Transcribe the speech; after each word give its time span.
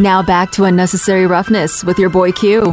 Now 0.00 0.22
back 0.22 0.50
to 0.52 0.64
Unnecessary 0.64 1.26
Roughness 1.26 1.84
with 1.84 1.98
your 1.98 2.08
boy 2.08 2.32
Q. 2.32 2.72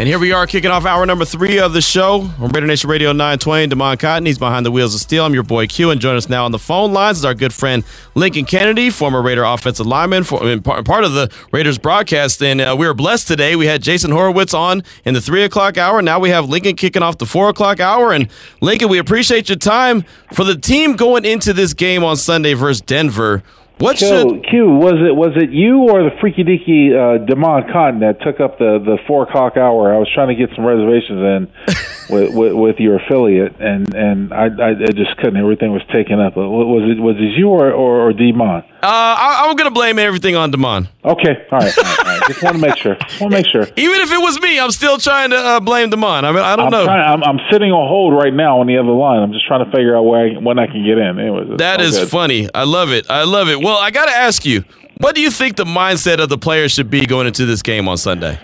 And 0.00 0.08
here 0.08 0.18
we 0.18 0.32
are 0.32 0.46
kicking 0.46 0.70
off 0.70 0.86
hour 0.86 1.04
number 1.04 1.26
three 1.26 1.58
of 1.58 1.74
the 1.74 1.82
show 1.82 2.22
on 2.38 2.48
Raider 2.48 2.66
Nation 2.66 2.88
Radio 2.88 3.12
920. 3.12 3.66
Damon 3.66 3.98
Cotton, 3.98 4.24
he's 4.24 4.38
behind 4.38 4.64
the 4.64 4.70
wheels 4.70 4.94
of 4.94 5.02
steel. 5.02 5.26
I'm 5.26 5.34
your 5.34 5.42
boy 5.42 5.66
Q, 5.66 5.90
and 5.90 6.00
join 6.00 6.16
us 6.16 6.30
now 6.30 6.46
on 6.46 6.52
the 6.52 6.58
phone 6.58 6.94
lines 6.94 7.18
is 7.18 7.26
our 7.26 7.34
good 7.34 7.52
friend 7.52 7.84
Lincoln 8.14 8.46
Kennedy, 8.46 8.88
former 8.88 9.20
Raider 9.20 9.44
offensive 9.44 9.86
lineman, 9.86 10.24
for, 10.24 10.42
I 10.42 10.46
mean, 10.46 10.62
part 10.62 11.04
of 11.04 11.12
the 11.12 11.30
Raiders 11.52 11.76
broadcast. 11.76 12.42
And 12.42 12.62
uh, 12.62 12.74
we 12.78 12.86
were 12.86 12.94
blessed 12.94 13.28
today. 13.28 13.56
We 13.56 13.66
had 13.66 13.82
Jason 13.82 14.12
Horowitz 14.12 14.54
on 14.54 14.82
in 15.04 15.12
the 15.12 15.20
three 15.20 15.42
o'clock 15.42 15.76
hour. 15.76 16.00
Now 16.00 16.18
we 16.18 16.30
have 16.30 16.48
Lincoln 16.48 16.76
kicking 16.76 17.02
off 17.02 17.18
the 17.18 17.26
four 17.26 17.50
o'clock 17.50 17.80
hour. 17.80 18.14
And 18.14 18.30
Lincoln, 18.62 18.88
we 18.88 18.96
appreciate 18.96 19.50
your 19.50 19.58
time 19.58 20.06
for 20.32 20.44
the 20.44 20.56
team 20.56 20.96
going 20.96 21.26
into 21.26 21.52
this 21.52 21.74
game 21.74 22.02
on 22.02 22.16
Sunday 22.16 22.54
versus 22.54 22.80
Denver. 22.80 23.42
What 23.80 23.96
Q, 23.96 24.06
should 24.06 24.46
Q 24.46 24.66
was 24.76 25.00
it 25.00 25.16
was 25.16 25.32
it 25.36 25.50
you 25.50 25.88
or 25.88 26.04
the 26.04 26.10
freaky 26.20 26.44
deaky 26.44 26.92
uh, 26.92 27.24
Demond 27.24 27.72
Cotton 27.72 28.00
that 28.00 28.20
took 28.20 28.38
up 28.38 28.58
the 28.58 28.78
the 28.78 28.98
four 29.08 29.22
o'clock 29.22 29.56
hour? 29.56 29.94
I 29.94 29.96
was 29.96 30.08
trying 30.12 30.28
to 30.28 30.34
get 30.34 30.54
some 30.54 30.66
reservations 30.66 31.16
in 31.16 31.48
with, 32.10 32.34
with, 32.34 32.52
with 32.52 32.76
your 32.78 32.96
affiliate, 32.96 33.54
and 33.60 33.94
and 33.94 34.32
I, 34.32 34.46
I 34.46 34.68
I 34.70 34.92
just 34.92 35.16
couldn't. 35.18 35.36
Everything 35.36 35.72
was 35.72 35.82
taken 35.92 36.20
up. 36.20 36.36
Was 36.36 36.84
it 36.96 37.00
was 37.00 37.16
it 37.18 37.38
you 37.38 37.48
or 37.48 37.70
or, 37.72 38.08
or 38.08 38.12
Demond? 38.12 38.64
Uh, 38.82 38.86
I, 38.86 39.44
I'm 39.46 39.56
gonna 39.56 39.70
blame 39.70 39.98
everything 39.98 40.36
on 40.36 40.50
Damon. 40.50 40.88
Okay, 41.04 41.46
all 41.52 41.58
right, 41.58 41.78
all 41.78 41.84
right, 41.84 41.98
all 41.98 42.04
right. 42.04 42.22
just 42.28 42.42
want 42.42 42.56
to 42.56 42.60
make 42.62 42.76
sure. 42.76 42.96
Want 43.20 43.20
to 43.20 43.28
make 43.30 43.46
sure. 43.46 43.62
Even 43.76 44.00
if 44.00 44.10
it 44.12 44.18
was 44.20 44.40
me, 44.40 44.58
I'm 44.58 44.70
still 44.70 44.98
trying 44.98 45.30
to 45.30 45.36
uh, 45.36 45.60
blame 45.60 45.90
Damon. 45.90 46.24
I 46.24 46.32
mean, 46.32 46.40
I 46.42 46.56
don't 46.56 46.66
I'm 46.66 46.70
know. 46.72 46.84
Trying, 46.84 47.12
I'm, 47.12 47.22
I'm 47.22 47.40
sitting 47.50 47.70
on 47.72 47.88
hold 47.88 48.14
right 48.14 48.32
now 48.32 48.60
on 48.60 48.66
the 48.66 48.78
other 48.78 48.90
line. 48.92 49.22
I'm 49.22 49.32
just 49.32 49.46
trying 49.46 49.64
to 49.64 49.70
figure 49.70 49.96
out 49.96 50.02
where 50.04 50.26
I, 50.28 50.38
when 50.38 50.58
I 50.58 50.66
can 50.66 50.84
get 50.84 50.98
in. 50.98 51.18
Anyways, 51.18 51.58
That 51.58 51.80
is 51.80 51.98
good. 51.98 52.08
funny. 52.08 52.48
I 52.54 52.64
love 52.64 52.90
it. 52.92 53.06
I 53.10 53.24
love 53.24 53.48
it. 53.48 53.60
Well, 53.60 53.76
I 53.76 53.90
got 53.90 54.06
to 54.06 54.12
ask 54.12 54.44
you, 54.44 54.64
what 54.98 55.14
do 55.14 55.20
you 55.20 55.30
think 55.30 55.56
the 55.56 55.64
mindset 55.64 56.20
of 56.22 56.28
the 56.28 56.38
players 56.38 56.72
should 56.72 56.90
be 56.90 57.06
going 57.06 57.26
into 57.26 57.46
this 57.46 57.62
game 57.62 57.88
on 57.88 57.96
Sunday? 57.96 58.38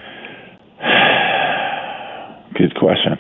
Good 2.59 2.75
question. 2.77 3.19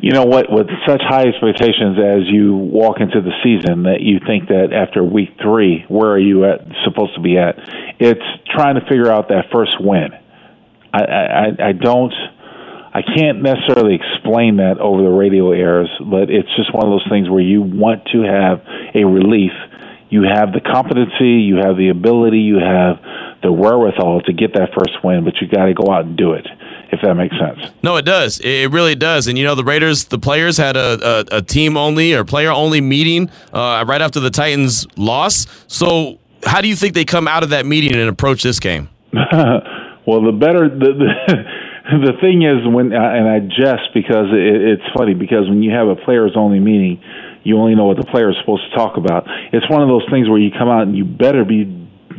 You 0.00 0.12
know 0.12 0.24
what? 0.24 0.46
With 0.50 0.68
such 0.86 1.02
high 1.02 1.26
expectations 1.26 1.98
as 1.98 2.22
you 2.30 2.56
walk 2.56 3.00
into 3.00 3.20
the 3.20 3.34
season, 3.42 3.82
that 3.82 4.00
you 4.00 4.20
think 4.24 4.46
that 4.48 4.72
after 4.72 5.02
week 5.02 5.30
three, 5.42 5.84
where 5.88 6.10
are 6.10 6.18
you 6.18 6.44
at? 6.44 6.60
Supposed 6.84 7.16
to 7.16 7.20
be 7.20 7.36
at? 7.36 7.58
It's 7.98 8.22
trying 8.54 8.76
to 8.76 8.82
figure 8.82 9.10
out 9.10 9.28
that 9.28 9.50
first 9.52 9.72
win. 9.80 10.10
I, 10.94 11.02
I, 11.02 11.68
I 11.68 11.72
don't. 11.72 12.14
I 12.94 13.02
can't 13.02 13.42
necessarily 13.42 13.98
explain 13.98 14.56
that 14.56 14.78
over 14.78 15.02
the 15.02 15.10
radio 15.10 15.50
airs, 15.52 15.90
but 15.98 16.30
it's 16.30 16.48
just 16.56 16.72
one 16.72 16.86
of 16.86 16.90
those 16.90 17.06
things 17.10 17.28
where 17.28 17.42
you 17.42 17.60
want 17.60 18.06
to 18.12 18.22
have 18.22 18.62
a 18.94 19.04
relief. 19.04 19.52
You 20.10 20.22
have 20.22 20.52
the 20.52 20.60
competency, 20.64 21.44
you 21.44 21.56
have 21.56 21.76
the 21.76 21.90
ability, 21.90 22.38
you 22.38 22.56
have 22.56 22.96
the 23.42 23.52
wherewithal 23.52 24.22
to 24.22 24.32
get 24.32 24.54
that 24.54 24.70
first 24.72 25.04
win, 25.04 25.24
but 25.24 25.34
you 25.40 25.48
got 25.48 25.66
to 25.66 25.74
go 25.74 25.92
out 25.92 26.06
and 26.06 26.16
do 26.16 26.32
it. 26.32 26.46
If 26.90 27.00
that 27.02 27.14
makes 27.14 27.36
sense. 27.38 27.58
No, 27.82 27.96
it 27.96 28.06
does. 28.06 28.40
It 28.40 28.70
really 28.70 28.94
does. 28.94 29.26
And 29.26 29.36
you 29.36 29.44
know, 29.44 29.54
the 29.54 29.64
Raiders, 29.64 30.06
the 30.06 30.18
players 30.18 30.56
had 30.56 30.76
a, 30.76 31.26
a, 31.32 31.38
a 31.38 31.42
team 31.42 31.76
only 31.76 32.14
or 32.14 32.24
player 32.24 32.50
only 32.50 32.80
meeting 32.80 33.30
uh, 33.52 33.84
right 33.86 34.00
after 34.00 34.20
the 34.20 34.30
Titans 34.30 34.86
loss. 34.96 35.46
So, 35.66 36.18
how 36.44 36.60
do 36.60 36.68
you 36.68 36.76
think 36.76 36.94
they 36.94 37.04
come 37.04 37.28
out 37.28 37.42
of 37.42 37.50
that 37.50 37.66
meeting 37.66 37.94
and 37.94 38.08
approach 38.08 38.42
this 38.42 38.58
game? 38.58 38.88
well, 39.12 40.22
the 40.22 40.32
better 40.32 40.68
the, 40.70 40.92
the 40.96 41.34
the 42.06 42.12
thing 42.20 42.42
is 42.42 42.66
when 42.66 42.92
and 42.92 43.28
I 43.28 43.40
jest 43.40 43.92
because 43.92 44.32
it, 44.32 44.80
it's 44.80 44.88
funny 44.96 45.14
because 45.14 45.48
when 45.48 45.62
you 45.62 45.72
have 45.72 45.88
a 45.88 45.96
players 45.96 46.32
only 46.36 46.60
meeting, 46.60 47.02
you 47.44 47.58
only 47.58 47.74
know 47.74 47.84
what 47.84 47.96
the 47.96 48.04
player 48.04 48.30
is 48.30 48.36
supposed 48.40 48.62
to 48.70 48.76
talk 48.76 48.96
about. 48.96 49.26
It's 49.52 49.68
one 49.70 49.82
of 49.82 49.88
those 49.88 50.04
things 50.10 50.28
where 50.28 50.38
you 50.38 50.50
come 50.50 50.68
out 50.68 50.82
and 50.82 50.96
you 50.96 51.04
better 51.04 51.44
be 51.44 51.64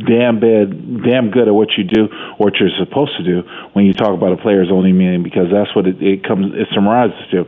damn 0.05 0.39
bad, 0.39 1.03
damn 1.03 1.31
good 1.31 1.47
at 1.47 1.53
what 1.53 1.69
you 1.77 1.83
do, 1.83 2.07
what 2.37 2.55
you're 2.59 2.69
supposed 2.79 3.17
to 3.17 3.23
do 3.23 3.47
when 3.73 3.85
you 3.85 3.93
talk 3.93 4.13
about 4.13 4.33
a 4.33 4.37
players 4.37 4.69
only 4.71 4.91
meeting 4.91 5.23
because 5.23 5.47
that's 5.51 5.73
what 5.75 5.87
it, 5.87 6.01
it 6.01 6.23
comes 6.23 6.53
it 6.53 6.67
summarizes 6.73 7.19
to. 7.31 7.39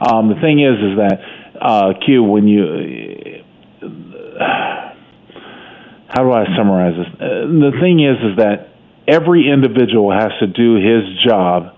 Um, 0.00 0.28
the 0.28 0.40
thing 0.40 0.60
is, 0.60 0.76
is 0.78 0.96
that 0.98 1.20
uh, 1.60 1.92
Q 2.04 2.22
when 2.22 2.48
you 2.48 3.42
uh, 3.82 3.86
how 6.08 6.22
do 6.22 6.32
I 6.32 6.44
summarize 6.56 6.94
this? 6.96 7.14
Uh, 7.14 7.46
the 7.46 7.72
thing 7.80 8.00
is, 8.00 8.16
is 8.32 8.36
that 8.38 8.68
every 9.06 9.50
individual 9.50 10.10
has 10.12 10.32
to 10.40 10.46
do 10.46 10.76
his 10.76 11.04
job 11.24 11.74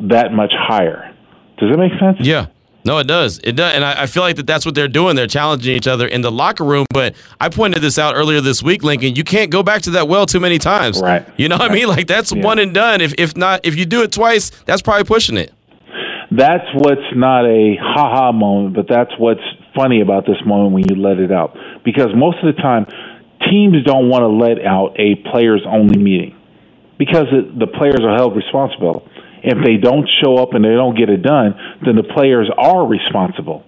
that 0.00 0.32
much 0.32 0.52
higher. 0.56 1.14
Does 1.58 1.70
that 1.70 1.78
make 1.78 1.98
sense? 1.98 2.18
Yeah. 2.20 2.46
No, 2.88 2.98
it 2.98 3.06
does. 3.06 3.38
It 3.44 3.52
does, 3.52 3.74
and 3.74 3.84
I, 3.84 4.02
I 4.02 4.06
feel 4.06 4.22
like 4.22 4.36
that 4.36 4.46
that's 4.46 4.64
what 4.64 4.74
they're 4.74 4.88
doing. 4.88 5.14
They're 5.14 5.26
challenging 5.26 5.76
each 5.76 5.86
other 5.86 6.06
in 6.08 6.22
the 6.22 6.32
locker 6.32 6.64
room. 6.64 6.86
But 6.88 7.14
I 7.38 7.50
pointed 7.50 7.82
this 7.82 7.98
out 7.98 8.14
earlier 8.16 8.40
this 8.40 8.62
week, 8.62 8.82
Lincoln. 8.82 9.14
You 9.14 9.24
can't 9.24 9.50
go 9.50 9.62
back 9.62 9.82
to 9.82 9.90
that 9.90 10.08
well 10.08 10.24
too 10.24 10.40
many 10.40 10.58
times. 10.58 11.00
Right. 11.00 11.26
You 11.36 11.48
know 11.50 11.58
what 11.58 11.70
I 11.70 11.74
mean? 11.74 11.86
Like 11.88 12.06
that's 12.06 12.32
Yeah. 12.32 12.42
one 12.42 12.58
and 12.58 12.72
done. 12.72 13.02
If 13.02 13.14
if 13.18 13.36
not, 13.36 13.60
if 13.64 13.76
you 13.76 13.84
do 13.84 14.02
it 14.02 14.10
twice, 14.10 14.50
that's 14.64 14.80
probably 14.80 15.04
pushing 15.04 15.36
it. 15.36 15.52
That's 16.30 16.64
what's 16.74 17.08
not 17.14 17.44
a 17.44 17.76
ha 17.80 18.10
ha 18.14 18.32
moment, 18.32 18.74
but 18.74 18.86
that's 18.88 19.12
what's 19.18 19.40
funny 19.74 20.00
about 20.00 20.26
this 20.26 20.36
moment 20.46 20.72
when 20.72 20.84
you 20.88 20.96
let 20.96 21.18
it 21.18 21.30
out. 21.30 21.56
Because 21.84 22.08
most 22.14 22.38
of 22.42 22.54
the 22.54 22.60
time, 22.60 22.86
teams 23.50 23.82
don't 23.84 24.08
want 24.08 24.22
to 24.22 24.28
let 24.28 24.64
out 24.64 24.94
a 24.98 25.14
players 25.30 25.62
only 25.66 25.98
meeting 25.98 26.34
because 26.98 27.26
it, 27.32 27.58
the 27.58 27.66
players 27.66 28.00
are 28.02 28.16
held 28.16 28.34
responsible. 28.36 29.06
If 29.42 29.64
they 29.64 29.76
don't 29.76 30.08
show 30.22 30.36
up 30.36 30.54
and 30.54 30.64
they 30.64 30.74
don't 30.74 30.96
get 30.96 31.08
it 31.08 31.22
done, 31.22 31.54
then 31.84 31.96
the 31.96 32.02
players 32.02 32.50
are 32.56 32.86
responsible. 32.86 33.64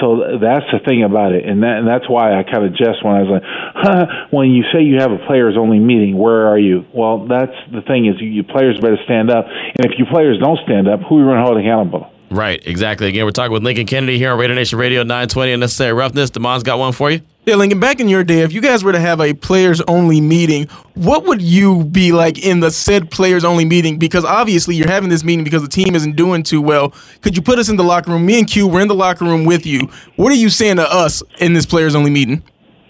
So 0.00 0.38
that's 0.40 0.64
the 0.70 0.78
thing 0.86 1.02
about 1.02 1.32
it, 1.32 1.44
and, 1.44 1.62
that, 1.64 1.78
and 1.78 1.88
that's 1.88 2.08
why 2.08 2.38
I 2.38 2.44
kind 2.44 2.64
of 2.64 2.70
jest 2.70 3.02
when 3.02 3.16
I 3.16 3.22
was 3.22 3.30
like, 3.34 3.42
huh, 3.42 4.06
when 4.30 4.50
you 4.50 4.62
say 4.72 4.82
you 4.82 5.00
have 5.00 5.10
a 5.10 5.18
players 5.26 5.56
only 5.58 5.80
meeting, 5.80 6.16
where 6.16 6.46
are 6.46 6.58
you? 6.58 6.86
Well, 6.94 7.26
that's 7.26 7.56
the 7.72 7.82
thing 7.82 8.06
is 8.06 8.14
you, 8.20 8.28
you 8.28 8.44
players 8.44 8.78
better 8.78 8.98
stand 9.04 9.28
up, 9.28 9.46
and 9.48 9.84
if 9.84 9.98
you 9.98 10.06
players 10.06 10.38
don't 10.38 10.58
stand 10.62 10.86
up, 10.86 11.00
who 11.02 11.16
are 11.16 11.20
you 11.20 11.26
going 11.26 11.38
to 11.38 11.42
hold 11.42 11.58
accountable? 11.58 12.12
Right. 12.30 12.64
Exactly. 12.66 13.08
Again, 13.08 13.24
we're 13.24 13.30
talking 13.30 13.52
with 13.52 13.64
Lincoln 13.64 13.86
Kennedy 13.86 14.18
here 14.18 14.32
on 14.32 14.38
Radio 14.38 14.54
Nation 14.54 14.78
Radio 14.78 15.02
920 15.02 15.52
Unnecessary 15.52 15.92
Roughness. 15.94 16.30
Damon's 16.30 16.62
got 16.62 16.78
one 16.78 16.92
for 16.92 17.10
you. 17.10 17.20
Yeah, 17.48 17.54
Lincoln, 17.54 17.80
back 17.80 17.98
in 17.98 18.10
your 18.10 18.24
day, 18.24 18.40
if 18.40 18.52
you 18.52 18.60
guys 18.60 18.84
were 18.84 18.92
to 18.92 19.00
have 19.00 19.22
a 19.22 19.32
players 19.32 19.80
only 19.88 20.20
meeting, 20.20 20.68
what 20.92 21.24
would 21.24 21.40
you 21.40 21.82
be 21.82 22.12
like 22.12 22.44
in 22.44 22.60
the 22.60 22.70
said 22.70 23.10
players 23.10 23.42
only 23.42 23.64
meeting? 23.64 23.98
Because 23.98 24.22
obviously 24.22 24.74
you're 24.74 24.90
having 24.90 25.08
this 25.08 25.24
meeting 25.24 25.44
because 25.44 25.62
the 25.62 25.68
team 25.68 25.94
isn't 25.94 26.14
doing 26.14 26.42
too 26.42 26.60
well. 26.60 26.92
Could 27.22 27.36
you 27.36 27.42
put 27.42 27.58
us 27.58 27.70
in 27.70 27.76
the 27.76 27.82
locker 27.82 28.10
room? 28.10 28.26
Me 28.26 28.38
and 28.38 28.46
Q, 28.46 28.66
we're 28.66 28.82
in 28.82 28.88
the 28.88 28.94
locker 28.94 29.24
room 29.24 29.46
with 29.46 29.64
you. 29.64 29.88
What 30.16 30.30
are 30.30 30.34
you 30.34 30.50
saying 30.50 30.76
to 30.76 30.92
us 30.92 31.22
in 31.38 31.54
this 31.54 31.64
players 31.64 31.94
only 31.94 32.10
meeting? 32.10 32.42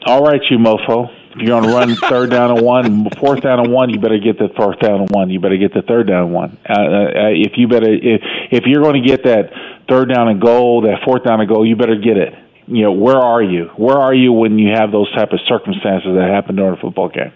All 0.06 0.24
right, 0.24 0.40
you 0.50 0.58
mofo. 0.58 1.08
If 1.36 1.42
you're 1.42 1.60
going 1.60 1.62
to 1.62 1.72
run 1.72 1.94
third 2.10 2.30
down 2.30 2.50
and 2.50 2.60
one, 2.60 3.08
fourth 3.10 3.42
down 3.42 3.60
and 3.60 3.72
one, 3.72 3.90
you 3.90 4.00
better 4.00 4.18
get 4.18 4.40
the 4.40 4.48
fourth 4.56 4.80
down 4.80 5.02
and 5.02 5.10
one. 5.10 5.30
You 5.30 5.38
better 5.38 5.56
get 5.56 5.72
the 5.72 5.82
third 5.82 6.08
down 6.08 6.24
and 6.24 6.34
one. 6.34 6.58
Uh, 6.68 6.72
uh, 6.72 7.10
if 7.30 7.52
you 7.56 7.68
better, 7.68 7.92
if 7.92 8.22
if 8.50 8.64
you're 8.66 8.82
going 8.82 9.00
to 9.00 9.08
get 9.08 9.22
that 9.22 9.52
third 9.88 10.12
down 10.12 10.26
and 10.26 10.40
goal, 10.40 10.80
that 10.80 11.04
fourth 11.04 11.22
down 11.22 11.38
and 11.38 11.48
goal, 11.48 11.64
you 11.64 11.76
better 11.76 11.94
get 11.94 12.16
it. 12.16 12.34
You 12.68 12.82
know, 12.84 12.92
where 12.92 13.16
are 13.16 13.42
you? 13.42 13.70
Where 13.76 13.96
are 13.96 14.14
you 14.14 14.32
when 14.32 14.58
you 14.58 14.72
have 14.74 14.92
those 14.92 15.10
type 15.14 15.32
of 15.32 15.40
circumstances 15.48 16.10
that 16.14 16.28
happen 16.30 16.56
during 16.56 16.74
a 16.76 16.80
football 16.80 17.08
game? 17.08 17.32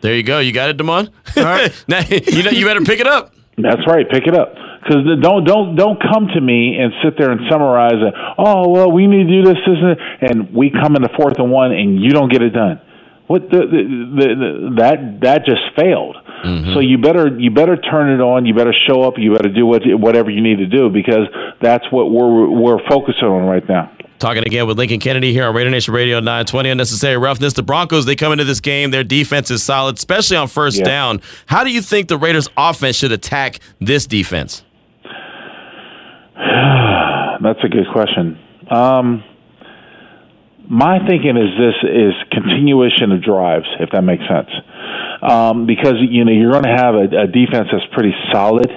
There 0.00 0.14
you 0.14 0.22
go. 0.22 0.40
You 0.40 0.52
got 0.52 0.70
it, 0.70 0.76
Damon. 0.76 1.10
All 1.36 1.44
right. 1.44 1.84
now, 1.88 2.00
you 2.00 2.42
know, 2.42 2.50
you 2.50 2.64
better 2.64 2.80
pick 2.80 3.00
it 3.00 3.06
up. 3.06 3.34
That's 3.56 3.86
right. 3.86 4.08
Pick 4.08 4.26
it 4.26 4.34
up 4.34 4.54
because 4.82 5.04
don't 5.20 5.44
don't 5.44 5.76
don't 5.76 6.00
come 6.02 6.28
to 6.34 6.40
me 6.40 6.76
and 6.78 6.92
sit 7.04 7.18
there 7.18 7.30
and 7.30 7.40
summarize 7.50 8.00
it. 8.00 8.14
Oh 8.38 8.68
well, 8.68 8.90
we 8.90 9.06
need 9.06 9.28
to 9.28 9.42
do 9.42 9.42
this, 9.44 9.58
this, 9.66 9.78
and, 9.80 10.30
and 10.30 10.54
we 10.54 10.70
come 10.70 10.96
in 10.96 11.02
the 11.02 11.10
fourth 11.16 11.38
and 11.38 11.50
one, 11.50 11.72
and 11.72 12.02
you 12.02 12.10
don't 12.10 12.32
get 12.32 12.42
it 12.42 12.50
done. 12.50 12.80
What 13.26 13.48
the, 13.50 13.58
the, 13.58 13.82
the, 14.16 14.26
the 14.34 14.74
that 14.78 15.20
that 15.20 15.44
just 15.44 15.62
failed. 15.76 16.16
Mm-hmm. 16.44 16.74
So 16.74 16.80
you 16.80 16.98
better 16.98 17.28
you 17.38 17.50
better 17.50 17.76
turn 17.76 18.10
it 18.10 18.22
on. 18.22 18.46
You 18.46 18.54
better 18.54 18.74
show 18.74 19.02
up. 19.02 19.14
You 19.16 19.32
better 19.34 19.52
do 19.52 19.64
what 19.64 19.82
whatever 19.86 20.30
you 20.30 20.42
need 20.42 20.58
to 20.58 20.66
do 20.66 20.90
because 20.90 21.28
that's 21.60 21.84
what 21.92 22.10
we're 22.10 22.48
we're 22.48 22.88
focusing 22.88 23.28
on 23.28 23.46
right 23.46 23.66
now. 23.68 23.94
Talking 24.22 24.44
again 24.46 24.68
with 24.68 24.78
Lincoln 24.78 25.00
Kennedy 25.00 25.32
here 25.32 25.48
on 25.48 25.52
Raider 25.52 25.68
Nation 25.68 25.92
Radio 25.92 26.20
920 26.20 26.70
Unnecessary 26.70 27.16
Roughness. 27.16 27.54
The 27.54 27.64
Broncos, 27.64 28.06
they 28.06 28.14
come 28.14 28.30
into 28.30 28.44
this 28.44 28.60
game. 28.60 28.92
Their 28.92 29.02
defense 29.02 29.50
is 29.50 29.64
solid, 29.64 29.98
especially 29.98 30.36
on 30.36 30.46
first 30.46 30.78
Yeah. 30.78 30.84
down. 30.84 31.20
How 31.46 31.64
do 31.64 31.72
you 31.72 31.82
think 31.82 32.06
the 32.06 32.16
Raiders 32.16 32.48
offense 32.56 32.94
should 32.94 33.10
attack 33.10 33.58
this 33.80 34.06
defense? 34.06 34.62
That's 36.36 37.58
a 37.64 37.68
good 37.68 37.88
question. 37.92 38.38
Um, 38.70 39.24
my 40.68 41.00
thinking 41.04 41.36
is 41.36 41.58
this 41.58 41.74
is 41.82 42.14
continuation 42.30 43.10
of 43.10 43.24
drives, 43.24 43.66
if 43.80 43.90
that 43.90 44.02
makes 44.02 44.22
sense, 44.28 44.50
um, 45.20 45.66
because 45.66 45.94
you 45.98 46.24
know 46.24 46.30
you're 46.30 46.52
going 46.52 46.62
to 46.62 46.76
have 46.76 46.94
a, 46.94 47.22
a 47.22 47.26
defense 47.26 47.70
that's 47.72 47.86
pretty 47.92 48.14
solid 48.30 48.70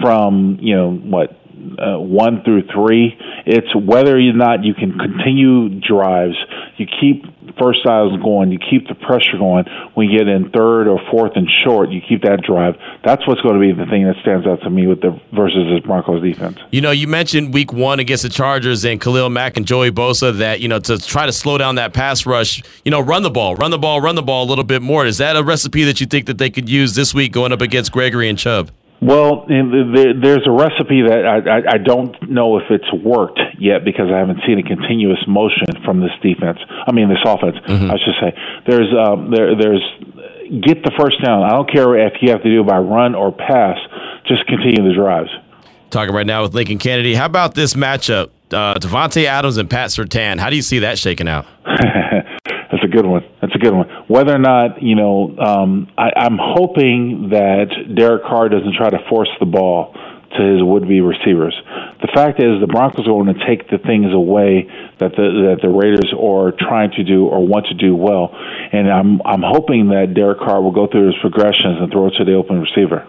from 0.00 0.58
you 0.60 0.74
know 0.74 0.90
what 0.90 1.39
uh, 1.78 1.98
one 1.98 2.42
through 2.44 2.62
three. 2.72 3.16
It's 3.46 3.74
whether 3.74 4.16
or 4.16 4.32
not 4.32 4.64
you 4.64 4.74
can 4.74 4.98
continue 4.98 5.80
drives, 5.80 6.36
you 6.76 6.86
keep 6.86 7.24
first 7.58 7.84
downs 7.84 8.20
going, 8.22 8.50
you 8.50 8.58
keep 8.58 8.88
the 8.88 8.94
pressure 8.94 9.38
going. 9.38 9.64
When 9.94 10.08
you 10.08 10.18
get 10.18 10.28
in 10.28 10.50
third 10.50 10.88
or 10.88 11.00
fourth 11.10 11.32
and 11.34 11.48
short, 11.64 11.90
you 11.90 12.00
keep 12.06 12.22
that 12.22 12.42
drive. 12.42 12.76
That's 13.04 13.26
what's 13.26 13.40
going 13.40 13.54
to 13.54 13.60
be 13.60 13.72
the 13.72 13.88
thing 13.90 14.04
that 14.06 14.16
stands 14.22 14.46
out 14.46 14.60
to 14.62 14.70
me 14.70 14.86
with 14.86 15.00
the 15.00 15.18
versus 15.34 15.68
this 15.68 15.80
Broncos 15.84 16.22
defense. 16.22 16.58
You 16.70 16.80
know, 16.80 16.90
you 16.90 17.06
mentioned 17.06 17.52
week 17.52 17.72
one 17.72 18.00
against 18.00 18.22
the 18.22 18.28
Chargers 18.28 18.84
and 18.84 19.00
Khalil 19.00 19.30
Mack 19.30 19.56
and 19.56 19.66
Joey 19.66 19.90
Bosa 19.90 20.36
that, 20.38 20.60
you 20.60 20.68
know, 20.68 20.78
to 20.80 20.98
try 20.98 21.26
to 21.26 21.32
slow 21.32 21.58
down 21.58 21.76
that 21.76 21.92
pass 21.92 22.26
rush, 22.26 22.62
you 22.84 22.90
know, 22.90 23.00
run 23.00 23.22
the 23.22 23.30
ball, 23.30 23.56
run 23.56 23.70
the 23.70 23.78
ball, 23.78 24.00
run 24.00 24.14
the 24.14 24.22
ball 24.22 24.44
a 24.44 24.48
little 24.48 24.64
bit 24.64 24.82
more. 24.82 25.06
Is 25.06 25.18
that 25.18 25.36
a 25.36 25.42
recipe 25.42 25.84
that 25.84 26.00
you 26.00 26.06
think 26.06 26.26
that 26.26 26.38
they 26.38 26.50
could 26.50 26.68
use 26.68 26.94
this 26.94 27.14
week 27.14 27.32
going 27.32 27.52
up 27.52 27.60
against 27.60 27.92
Gregory 27.92 28.28
and 28.28 28.38
Chubb? 28.38 28.70
Well, 29.00 29.46
there's 29.48 30.46
a 30.46 30.50
recipe 30.50 31.00
that 31.08 31.24
I, 31.24 31.74
I 31.74 31.78
don't 31.78 32.14
know 32.30 32.58
if 32.58 32.64
it's 32.68 32.92
worked 32.92 33.40
yet 33.58 33.82
because 33.82 34.12
I 34.12 34.18
haven't 34.18 34.40
seen 34.46 34.58
a 34.58 34.62
continuous 34.62 35.24
motion 35.26 35.80
from 35.84 36.00
this 36.00 36.12
defense. 36.22 36.58
I 36.68 36.92
mean, 36.92 37.08
this 37.08 37.24
offense. 37.24 37.56
Mm-hmm. 37.64 37.90
I 37.90 37.96
should 37.96 38.14
say 38.20 38.36
there's 38.66 38.92
um, 38.92 39.30
there 39.30 39.56
there's 39.56 39.82
get 40.62 40.84
the 40.84 40.92
first 40.98 41.22
down. 41.24 41.44
I 41.44 41.50
don't 41.50 41.70
care 41.70 41.96
if 42.06 42.20
you 42.20 42.30
have 42.30 42.42
to 42.42 42.50
do 42.50 42.60
it 42.60 42.66
by 42.66 42.76
run 42.78 43.14
or 43.14 43.32
pass. 43.32 43.78
Just 44.26 44.46
continue 44.46 44.86
the 44.86 44.94
drives. 44.94 45.30
Talking 45.88 46.14
right 46.14 46.26
now 46.26 46.42
with 46.42 46.54
Lincoln 46.54 46.78
Kennedy. 46.78 47.14
How 47.14 47.26
about 47.26 47.54
this 47.54 47.74
matchup? 47.74 48.30
Uh, 48.52 48.74
Davante 48.74 49.24
Adams 49.24 49.56
and 49.56 49.70
Pat 49.70 49.90
Surtain? 49.90 50.38
How 50.38 50.50
do 50.50 50.56
you 50.56 50.62
see 50.62 50.80
that 50.80 50.98
shaking 50.98 51.28
out? 51.28 51.46
Good 52.90 53.06
one. 53.06 53.22
That's 53.40 53.54
a 53.54 53.58
good 53.58 53.74
one. 53.74 53.88
Whether 54.08 54.34
or 54.34 54.38
not 54.38 54.82
you 54.82 54.94
know, 54.94 55.36
um, 55.38 55.88
I, 55.96 56.10
I'm 56.16 56.38
hoping 56.40 57.30
that 57.30 57.94
Derek 57.94 58.22
Carr 58.24 58.48
doesn't 58.48 58.74
try 58.76 58.90
to 58.90 58.98
force 59.08 59.30
the 59.38 59.46
ball 59.46 59.94
to 60.36 60.42
his 60.42 60.62
would-be 60.62 61.00
receivers. 61.00 61.54
The 62.00 62.08
fact 62.14 62.38
is, 62.38 62.60
the 62.60 62.66
Broncos 62.66 63.06
are 63.06 63.10
going 63.10 63.34
to 63.34 63.46
take 63.46 63.68
the 63.68 63.78
things 63.78 64.12
away 64.12 64.70
that 64.98 65.12
the 65.12 65.50
that 65.50 65.58
the 65.62 65.68
Raiders 65.68 66.12
are 66.14 66.52
trying 66.56 66.92
to 66.92 67.04
do 67.04 67.26
or 67.26 67.46
want 67.46 67.66
to 67.66 67.74
do 67.74 67.96
well, 67.96 68.30
and 68.32 68.90
I'm 68.90 69.20
I'm 69.24 69.42
hoping 69.42 69.88
that 69.88 70.14
Derek 70.14 70.38
Carr 70.38 70.62
will 70.62 70.72
go 70.72 70.86
through 70.86 71.06
his 71.06 71.16
progressions 71.20 71.78
and 71.80 71.90
throw 71.90 72.06
it 72.08 72.14
to 72.18 72.24
the 72.24 72.34
open 72.34 72.60
receiver. 72.60 73.06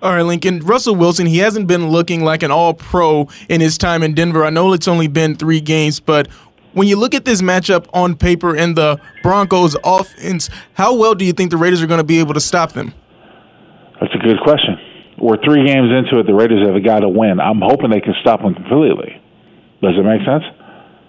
All 0.00 0.12
right, 0.12 0.22
Lincoln. 0.22 0.60
Russell 0.60 0.94
Wilson, 0.94 1.26
he 1.26 1.38
hasn't 1.38 1.66
been 1.66 1.88
looking 1.88 2.22
like 2.22 2.44
an 2.44 2.52
all 2.52 2.72
pro 2.72 3.28
in 3.48 3.60
his 3.60 3.76
time 3.76 4.04
in 4.04 4.14
Denver. 4.14 4.44
I 4.44 4.50
know 4.50 4.72
it's 4.72 4.86
only 4.86 5.08
been 5.08 5.34
three 5.34 5.60
games, 5.60 5.98
but 5.98 6.28
when 6.78 6.88
you 6.88 6.96
look 6.96 7.14
at 7.14 7.24
this 7.24 7.42
matchup 7.42 7.86
on 7.92 8.16
paper 8.16 8.56
and 8.56 8.76
the 8.76 9.00
Broncos 9.22 9.76
offense, 9.84 10.48
how 10.74 10.94
well 10.94 11.14
do 11.14 11.24
you 11.24 11.32
think 11.32 11.50
the 11.50 11.56
Raiders 11.56 11.82
are 11.82 11.86
going 11.86 11.98
to 11.98 12.04
be 12.04 12.20
able 12.20 12.34
to 12.34 12.40
stop 12.40 12.72
them? 12.72 12.94
That's 14.00 14.14
a 14.14 14.18
good 14.18 14.40
question. 14.42 14.78
We're 15.18 15.42
three 15.42 15.66
games 15.66 15.90
into 15.90 16.20
it. 16.20 16.26
The 16.26 16.34
Raiders 16.34 16.64
have 16.64 16.76
a 16.76 16.80
got 16.80 17.00
to 17.00 17.08
win. 17.08 17.40
I'm 17.40 17.60
hoping 17.60 17.90
they 17.90 18.00
can 18.00 18.14
stop 18.20 18.40
them 18.40 18.54
completely. 18.54 19.20
Does 19.82 19.94
it 19.98 20.04
make 20.04 20.24
sense? 20.24 20.44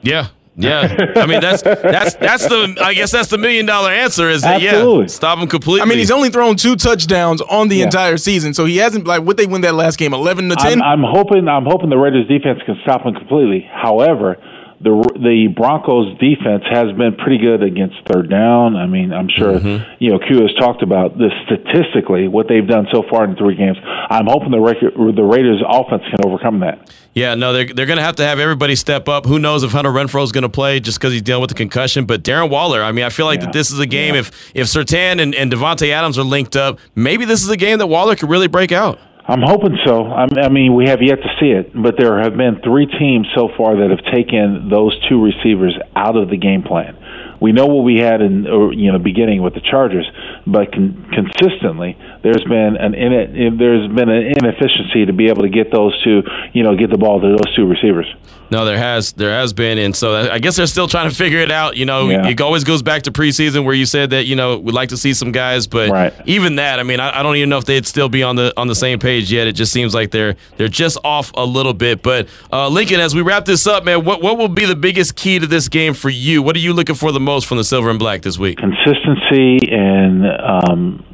Yeah, 0.02 0.30
yeah, 0.60 1.14
I 1.16 1.26
mean 1.26 1.40
that's 1.40 1.62
that's 1.62 2.16
that's 2.16 2.48
the 2.48 2.78
I 2.82 2.94
guess 2.94 3.12
that's 3.12 3.30
the 3.30 3.38
million 3.38 3.66
dollar 3.66 3.92
answer 3.92 4.30
is 4.30 4.42
that 4.42 4.62
Absolutely. 4.62 5.04
yeah 5.04 5.08
stop 5.08 5.40
him 5.40 5.48
completely. 5.48 5.82
I 5.82 5.86
mean 5.86 6.00
he's 6.00 6.12
only 6.12 6.30
thrown 6.30 6.58
two 6.58 6.76
touchdowns 6.76 7.42
on 7.42 7.70
the 7.70 7.78
yeah. 7.78 7.86
entire 7.86 8.18
season, 8.18 8.54
so 8.54 8.66
he 8.66 8.78
hasn't 8.78 9.08
like 9.08 9.24
what 9.24 9.38
they 9.38 9.46
win 9.46 9.62
that 9.62 9.76
last 9.76 9.98
game 9.98 10.14
eleven 10.14 10.50
to 10.50 10.56
ten. 10.56 10.82
I'm, 10.82 11.06
I'm 11.06 11.14
hoping 11.14 11.48
I'm 11.48 11.66
hoping 11.66 11.90
the 11.90 11.98
Raiders 11.98 12.28
defense 12.28 12.60
can 12.66 12.78
stop 12.84 13.04
him 13.04 13.14
completely. 13.14 13.70
However, 13.72 14.36
the 14.82 14.96
the 15.20 15.48
Broncos 15.56 16.18
defense 16.20 16.64
has 16.72 16.92
been 16.96 17.16
pretty 17.16 17.38
good 17.38 17.64
against 17.64 17.98
third 18.08 18.30
down. 18.30 18.78
I 18.78 18.88
mean, 18.88 19.12
I'm 19.12 19.28
sure 19.28 19.60
mm-hmm. 19.60 19.84
you 20.00 20.12
know 20.12 20.20
Q 20.20 20.42
has 20.42 20.54
talked 20.58 20.82
about 20.84 21.18
this 21.18 21.34
statistically 21.46 22.28
what 22.28 22.48
they've 22.48 22.66
done 22.66 22.88
so 22.92 23.04
far 23.10 23.26
in 23.26 23.36
three 23.36 23.56
games. 23.56 23.78
I'm 23.84 24.28
hoping 24.28 24.52
the 24.52 25.12
the 25.16 25.24
Raiders 25.24 25.62
offense 25.68 26.04
can 26.10 26.26
overcome 26.26 26.62
that. 26.62 26.90
Yeah, 27.14 27.36
no, 27.36 27.52
they're 27.52 27.66
they're 27.74 27.86
going 27.86 27.98
to 27.98 28.04
have 28.04 28.16
to 28.18 28.24
have 28.24 28.40
everybody 28.40 28.76
step 28.76 29.10
up. 29.10 29.26
Who 29.26 29.38
knows 29.38 29.64
if 29.64 29.72
Hunter 29.72 29.92
Renfrow 29.92 30.24
is 30.24 30.32
going 30.32 30.44
to 30.44 30.50
play 30.50 30.80
just 30.80 31.00
because 31.00 31.12
he's 31.12 31.24
dealing 31.24 31.42
with 31.42 31.50
the 31.50 31.56
concussion? 31.56 32.06
But 32.06 32.24
Darren 32.24 32.50
Waller, 32.50 32.82
I 32.82 32.94
mean, 32.94 33.04
I 33.04 33.10
feel 33.10 33.26
like 33.26 33.40
yeah. 33.40 33.48
that 33.48 33.54
this 33.54 33.72
is 33.72 33.80
a 33.80 33.88
game. 33.88 34.14
Yeah. 34.14 34.22
If 34.22 34.52
if 34.56 34.68
Surtain 34.68 35.20
and, 35.20 35.36
and 35.36 35.52
Davante 35.52 35.90
Adams 35.90 36.18
are 36.18 36.24
linked 36.24 36.56
up, 36.56 36.80
maybe 36.96 37.26
this 37.26 37.44
is 37.44 37.50
a 37.50 37.58
game 37.58 37.80
that 37.80 37.88
Waller 37.88 38.16
could 38.16 38.30
really 38.30 38.48
break 38.48 38.72
out. 38.72 39.00
I'm 39.30 39.44
hoping 39.44 39.78
so. 39.86 40.08
I 40.08 40.50
mean, 40.50 40.74
we 40.74 40.88
have 40.90 41.04
yet 41.04 41.22
to 41.22 41.30
see 41.40 41.52
it, 41.52 41.70
but 41.72 41.94
there 42.00 42.20
have 42.20 42.36
been 42.36 42.62
three 42.64 42.88
teams 42.88 43.28
so 43.36 43.50
far 43.56 43.78
that 43.78 43.92
have 43.92 44.04
taken 44.12 44.70
those 44.74 44.98
two 45.08 45.24
receivers 45.24 45.78
out 45.96 46.18
of 46.18 46.32
the 46.32 46.38
game 46.38 46.64
plan. 46.64 46.98
We 47.42 47.52
know 47.52 47.68
what 47.68 47.84
we 47.84 47.98
had 47.98 48.22
in 48.22 48.44
you 48.74 48.92
know 48.92 49.00
beginning 49.00 49.42
with 49.42 49.54
the 49.54 49.62
Chargers, 49.62 50.10
but 50.46 50.72
con- 50.72 51.10
consistently 51.14 51.98
there's 52.24 52.44
been 52.44 52.78
an 52.78 52.94
in- 52.94 53.58
there's 53.58 53.88
been 53.88 54.10
an 54.10 54.34
inefficiency 54.38 55.06
to 55.06 55.14
be 55.14 55.28
able 55.28 55.44
to 55.44 55.50
get 55.50 55.72
those 55.72 55.94
two 56.04 56.24
you 56.54 56.64
know 56.64 56.76
get 56.76 56.90
the 56.90 56.98
ball 56.98 57.22
to 57.22 57.30
those 57.30 57.56
two 57.56 57.66
receivers. 57.66 58.08
No, 58.52 58.66
there 58.66 58.78
has 58.78 59.14
there 59.14 59.32
has 59.32 59.54
been, 59.54 59.78
and 59.78 59.96
so 59.96 60.16
I 60.16 60.40
guess 60.40 60.56
they're 60.56 60.66
still 60.66 60.88
trying 60.88 61.08
to 61.10 61.16
figure 61.16 61.38
it 61.38 61.52
out. 61.52 61.78
You 61.78 61.86
know, 61.86 62.10
yeah. 62.10 62.28
it 62.28 62.42
always 62.42 62.64
goes 62.64 62.82
back 62.82 63.04
to 63.04 63.12
preseason 63.12 63.64
where 63.64 63.76
you 63.76 63.86
said 63.86 64.10
that 64.10 64.26
you 64.26 64.36
know 64.36 64.58
we'd 64.58 64.74
like 64.74 64.90
to 64.90 64.98
see 64.98 65.14
some 65.14 65.32
guys, 65.32 65.68
but 65.68 65.90
right. 65.90 66.14
even 66.26 66.56
that, 66.56 66.80
I 66.80 66.84
mean, 66.84 67.00
I, 67.00 67.20
I, 67.20 67.24
don't 67.24 67.36
even 67.36 67.50
know 67.50 67.60
if 67.60 67.66
they'd 67.66 67.86
still 67.86 68.10
be 68.10 68.24
on 68.24 68.36
the 68.36 68.52
on 68.58 68.68
the 68.68 68.74
same 68.74 68.98
page 68.98 69.32
yet. 69.32 69.46
It 69.46 69.54
just 69.54 69.72
seems 69.72 69.94
like 69.94 70.10
they're 70.10 70.36
they're 70.58 70.68
just 70.68 70.98
off 71.04 71.32
a 71.36 71.46
little 71.46 71.74
bit. 71.74 72.02
But 72.02 72.28
uh, 72.52 72.70
Lincoln, 72.70 73.00
as 73.00 73.14
we 73.14 73.22
wrap 73.22 73.46
this 73.46 73.68
up, 73.68 73.86
man, 73.86 74.04
what 74.04 74.24
what 74.24 74.38
will 74.40 74.50
be 74.50 74.66
the 74.66 74.76
biggest 74.76 75.16
key 75.16 75.38
to 75.38 75.46
this 75.46 75.70
game 75.70 75.94
for 75.94 76.10
you? 76.10 76.42
What 76.42 76.56
are 76.56 76.60
you 76.60 76.74
looking 76.74 76.96
for 76.96 77.12
the 77.12 77.20
most 77.30 77.46
from 77.46 77.58
the 77.58 77.64
Silver 77.64 77.90
and 77.90 78.00
Black 78.00 78.24
this 78.24 78.40
week? 78.40 78.58
Consistency 78.58 79.70
and 79.70 80.26
um, 80.26 81.06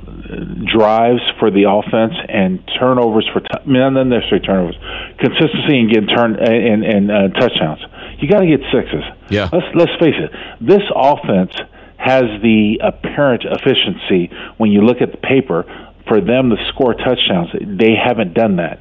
drives 0.72 1.22
for 1.40 1.52
the 1.52 1.68
offense 1.68 2.14
and 2.30 2.64
turnovers 2.80 3.28
for 3.34 3.42
t- 3.42 3.48
I 3.52 3.66
mean, 3.68 3.84
not 3.84 4.08
necessarily 4.08 4.46
turnovers, 4.46 4.78
consistency 5.20 5.76
and 5.80 5.92
getting 5.92 6.08
turn 6.08 6.40
and 6.40 6.84
and 6.84 7.12
uh, 7.12 7.28
touchdowns. 7.36 7.84
You 8.20 8.30
got 8.30 8.40
to 8.40 8.48
get 8.48 8.62
sixes. 8.72 9.04
Yeah. 9.30 9.50
Let's 9.52 9.68
let's 9.76 9.92
face 10.00 10.16
it. 10.16 10.32
This 10.62 10.84
offense 10.96 11.52
has 11.98 12.24
the 12.42 12.80
apparent 12.82 13.44
efficiency 13.44 14.32
when 14.58 14.72
you 14.72 14.82
look 14.82 15.02
at 15.02 15.12
the 15.12 15.18
paper 15.18 15.68
for 16.08 16.22
them 16.22 16.50
to 16.50 16.56
score 16.72 16.94
touchdowns. 16.94 17.50
They 17.60 17.96
haven't 17.96 18.34
done 18.34 18.56
that. 18.58 18.80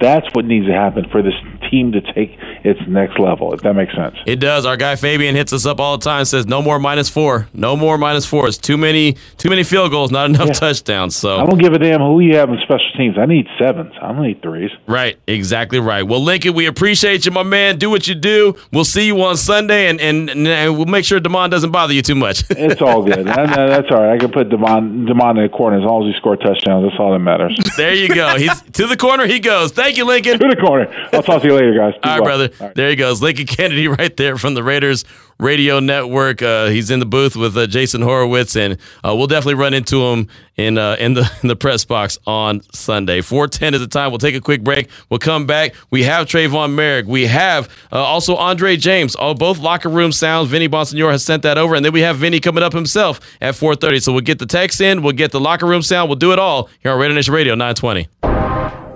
That's 0.00 0.26
what 0.32 0.44
needs 0.44 0.66
to 0.66 0.72
happen 0.72 1.06
for 1.10 1.22
this 1.22 1.34
team 1.70 1.92
to 1.92 2.00
take 2.00 2.36
its 2.64 2.80
next 2.88 3.18
level, 3.18 3.52
if 3.52 3.60
that 3.62 3.74
makes 3.74 3.94
sense. 3.94 4.16
It 4.26 4.36
does. 4.36 4.64
Our 4.64 4.76
guy 4.76 4.96
Fabian 4.96 5.34
hits 5.34 5.52
us 5.52 5.66
up 5.66 5.78
all 5.78 5.98
the 5.98 6.04
time, 6.04 6.24
says 6.24 6.46
no 6.46 6.62
more 6.62 6.78
minus 6.78 7.08
four. 7.08 7.48
No 7.52 7.76
more 7.76 7.98
minus 7.98 8.24
four. 8.24 8.48
It's 8.48 8.56
too 8.56 8.78
many 8.78 9.16
too 9.36 9.50
many 9.50 9.62
field 9.62 9.90
goals, 9.90 10.10
not 10.10 10.30
enough 10.30 10.48
yeah. 10.48 10.52
touchdowns. 10.54 11.16
So 11.16 11.38
I 11.38 11.46
don't 11.46 11.58
give 11.58 11.74
a 11.74 11.78
damn 11.78 12.00
who 12.00 12.20
you 12.20 12.36
have 12.36 12.48
in 12.48 12.58
special 12.62 12.90
teams. 12.96 13.18
I 13.18 13.26
need 13.26 13.46
sevens. 13.58 13.92
I 14.00 14.12
don't 14.12 14.22
need 14.22 14.40
threes. 14.40 14.70
Right, 14.86 15.18
exactly 15.26 15.80
right. 15.80 16.02
Well, 16.02 16.22
Lincoln, 16.22 16.54
we 16.54 16.66
appreciate 16.66 17.26
you, 17.26 17.32
my 17.32 17.42
man. 17.42 17.78
Do 17.78 17.90
what 17.90 18.08
you 18.08 18.14
do. 18.14 18.56
We'll 18.72 18.84
see 18.84 19.06
you 19.06 19.20
on 19.22 19.36
Sunday 19.36 19.88
and 19.88 20.00
and, 20.00 20.30
and 20.30 20.76
we'll 20.76 20.86
make 20.86 21.04
sure 21.04 21.20
Demond 21.20 21.50
doesn't 21.50 21.70
bother 21.70 21.92
you 21.92 22.02
too 22.02 22.14
much. 22.14 22.44
it's 22.50 22.80
all 22.80 23.02
good. 23.02 23.26
that's 23.26 23.90
all 23.90 24.02
right. 24.02 24.14
I 24.14 24.18
can 24.18 24.32
put 24.32 24.48
Demond 24.48 25.08
Demond 25.08 25.36
in 25.36 25.42
the 25.42 25.48
corner 25.50 25.78
as 25.78 25.84
long 25.84 26.08
as 26.08 26.14
he 26.14 26.18
scores 26.18 26.38
touchdowns. 26.38 26.88
That's 26.88 26.98
all 26.98 27.12
that 27.12 27.18
matters. 27.18 27.58
there 27.76 27.94
you 27.94 28.08
go. 28.08 28.38
He's 28.38 28.62
to 28.62 28.86
the 28.86 28.96
corner 28.96 29.26
he 29.26 29.40
goes. 29.40 29.73
Thank 29.74 29.96
you, 29.96 30.04
Lincoln. 30.04 30.38
To 30.38 30.48
the 30.48 30.56
corner. 30.56 30.86
I'll 31.12 31.22
talk 31.22 31.42
to 31.42 31.48
you 31.48 31.54
later, 31.54 31.74
guys. 31.74 31.94
All 32.02 32.10
right, 32.10 32.20
well. 32.20 32.24
brother. 32.24 32.50
All 32.60 32.66
right. 32.68 32.74
There 32.76 32.90
he 32.90 32.96
goes. 32.96 33.20
Lincoln 33.20 33.46
Kennedy 33.48 33.88
right 33.88 34.16
there 34.16 34.36
from 34.36 34.54
the 34.54 34.62
Raiders 34.62 35.04
Radio 35.38 35.80
Network. 35.80 36.42
Uh, 36.42 36.66
he's 36.66 36.90
in 36.90 37.00
the 37.00 37.06
booth 37.06 37.34
with 37.34 37.56
uh, 37.56 37.66
Jason 37.66 38.02
Horowitz, 38.02 38.56
and 38.56 38.78
uh, 39.04 39.14
we'll 39.16 39.26
definitely 39.26 39.54
run 39.54 39.74
into 39.74 40.00
him 40.02 40.28
in 40.56 40.78
uh, 40.78 40.96
in 40.98 41.14
the 41.14 41.30
in 41.42 41.48
the 41.48 41.56
press 41.56 41.84
box 41.84 42.18
on 42.26 42.60
Sunday. 42.72 43.20
410 43.20 43.74
is 43.74 43.80
the 43.80 43.86
time. 43.86 44.10
We'll 44.10 44.18
take 44.18 44.36
a 44.36 44.40
quick 44.40 44.62
break. 44.62 44.88
We'll 45.10 45.18
come 45.18 45.46
back. 45.46 45.74
We 45.90 46.04
have 46.04 46.26
Tre'von 46.26 46.74
Moehrig. 46.74 47.06
We 47.06 47.26
have 47.26 47.68
uh, 47.92 48.02
also 48.02 48.36
Andre 48.36 48.76
James. 48.76 49.16
All 49.16 49.34
both 49.34 49.58
locker 49.58 49.88
room 49.88 50.12
sounds. 50.12 50.48
Vinny 50.50 50.68
Bonsignore 50.68 51.10
has 51.10 51.24
sent 51.24 51.42
that 51.42 51.58
over, 51.58 51.74
and 51.74 51.84
then 51.84 51.92
we 51.92 52.00
have 52.00 52.16
Vinny 52.18 52.40
coming 52.40 52.62
up 52.62 52.72
himself 52.72 53.20
at 53.40 53.54
4:30. 53.54 54.02
So 54.02 54.12
we'll 54.12 54.20
get 54.20 54.38
the 54.38 54.46
text 54.46 54.80
in. 54.80 55.02
We'll 55.02 55.12
get 55.12 55.32
the 55.32 55.40
locker 55.40 55.66
room 55.66 55.82
sound. 55.82 56.08
We'll 56.08 56.16
do 56.16 56.32
it 56.32 56.38
all 56.38 56.70
here 56.80 56.92
on 56.92 57.00
Raider 57.00 57.14
Nation 57.14 57.34
Radio 57.34 57.54
920. 57.54 58.33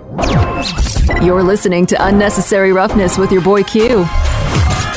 You're 0.09 1.43
listening 1.43 1.85
to 1.87 2.07
Unnecessary 2.07 2.73
Roughness 2.73 3.19
with 3.19 3.31
your 3.31 3.41
boy 3.41 3.61
Q 3.61 4.05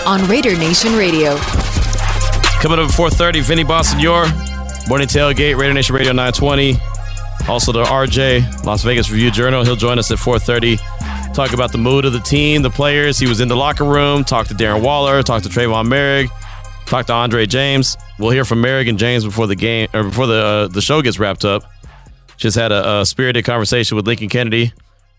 on 0.06 0.26
Raider 0.26 0.56
Nation 0.56 0.96
Radio. 0.96 1.36
Coming 2.62 2.78
up 2.78 2.88
at 2.88 2.96
4.30, 2.96 3.42
Vinny 3.42 3.62
Bonsignore, 3.62 4.26
Morning 4.88 5.06
Tailgate, 5.06 5.58
Raider 5.58 5.74
Nation 5.74 5.94
Radio 5.94 6.12
920. 6.12 6.76
Also 7.46 7.72
the 7.72 7.84
RJ, 7.84 8.64
Las 8.64 8.82
Vegas 8.84 9.10
Review 9.10 9.30
Journal. 9.30 9.64
He'll 9.64 9.76
join 9.76 9.98
us 9.98 10.10
at 10.10 10.16
4.30. 10.16 11.34
Talk 11.34 11.52
about 11.52 11.72
the 11.72 11.78
mood 11.78 12.06
of 12.06 12.14
the 12.14 12.20
team, 12.20 12.62
the 12.62 12.70
players. 12.70 13.18
He 13.18 13.26
was 13.26 13.40
in 13.40 13.48
the 13.48 13.56
locker 13.56 13.84
room. 13.84 14.24
Talk 14.24 14.46
to 14.46 14.54
Darren 14.54 14.82
Waller. 14.82 15.22
Talk 15.22 15.42
to 15.42 15.50
Tre'von 15.50 15.88
Moehrig, 15.88 16.30
Talk 16.86 17.04
to 17.06 17.12
Andre 17.12 17.44
James. 17.44 17.98
We'll 18.18 18.30
hear 18.30 18.46
from 18.46 18.62
Moehrig 18.62 18.88
and 18.88 18.98
James 18.98 19.26
before 19.26 19.46
the 19.46 19.56
game 19.56 19.88
or 19.92 20.04
before 20.04 20.26
the 20.26 20.42
uh, 20.42 20.68
the 20.68 20.80
show 20.80 21.02
gets 21.02 21.18
wrapped 21.18 21.44
up. 21.44 21.64
Just 22.38 22.56
had 22.56 22.72
a, 22.72 23.00
a 23.00 23.06
spirited 23.06 23.44
conversation 23.44 23.96
with 23.96 24.06
Lincoln 24.06 24.30
Kennedy 24.30 24.72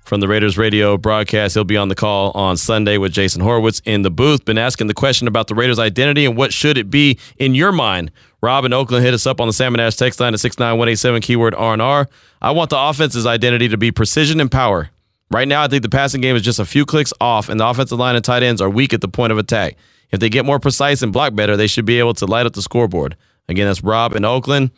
from 0.03 0.19
the 0.19 0.27
Raiders 0.27 0.57
radio 0.57 0.97
broadcast. 0.97 1.53
He'll 1.53 1.63
be 1.63 1.77
on 1.77 1.87
the 1.87 1.95
call 1.95 2.31
on 2.31 2.57
Sunday 2.57 2.97
with 2.97 3.13
Jason 3.13 3.41
Horowitz 3.41 3.81
in 3.85 4.01
the 4.01 4.11
booth. 4.11 4.45
Been 4.45 4.57
asking 4.57 4.87
the 4.87 4.93
question 4.93 5.27
about 5.27 5.47
the 5.47 5.55
Raiders' 5.55 5.79
identity 5.79 6.25
and 6.25 6.35
what 6.35 6.53
should 6.53 6.77
it 6.77 6.89
be 6.89 7.17
in 7.37 7.55
your 7.55 7.71
mind. 7.71 8.11
Rob 8.41 8.65
in 8.65 8.73
Oakland 8.73 9.05
hit 9.05 9.13
us 9.13 9.25
up 9.25 9.39
on 9.39 9.47
the 9.47 9.53
Salmon 9.53 9.79
Ash 9.79 9.95
text 9.95 10.19
line 10.19 10.33
at 10.33 10.39
69187 10.39 11.21
keyword 11.21 11.55
R&R. 11.55 12.07
I 12.41 12.51
want 12.51 12.69
the 12.69 12.79
offense's 12.79 13.25
identity 13.25 13.69
to 13.69 13.77
be 13.77 13.91
precision 13.91 14.39
and 14.39 14.51
power. 14.51 14.89
Right 15.31 15.47
now, 15.47 15.63
I 15.63 15.67
think 15.67 15.81
the 15.81 15.89
passing 15.89 16.21
game 16.21 16.35
is 16.35 16.41
just 16.41 16.59
a 16.59 16.65
few 16.65 16.85
clicks 16.85 17.13
off, 17.19 17.49
and 17.49 17.59
the 17.59 17.67
offensive 17.67 17.97
line 17.97 18.15
and 18.15 18.23
tight 18.23 18.43
ends 18.43 18.61
are 18.61 18.69
weak 18.69 18.93
at 18.93 19.01
the 19.01 19.07
point 19.07 19.31
of 19.31 19.37
attack. 19.37 19.77
If 20.11 20.19
they 20.19 20.29
get 20.29 20.45
more 20.45 20.59
precise 20.59 21.01
and 21.01 21.11
block 21.11 21.33
better, 21.33 21.57
they 21.57 21.65
should 21.65 21.85
be 21.85 21.97
able 21.97 22.13
to 22.15 22.27
light 22.27 22.45
up 22.45 22.53
the 22.53 22.61
scoreboard. 22.61 23.15
Again, 23.49 23.65
that's 23.65 23.83
Rob 23.83 24.15
in 24.15 24.25
Oakland. 24.25 24.69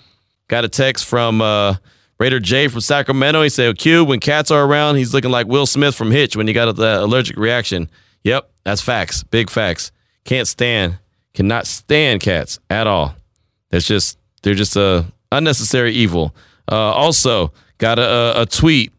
Got 0.48 0.63
a 0.63 0.70
text 0.70 1.05
from 1.05 1.41
uh, 1.41 1.75
Raider 2.17 2.39
J 2.39 2.67
from 2.67 2.81
Sacramento. 2.81 3.41
He 3.43 3.50
said, 3.50 3.77
Q, 3.77 4.05
when 4.05 4.19
cats 4.19 4.51
are 4.51 4.65
around, 4.65 4.95
he's 4.95 5.13
looking 5.13 5.31
like 5.31 5.48
Will 5.48 5.65
Smith 5.65 5.95
from 5.95 6.12
Hitch 6.12 6.36
when 6.36 6.48
he 6.48 6.53
got 6.53 6.74
the 6.75 7.03
allergic 7.03 7.38
reaction. 7.38 7.89
Yep, 8.24 8.50
that's 8.63 8.81
facts. 8.81 9.24
Big 9.24 9.50
facts. 9.50 9.91
Can't 10.24 10.48
stand, 10.48 10.98
cannot 11.34 11.67
stand 11.67 12.22
cats 12.22 12.60
at 12.69 12.88
all. 12.88 13.15
That's 13.69 13.86
just, 13.86 14.17
they're 14.41 14.53
just 14.53 14.75
a 14.75 15.05
unnecessary 15.31 15.91
evil. 15.93 16.36
Uh, 16.72 16.75
also, 16.75 17.51
got 17.77 18.00
a, 18.00 18.41
a 18.41 18.45
tweet. 18.45 18.91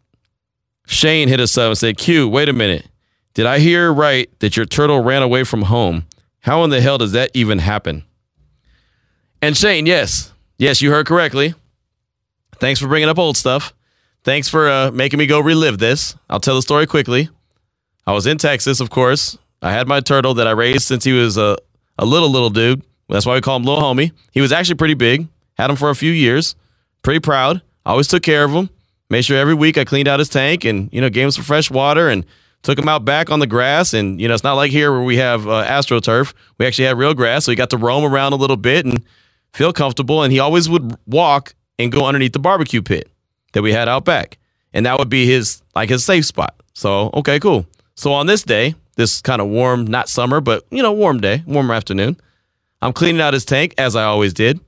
Shane 0.87 1.28
hit 1.28 1.40
us 1.40 1.58
up 1.58 1.68
and 1.68 1.78
said, 1.78 1.96
Q, 1.99 2.28
wait 2.28 2.49
a 2.49 2.52
minute. 2.52 2.87
Did 3.35 3.46
I 3.46 3.58
hear 3.58 3.92
right 3.92 4.30
that 4.38 4.56
your 4.56 4.66
turtle 4.66 5.02
ran 5.02 5.23
away 5.23 5.44
from 5.44 5.62
home? 5.62 6.04
How 6.40 6.62
in 6.62 6.70
the 6.70 6.80
hell 6.80 6.99
does 6.99 7.12
that 7.12 7.30
even 7.35 7.58
happen? 7.58 8.04
And 9.42 9.56
Shane, 9.56 9.87
yes, 9.87 10.32
yes, 10.58 10.80
you 10.80 10.90
heard 10.90 11.06
correctly. 11.06 11.54
Thanks 12.59 12.81
for 12.81 12.89
bringing 12.89 13.09
up 13.09 13.19
old 13.19 13.37
stuff. 13.37 13.75
Thanks 14.25 14.49
for 14.49 14.69
uh, 14.69 14.91
making 14.91 15.19
me 15.19 15.27
go 15.27 15.41
relive 15.41 15.79
this. 15.79 16.17
I'll 16.29 16.41
tell 16.41 16.57
the 16.57 16.63
story 16.63 16.87
quickly. 16.87 17.29
I 18.07 18.13
was 18.13 18.27
in 18.27 18.39
Texas, 18.39 18.81
of 18.81 18.91
course. 18.91 19.39
I 19.63 19.73
had 19.73 19.87
my 19.87 20.01
turtle 20.01 20.35
that 20.35 20.47
I 20.47 20.53
raised 20.53 20.83
since 20.83 21.05
he 21.05 21.13
was 21.13 21.37
a, 21.37 21.57
a 21.99 22.05
little, 22.05 22.31
little 22.31 22.51
dude. 22.51 22.83
That's 23.09 23.27
why 23.27 23.35
we 23.35 23.41
call 23.41 23.57
him 23.57 23.65
Little 23.65 23.83
Homie. 23.83 24.13
He 24.33 24.41
was 24.41 24.53
actually 24.53 24.77
pretty 24.77 24.95
big. 24.95 25.29
Had 25.55 25.71
him 25.71 25.77
for 25.77 25.91
a 25.91 25.95
few 25.95 26.13
years. 26.13 26.55
Pretty 27.03 27.21
proud. 27.21 27.63
Always 27.85 28.09
took 28.09 28.23
care 28.23 28.45
of 28.45 28.51
him. 28.51 28.69
Made 29.09 29.25
sure 29.25 29.39
every 29.39 29.55
week 29.55 29.79
I 29.79 29.85
cleaned 29.85 30.09
out 30.09 30.19
his 30.19 30.29
tank 30.29 30.65
and, 30.65 30.93
you 30.93 31.01
know, 31.01 31.09
gave 31.09 31.25
him 31.25 31.31
some 31.31 31.45
fresh 31.45 31.71
water 31.71 32.09
and 32.09 32.27
took 32.63 32.79
him 32.79 32.89
out 32.89 33.05
back 33.05 33.31
on 33.31 33.39
the 33.39 33.47
grass. 33.47 33.95
And, 33.95 34.21
you 34.21 34.27
know, 34.27 34.35
it's 34.35 34.43
not 34.43 34.55
like 34.55 34.73
here 34.73 34.91
where 34.91 35.03
we 35.03 35.19
have 35.19 35.47
uh, 35.47 35.65
AstroTurf. 35.65 36.35
We 36.59 36.67
actually 36.67 36.87
had 36.87 36.99
real 36.99 37.15
grass. 37.15 37.45
So 37.45 37.53
he 37.53 37.57
got 37.57 37.71
to 37.71 37.77
roam 37.77 38.05
around 38.05 38.33
a 38.33 38.37
little 38.37 38.57
bit 38.57 38.85
and 38.85 39.05
feel 39.53 39.73
comfortable. 39.73 40.25
And 40.25 40.33
he 40.33 40.41
always 40.41 40.69
would 40.69 40.97
walk 41.07 41.55
and 41.78 41.92
go 41.92 42.06
underneath 42.06 42.33
the 42.33 42.38
barbecue 42.38 42.83
pit 42.83 43.11
that 43.52 43.62
we 43.62 43.73
had 43.73 43.88
out 43.88 44.04
back. 44.04 44.38
And 44.73 44.87
that 44.87 44.99
would 44.99 45.09
be 45.09 45.26
his, 45.26 45.62
like 45.75 45.88
his 45.88 46.04
safe 46.04 46.25
spot. 46.25 46.54
So, 46.75 47.11
okay, 47.14 47.38
cool. 47.40 47.66
So 47.95 48.12
on 48.12 48.26
this 48.26 48.42
day, 48.42 48.75
this 48.97 49.21
kind 49.21 49.40
of 49.40 49.49
warm, 49.49 49.87
not 49.87 50.09
summer, 50.09 50.40
but, 50.40 50.64
you 50.71 50.83
know, 50.83 50.92
warm 50.92 51.21
day, 51.21 51.42
warmer 51.47 51.75
afternoon, 51.75 52.16
I'm 52.83 52.92
cleaning 52.92 53.21
out 53.21 53.35
his 53.35 53.45
tank 53.45 53.75
as 53.78 53.97
I 53.97 54.04
always 54.04 54.35
did 54.35 54.61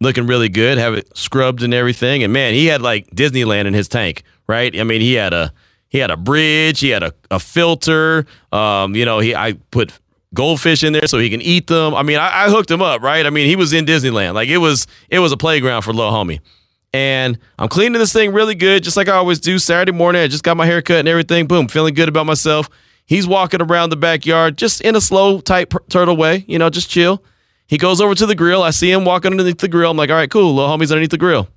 looking 0.00 0.26
really 0.26 0.48
good, 0.48 0.78
have 0.78 0.94
it 0.94 1.16
scrubbed 1.16 1.62
and 1.62 1.74
everything. 1.74 2.22
And 2.22 2.32
man, 2.32 2.54
he 2.54 2.66
had 2.66 2.82
like 2.82 3.08
Disneyland 3.10 3.66
in 3.66 3.74
his 3.74 3.88
tank, 3.88 4.22
right? 4.46 4.78
I 4.78 4.84
mean, 4.84 5.00
he 5.00 5.14
had 5.14 5.32
a 5.32 5.52
he 5.88 5.98
had 5.98 6.10
a 6.10 6.16
bridge, 6.16 6.80
he 6.80 6.90
had 6.90 7.02
a, 7.02 7.14
a 7.30 7.40
filter. 7.40 8.26
Um, 8.52 8.94
you 8.94 9.04
know, 9.04 9.18
he 9.18 9.34
I 9.34 9.54
put 9.70 9.92
goldfish 10.34 10.84
in 10.84 10.92
there 10.92 11.06
so 11.06 11.18
he 11.18 11.30
can 11.30 11.40
eat 11.40 11.68
them. 11.68 11.94
I 11.94 12.02
mean, 12.02 12.18
I, 12.18 12.44
I 12.44 12.50
hooked 12.50 12.70
him 12.70 12.82
up, 12.82 13.02
right? 13.02 13.24
I 13.24 13.30
mean, 13.30 13.46
he 13.46 13.56
was 13.56 13.72
in 13.72 13.86
Disneyland. 13.86 14.34
Like 14.34 14.48
it 14.48 14.58
was 14.58 14.86
it 15.08 15.20
was 15.20 15.32
a 15.32 15.36
playground 15.36 15.82
for 15.82 15.92
little 15.92 16.12
homie. 16.12 16.40
And 16.92 17.38
I'm 17.58 17.68
cleaning 17.68 17.98
this 17.98 18.12
thing 18.12 18.32
really 18.32 18.54
good, 18.54 18.84
just 18.84 18.96
like 18.96 19.08
I 19.08 19.14
always 19.14 19.40
do. 19.40 19.58
Saturday 19.58 19.90
morning, 19.90 20.22
I 20.22 20.28
just 20.28 20.44
got 20.44 20.56
my 20.56 20.64
hair 20.64 20.80
cut 20.80 20.98
and 20.98 21.08
everything. 21.08 21.46
Boom, 21.46 21.66
feeling 21.66 21.94
good 21.94 22.08
about 22.08 22.26
myself. 22.26 22.70
He's 23.06 23.26
walking 23.26 23.60
around 23.60 23.90
the 23.90 23.96
backyard 23.96 24.56
just 24.56 24.80
in 24.80 24.94
a 24.94 25.00
slow, 25.00 25.40
tight 25.40 25.72
turtle 25.90 26.16
way, 26.16 26.44
you 26.46 26.58
know, 26.58 26.70
just 26.70 26.88
chill. 26.88 27.22
He 27.66 27.78
goes 27.78 28.00
over 28.00 28.14
to 28.14 28.26
the 28.26 28.34
grill. 28.34 28.62
I 28.62 28.70
see 28.70 28.90
him 28.90 29.04
walking 29.04 29.32
underneath 29.32 29.58
the 29.58 29.68
grill. 29.68 29.90
I'm 29.90 29.96
like, 29.96 30.10
all 30.10 30.16
right, 30.16 30.30
cool. 30.30 30.54
Little 30.54 30.70
homie's 30.70 30.92
underneath 30.92 31.10
the 31.10 31.18
grill. 31.18 31.48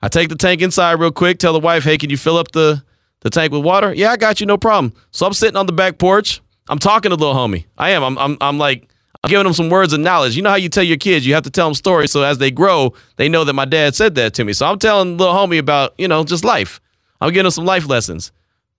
I 0.00 0.08
take 0.08 0.28
the 0.28 0.36
tank 0.36 0.62
inside 0.62 0.92
real 1.00 1.12
quick, 1.12 1.38
tell 1.38 1.52
the 1.52 1.60
wife, 1.60 1.84
hey, 1.84 1.98
can 1.98 2.10
you 2.10 2.16
fill 2.16 2.36
up 2.36 2.52
the, 2.52 2.82
the 3.20 3.30
tank 3.30 3.52
with 3.52 3.64
water? 3.64 3.92
Yeah, 3.94 4.10
I 4.10 4.16
got 4.16 4.40
you, 4.40 4.46
no 4.46 4.56
problem. 4.56 4.92
So 5.10 5.26
I'm 5.26 5.32
sitting 5.32 5.56
on 5.56 5.66
the 5.66 5.72
back 5.72 5.98
porch. 5.98 6.40
I'm 6.68 6.78
talking 6.78 7.10
to 7.10 7.16
little 7.16 7.34
homie. 7.34 7.66
I 7.76 7.90
am. 7.90 8.02
I'm, 8.02 8.18
I'm, 8.18 8.36
I'm 8.40 8.58
like, 8.58 8.88
I'm 9.22 9.30
giving 9.30 9.44
them 9.44 9.54
some 9.54 9.70
words 9.70 9.92
of 9.92 10.00
knowledge. 10.00 10.36
You 10.36 10.42
know 10.42 10.50
how 10.50 10.56
you 10.56 10.68
tell 10.68 10.82
your 10.82 10.96
kids, 10.96 11.26
you 11.26 11.34
have 11.34 11.44
to 11.44 11.50
tell 11.50 11.66
them 11.66 11.74
stories 11.74 12.12
so 12.12 12.22
as 12.22 12.38
they 12.38 12.50
grow, 12.50 12.92
they 13.16 13.28
know 13.28 13.44
that 13.44 13.54
my 13.54 13.64
dad 13.64 13.94
said 13.94 14.14
that 14.16 14.34
to 14.34 14.44
me. 14.44 14.52
So 14.52 14.66
I'm 14.66 14.78
telling 14.78 15.16
little 15.16 15.34
homie 15.34 15.58
about, 15.58 15.94
you 15.98 16.08
know, 16.08 16.24
just 16.24 16.44
life. 16.44 16.80
I'm 17.20 17.30
giving 17.30 17.46
him 17.46 17.50
some 17.50 17.64
life 17.64 17.88
lessons. 17.88 18.32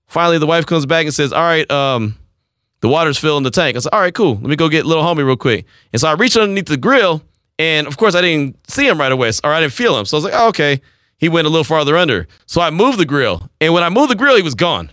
Finally, 0.08 0.38
the 0.38 0.46
wife 0.46 0.66
comes 0.66 0.86
back 0.86 1.06
and 1.06 1.14
says, 1.14 1.34
all 1.34 1.42
right, 1.42 1.70
um, 1.72 2.16
the 2.82 2.88
water's 2.88 3.18
filling 3.18 3.44
the 3.44 3.50
tank. 3.50 3.76
I 3.76 3.80
said, 3.80 3.90
all 3.92 4.00
right, 4.00 4.14
cool. 4.14 4.36
Let 4.36 4.44
me 4.44 4.56
go 4.56 4.70
get 4.70 4.86
little 4.86 5.04
homie 5.04 5.26
real 5.26 5.36
quick. 5.36 5.66
And 5.92 6.00
so 6.00 6.08
I 6.08 6.14
reached 6.14 6.38
underneath 6.38 6.68
the 6.68 6.78
grill, 6.78 7.24
and 7.58 7.88
of 7.88 7.98
course 7.98 8.14
I 8.14 8.22
didn't 8.22 8.58
see 8.70 8.88
him 8.88 9.00
right 9.00 9.12
away, 9.12 9.32
or 9.44 9.52
I 9.52 9.60
didn't 9.60 9.74
feel 9.74 9.98
him. 9.98 10.06
So 10.06 10.16
I 10.16 10.20
was 10.20 10.26
like, 10.26 10.34
oh, 10.36 10.50
okay. 10.50 10.82
He 11.18 11.30
went 11.30 11.48
a 11.48 11.50
little 11.50 11.64
farther 11.64 11.98
under. 11.98 12.28
So 12.46 12.62
I 12.62 12.70
moved 12.70 13.00
the 13.00 13.06
grill, 13.06 13.50
and 13.60 13.74
when 13.74 13.82
I 13.82 13.90
moved 13.90 14.12
the 14.12 14.16
grill, 14.16 14.36
he 14.36 14.44
was 14.44 14.54
gone. 14.54 14.92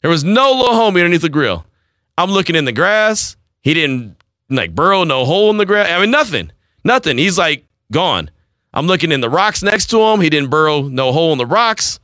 There 0.00 0.10
was 0.10 0.24
no 0.24 0.52
little 0.52 0.74
homie 0.74 1.00
underneath 1.00 1.22
the 1.22 1.28
grill. 1.28 1.66
I'm 2.16 2.30
looking 2.30 2.56
in 2.56 2.64
the 2.64 2.72
grass. 2.72 3.36
He 3.62 3.74
didn't 3.74 4.16
like 4.50 4.74
burrow 4.74 5.04
no 5.04 5.24
hole 5.24 5.50
in 5.50 5.56
the 5.56 5.66
grass. 5.66 5.88
I 5.90 6.00
mean, 6.00 6.10
nothing, 6.10 6.52
nothing. 6.84 7.18
He's 7.18 7.38
like 7.38 7.66
gone. 7.90 8.30
I'm 8.72 8.86
looking 8.86 9.12
in 9.12 9.20
the 9.20 9.30
rocks 9.30 9.62
next 9.62 9.86
to 9.90 10.00
him. 10.00 10.20
He 10.20 10.30
didn't 10.30 10.50
burrow 10.50 10.82
no 10.82 11.12
hole 11.12 11.32
in 11.32 11.38
the 11.38 11.46
rocks. 11.46 12.00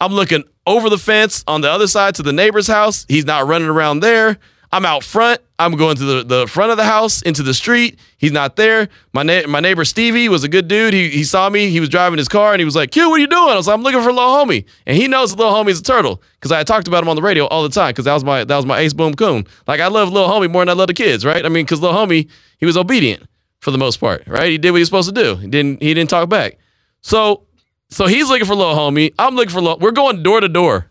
I'm 0.00 0.12
looking 0.12 0.44
over 0.66 0.88
the 0.88 0.98
fence 0.98 1.44
on 1.46 1.60
the 1.60 1.70
other 1.70 1.86
side 1.86 2.14
to 2.16 2.22
the 2.22 2.32
neighbor's 2.32 2.66
house. 2.66 3.04
He's 3.08 3.24
not 3.24 3.46
running 3.46 3.68
around 3.68 4.00
there. 4.00 4.38
I'm 4.72 4.84
out 4.84 5.02
front. 5.02 5.40
I'm 5.58 5.76
going 5.76 5.96
to 5.96 6.04
the, 6.04 6.24
the 6.24 6.46
front 6.46 6.70
of 6.70 6.76
the 6.76 6.84
house 6.84 7.22
into 7.22 7.42
the 7.42 7.52
street. 7.52 7.98
He's 8.18 8.32
not 8.32 8.56
there. 8.56 8.88
My 9.12 9.22
na- 9.22 9.46
my 9.46 9.60
neighbor 9.60 9.84
Stevie 9.84 10.28
was 10.28 10.44
a 10.44 10.48
good 10.48 10.68
dude. 10.68 10.94
He, 10.94 11.10
he 11.10 11.24
saw 11.24 11.50
me. 11.50 11.70
He 11.70 11.80
was 11.80 11.88
driving 11.88 12.18
his 12.18 12.28
car 12.28 12.52
and 12.52 12.60
he 12.60 12.64
was 12.64 12.76
like, 12.76 12.92
Q, 12.92 13.10
what 13.10 13.16
are 13.16 13.20
you 13.20 13.26
doing? 13.26 13.50
I 13.50 13.56
was 13.56 13.66
like, 13.66 13.74
I'm 13.74 13.82
looking 13.82 14.00
for 14.00 14.12
little 14.12 14.30
homie. 14.30 14.64
And 14.86 14.96
he 14.96 15.08
knows 15.08 15.34
little 15.34 15.52
homie's 15.52 15.80
a 15.80 15.82
turtle 15.82 16.22
because 16.34 16.52
I 16.52 16.62
talked 16.62 16.88
about 16.88 17.02
him 17.02 17.08
on 17.08 17.16
the 17.16 17.22
radio 17.22 17.46
all 17.46 17.62
the 17.62 17.68
time 17.68 17.90
because 17.90 18.04
that 18.04 18.14
was 18.14 18.24
my 18.24 18.44
that 18.44 18.56
was 18.56 18.64
my 18.64 18.78
ace 18.78 18.92
boom 18.92 19.14
coon. 19.14 19.46
Like 19.66 19.80
I 19.80 19.88
love 19.88 20.12
little 20.12 20.28
homie 20.28 20.50
more 20.50 20.62
than 20.62 20.70
I 20.70 20.72
love 20.74 20.86
the 20.86 20.94
kids, 20.94 21.26
right? 21.26 21.44
I 21.44 21.48
mean, 21.48 21.64
because 21.64 21.80
little 21.80 21.96
homie, 21.96 22.28
he 22.58 22.66
was 22.66 22.76
obedient 22.76 23.24
for 23.58 23.72
the 23.72 23.78
most 23.78 23.98
part, 23.98 24.26
right? 24.26 24.50
He 24.50 24.56
did 24.58 24.70
what 24.70 24.76
he 24.76 24.82
was 24.82 24.88
supposed 24.88 25.14
to 25.14 25.22
do. 25.22 25.36
He 25.36 25.48
didn't 25.48 25.82
he 25.82 25.92
didn't 25.92 26.10
talk 26.10 26.28
back. 26.28 26.58
So 27.02 27.44
so 27.90 28.06
he's 28.06 28.28
looking 28.28 28.46
for 28.46 28.54
little 28.54 28.74
homie. 28.74 29.12
I'm 29.18 29.34
looking 29.34 29.50
for 29.50 29.60
little. 29.60 29.78
We're 29.78 29.90
going 29.90 30.22
door 30.22 30.40
to 30.40 30.48
door. 30.48 30.89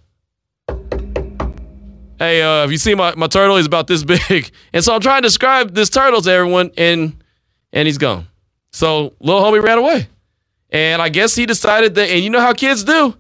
Hey, 2.20 2.42
uh, 2.42 2.62
have 2.62 2.72
you 2.72 2.78
seen 2.78 2.98
my, 2.98 3.16
my 3.16 3.28
turtle? 3.28 3.56
He's 3.56 3.66
about 3.66 3.88
this 3.88 4.04
big. 4.30 4.52
And 4.74 4.84
so 4.84 4.94
I'm 4.94 5.00
trying 5.00 5.22
to 5.22 5.28
describe 5.28 5.74
this 5.74 5.90
turtle 5.90 6.22
to 6.22 6.30
everyone, 6.30 6.72
and 6.78 7.24
and 7.72 7.88
he's 7.88 7.98
gone. 7.98 8.28
So 8.72 9.14
little 9.20 9.42
homie 9.42 9.64
ran 9.64 9.78
away. 9.78 10.08
And 10.70 11.02
I 11.02 11.10
guess 11.10 11.34
he 11.34 11.46
decided 11.46 11.96
that, 11.96 12.10
and 12.10 12.24
you 12.24 12.30
know 12.30 12.42
how 12.42 12.54
kids 12.54 12.84
do. 12.84 13.16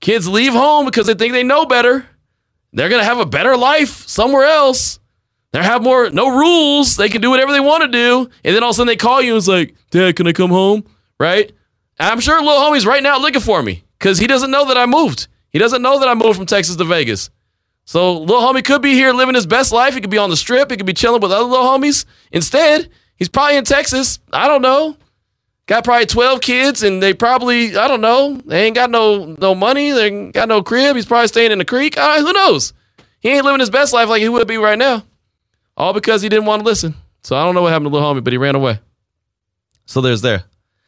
Kids 0.00 0.28
leave 0.28 0.52
home 0.52 0.84
because 0.84 1.06
they 1.06 1.14
think 1.14 1.32
they 1.32 1.42
know 1.42 1.64
better. 1.64 2.06
They're 2.72 2.90
gonna 2.90 3.04
have 3.04 3.18
a 3.18 3.26
better 3.26 3.56
life 3.56 4.06
somewhere 4.06 4.44
else. 4.44 4.98
They 5.52 5.62
have 5.62 5.82
more 5.82 6.10
no 6.10 6.28
rules. 6.28 6.96
They 6.96 7.08
can 7.08 7.20
do 7.20 7.30
whatever 7.30 7.52
they 7.52 7.60
want 7.60 7.82
to 7.84 7.88
do. 7.88 8.30
And 8.44 8.54
then 8.54 8.62
all 8.62 8.70
of 8.70 8.74
a 8.74 8.76
sudden 8.76 8.88
they 8.88 8.96
call 8.96 9.22
you 9.22 9.32
and 9.32 9.38
it's 9.38 9.48
like, 9.48 9.74
Dad, 9.90 10.16
can 10.16 10.26
I 10.26 10.32
come 10.32 10.50
home? 10.50 10.84
Right? 11.18 11.52
I'm 11.98 12.20
sure 12.20 12.40
little 12.42 12.60
homie's 12.60 12.86
right 12.86 13.02
now 13.02 13.18
looking 13.18 13.40
for 13.40 13.62
me 13.62 13.84
because 13.98 14.18
he 14.18 14.26
doesn't 14.26 14.50
know 14.50 14.66
that 14.66 14.76
I 14.76 14.86
moved. 14.86 15.28
He 15.50 15.58
doesn't 15.58 15.82
know 15.82 15.98
that 16.00 16.08
I 16.08 16.14
moved 16.14 16.36
from 16.36 16.46
Texas 16.46 16.76
to 16.76 16.84
Vegas. 16.84 17.30
So 17.84 18.18
little 18.18 18.40
homie 18.40 18.64
could 18.64 18.82
be 18.82 18.94
here 18.94 19.12
living 19.12 19.34
his 19.34 19.46
best 19.46 19.72
life. 19.72 19.94
He 19.94 20.00
could 20.00 20.10
be 20.10 20.18
on 20.18 20.30
the 20.30 20.36
strip. 20.36 20.70
He 20.70 20.76
could 20.76 20.86
be 20.86 20.94
chilling 20.94 21.20
with 21.20 21.32
other 21.32 21.44
little 21.44 21.66
homies. 21.66 22.04
Instead, 22.30 22.88
he's 23.16 23.28
probably 23.28 23.56
in 23.56 23.64
Texas. 23.64 24.18
I 24.32 24.48
don't 24.48 24.62
know. 24.62 24.96
Got 25.66 25.84
probably 25.84 26.06
12 26.06 26.40
kids 26.40 26.82
and 26.82 27.02
they 27.02 27.14
probably, 27.14 27.76
I 27.76 27.88
don't 27.88 28.00
know, 28.00 28.40
they 28.44 28.64
ain't 28.64 28.74
got 28.74 28.90
no 28.90 29.36
no 29.40 29.54
money. 29.54 29.92
They 29.92 30.06
ain't 30.06 30.34
got 30.34 30.48
no 30.48 30.62
crib. 30.62 30.96
He's 30.96 31.06
probably 31.06 31.28
staying 31.28 31.52
in 31.52 31.58
the 31.58 31.64
creek. 31.64 31.96
Who 31.96 32.32
knows? 32.32 32.72
He 33.20 33.30
ain't 33.30 33.44
living 33.44 33.60
his 33.60 33.70
best 33.70 33.92
life 33.92 34.08
like 34.08 34.22
he 34.22 34.28
would 34.28 34.48
be 34.48 34.56
right 34.56 34.78
now. 34.78 35.04
All 35.76 35.92
because 35.92 36.22
he 36.22 36.28
didn't 36.28 36.46
want 36.46 36.60
to 36.60 36.66
listen. 36.66 36.94
So 37.22 37.36
I 37.36 37.44
don't 37.44 37.54
know 37.54 37.62
what 37.62 37.72
happened 37.72 37.86
to 37.86 37.94
little 37.94 38.12
homie, 38.12 38.24
but 38.24 38.32
he 38.32 38.36
ran 38.36 38.56
away. 38.56 38.80
So 39.86 40.00
there's 40.00 40.22
there. 40.22 40.44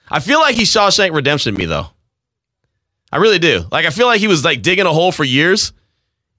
I 0.09 0.21
feel 0.21 0.41
like 0.41 0.57
he 0.57 0.63
Shawshank 0.63 1.15
Redemption 1.15 1.55
me 1.55 1.67
though. 1.67 1.87
I 3.13 3.19
really 3.19 3.39
do. 3.39 3.65
Like 3.71 3.87
I 3.87 3.91
feel 3.91 4.07
like 4.07 4.21
he 4.21 4.29
was 4.29 4.45
like 4.45 4.61
digging 4.61 4.87
a 4.87 4.93
hole 4.93 5.13
for 5.13 5.25
years, 5.25 5.73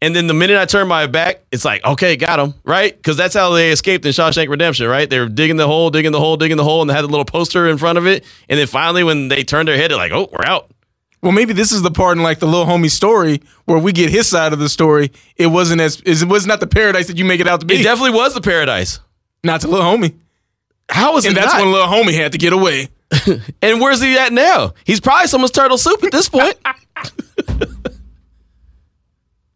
and 0.01 0.15
then 0.15 0.27
the 0.27 0.33
minute 0.33 0.57
I 0.57 0.65
turn 0.65 0.87
my 0.87 1.07
back, 1.07 1.41
it's 1.51 1.65
like 1.65 1.83
okay, 1.85 2.15
got 2.15 2.39
him 2.39 2.53
right 2.63 2.95
because 2.95 3.17
that's 3.17 3.33
how 3.35 3.51
they 3.51 3.71
escaped 3.71 4.05
in 4.05 4.11
Shawshank 4.11 4.49
Redemption, 4.49 4.87
right? 4.87 5.09
They 5.09 5.19
were 5.19 5.29
digging 5.29 5.57
the 5.57 5.67
hole, 5.67 5.89
digging 5.89 6.11
the 6.11 6.19
hole, 6.19 6.37
digging 6.37 6.57
the 6.57 6.63
hole, 6.63 6.81
and 6.81 6.89
they 6.89 6.93
had 6.93 7.03
a 7.05 7.07
little 7.07 7.25
poster 7.25 7.67
in 7.67 7.77
front 7.77 7.97
of 7.97 8.05
it, 8.07 8.23
and 8.49 8.59
then 8.59 8.67
finally 8.67 9.03
when 9.03 9.27
they 9.29 9.43
turned 9.43 9.67
their 9.67 9.77
head, 9.77 9.91
they're 9.91 9.97
like, 9.97 10.11
oh, 10.11 10.29
we're 10.31 10.45
out. 10.45 10.69
Well, 11.23 11.31
maybe 11.31 11.53
this 11.53 11.71
is 11.71 11.81
the 11.81 11.89
part 11.91 12.17
in 12.17 12.23
like 12.23 12.37
the 12.39 12.45
little 12.45 12.65
homie 12.67 12.91
story 12.91 13.41
where 13.65 13.79
we 13.79 13.91
get 13.93 14.11
his 14.11 14.27
side 14.27 14.53
of 14.53 14.59
the 14.59 14.69
story. 14.69 15.11
It 15.37 15.47
wasn't 15.47 15.81
as 15.81 15.99
it 16.05 16.23
was 16.27 16.45
not 16.45 16.59
the 16.59 16.67
paradise 16.67 17.07
that 17.07 17.17
you 17.17 17.25
make 17.25 17.39
it 17.39 17.47
out 17.47 17.61
to 17.61 17.65
be. 17.65 17.75
It 17.79 17.83
definitely 17.83 18.15
was 18.15 18.35
the 18.35 18.41
paradise. 18.41 18.99
not 19.43 19.61
to 19.61 19.67
little 19.67 19.85
homie. 19.85 20.13
How 20.87 21.17
is 21.17 21.25
And 21.25 21.35
it 21.35 21.41
that's 21.41 21.51
not? 21.53 21.63
when 21.63 21.71
little 21.71 21.87
homie 21.87 22.13
had 22.13 22.33
to 22.33 22.37
get 22.37 22.53
away. 22.53 22.89
and 23.61 23.81
where's 23.81 24.01
he 24.01 24.15
at 24.19 24.33
now? 24.33 24.73
He's 24.83 24.99
probably 24.99 25.27
someone's 25.27 25.49
turtle 25.51 25.79
soup 25.79 26.03
at 26.03 26.11
this 26.11 26.29
point. 26.29 26.55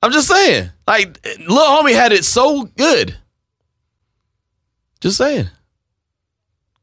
I'm 0.01 0.12
just 0.12 0.27
saying. 0.27 0.70
Like, 0.88 1.24
little 1.39 1.58
homie 1.58 1.94
had 1.94 2.12
it 2.12 2.25
so 2.25 2.63
good. 2.63 3.18
Just 5.01 5.18
saying. 5.18 5.50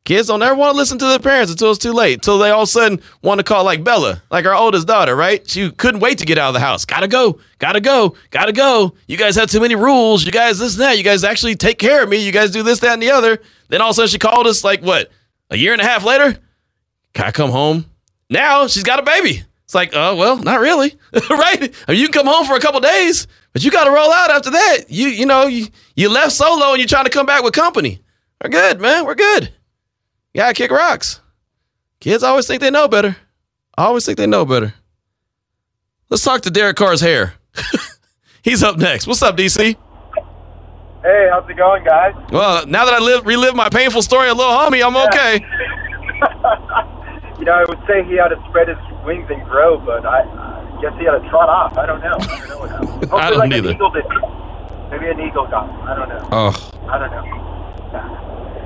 Kids 0.04 0.28
don't 0.28 0.40
ever 0.40 0.54
want 0.54 0.70
to 0.70 0.76
listen 0.76 0.98
to 0.98 1.04
their 1.04 1.18
parents 1.18 1.50
until 1.50 1.70
it's 1.72 1.80
too 1.80 1.92
late. 1.92 2.14
Until 2.14 2.38
they 2.38 2.50
all 2.50 2.62
of 2.62 2.68
a 2.68 2.70
sudden 2.70 3.00
want 3.22 3.40
to 3.40 3.44
call 3.44 3.64
like 3.64 3.82
Bella, 3.82 4.22
like 4.30 4.46
our 4.46 4.54
oldest 4.54 4.86
daughter, 4.86 5.16
right? 5.16 5.48
She 5.50 5.68
couldn't 5.72 5.98
wait 5.98 6.18
to 6.18 6.24
get 6.24 6.38
out 6.38 6.46
of 6.48 6.54
the 6.54 6.60
house. 6.60 6.84
Gotta 6.84 7.08
go, 7.08 7.40
gotta 7.58 7.80
go, 7.80 8.14
gotta 8.30 8.52
go. 8.52 8.94
You 9.08 9.16
guys 9.16 9.34
have 9.34 9.50
too 9.50 9.60
many 9.60 9.74
rules. 9.74 10.24
You 10.24 10.30
guys 10.30 10.60
this 10.60 10.74
and 10.74 10.82
that. 10.82 10.96
You 10.96 11.02
guys 11.02 11.24
actually 11.24 11.56
take 11.56 11.80
care 11.80 12.04
of 12.04 12.08
me. 12.08 12.18
You 12.18 12.30
guys 12.30 12.52
do 12.52 12.62
this, 12.62 12.78
that, 12.80 12.92
and 12.92 13.02
the 13.02 13.10
other. 13.10 13.40
Then 13.68 13.80
all 13.80 13.88
of 13.90 13.94
a 13.94 13.94
sudden 13.94 14.08
she 14.10 14.18
called 14.18 14.46
us 14.46 14.62
like 14.62 14.80
what? 14.80 15.10
A 15.50 15.56
year 15.56 15.72
and 15.72 15.82
a 15.82 15.84
half 15.84 16.04
later? 16.04 16.38
Can 17.12 17.24
I 17.24 17.32
come 17.32 17.50
home? 17.50 17.86
Now 18.30 18.68
she's 18.68 18.84
got 18.84 19.00
a 19.00 19.02
baby. 19.02 19.42
It's 19.66 19.74
like, 19.74 19.90
oh 19.94 20.14
well, 20.14 20.36
not 20.36 20.60
really, 20.60 20.96
right? 21.28 21.74
I 21.88 21.92
mean, 21.92 22.00
you 22.00 22.06
can 22.08 22.12
come 22.12 22.26
home 22.32 22.46
for 22.46 22.54
a 22.54 22.60
couple 22.60 22.78
days, 22.78 23.26
but 23.52 23.64
you 23.64 23.72
got 23.72 23.84
to 23.84 23.90
roll 23.90 24.12
out 24.12 24.30
after 24.30 24.50
that. 24.50 24.84
You 24.88 25.08
you 25.08 25.26
know 25.26 25.48
you 25.48 25.66
you 25.96 26.08
left 26.08 26.30
solo 26.32 26.70
and 26.70 26.78
you're 26.78 26.86
trying 26.86 27.02
to 27.06 27.10
come 27.10 27.26
back 27.26 27.42
with 27.42 27.52
company. 27.52 28.00
We're 28.40 28.50
good, 28.50 28.80
man. 28.80 29.04
We're 29.04 29.16
good. 29.16 29.52
You 30.32 30.38
gotta 30.42 30.54
kick 30.54 30.70
rocks. 30.70 31.20
Kids 31.98 32.22
always 32.22 32.46
think 32.46 32.60
they 32.60 32.70
know 32.70 32.86
better. 32.86 33.16
I 33.76 33.86
always 33.86 34.06
think 34.06 34.18
they 34.18 34.26
know 34.28 34.44
better. 34.44 34.72
Let's 36.10 36.22
talk 36.22 36.42
to 36.42 36.50
Derek 36.50 36.76
Carr's 36.76 37.00
hair. 37.00 37.34
He's 38.44 38.62
up 38.62 38.76
next. 38.76 39.08
What's 39.08 39.22
up, 39.24 39.36
DC? 39.36 39.74
Hey, 41.02 41.28
how's 41.32 41.50
it 41.50 41.56
going, 41.56 41.82
guys? 41.82 42.14
Well, 42.30 42.64
now 42.68 42.84
that 42.84 42.94
I 42.94 43.00
live 43.00 43.26
relive 43.26 43.56
my 43.56 43.68
painful 43.68 44.02
story 44.02 44.28
a 44.28 44.34
little 44.34 44.52
homie, 44.52 44.86
I'm 44.86 44.96
okay. 45.08 45.44
You 47.38 47.44
know, 47.44 47.52
I 47.52 47.64
would 47.68 47.80
say 47.86 48.04
he 48.04 48.16
had 48.16 48.28
to 48.28 48.40
spread 48.48 48.68
his 48.68 48.80
wings 49.04 49.28
and 49.28 49.44
grow, 49.44 49.76
but 49.78 50.06
I, 50.06 50.24
I 50.24 50.80
guess 50.80 50.96
he 50.98 51.04
had 51.04 51.20
to 51.20 51.24
trot 51.28 51.48
off. 51.48 51.76
I 51.76 51.84
don't 51.84 52.00
know. 52.00 52.16
I 52.16 52.26
don't 52.26 52.48
know 52.48 52.58
what 52.58 52.70
happened. 52.70 53.12
I 53.12 53.30
don't 53.30 53.38
like 53.38 53.52
either. 53.52 53.68
An 53.70 53.74
eagle 53.76 53.90
did. 53.90 54.04
Maybe 54.90 55.06
an 55.10 55.20
eagle 55.20 55.46
got 55.46 55.68
him. 55.68 55.80
I 55.84 55.94
don't 55.94 56.08
know. 56.08 56.28
Oh, 56.32 56.52
I 56.88 56.98
don't 56.98 57.10
know. 57.10 57.46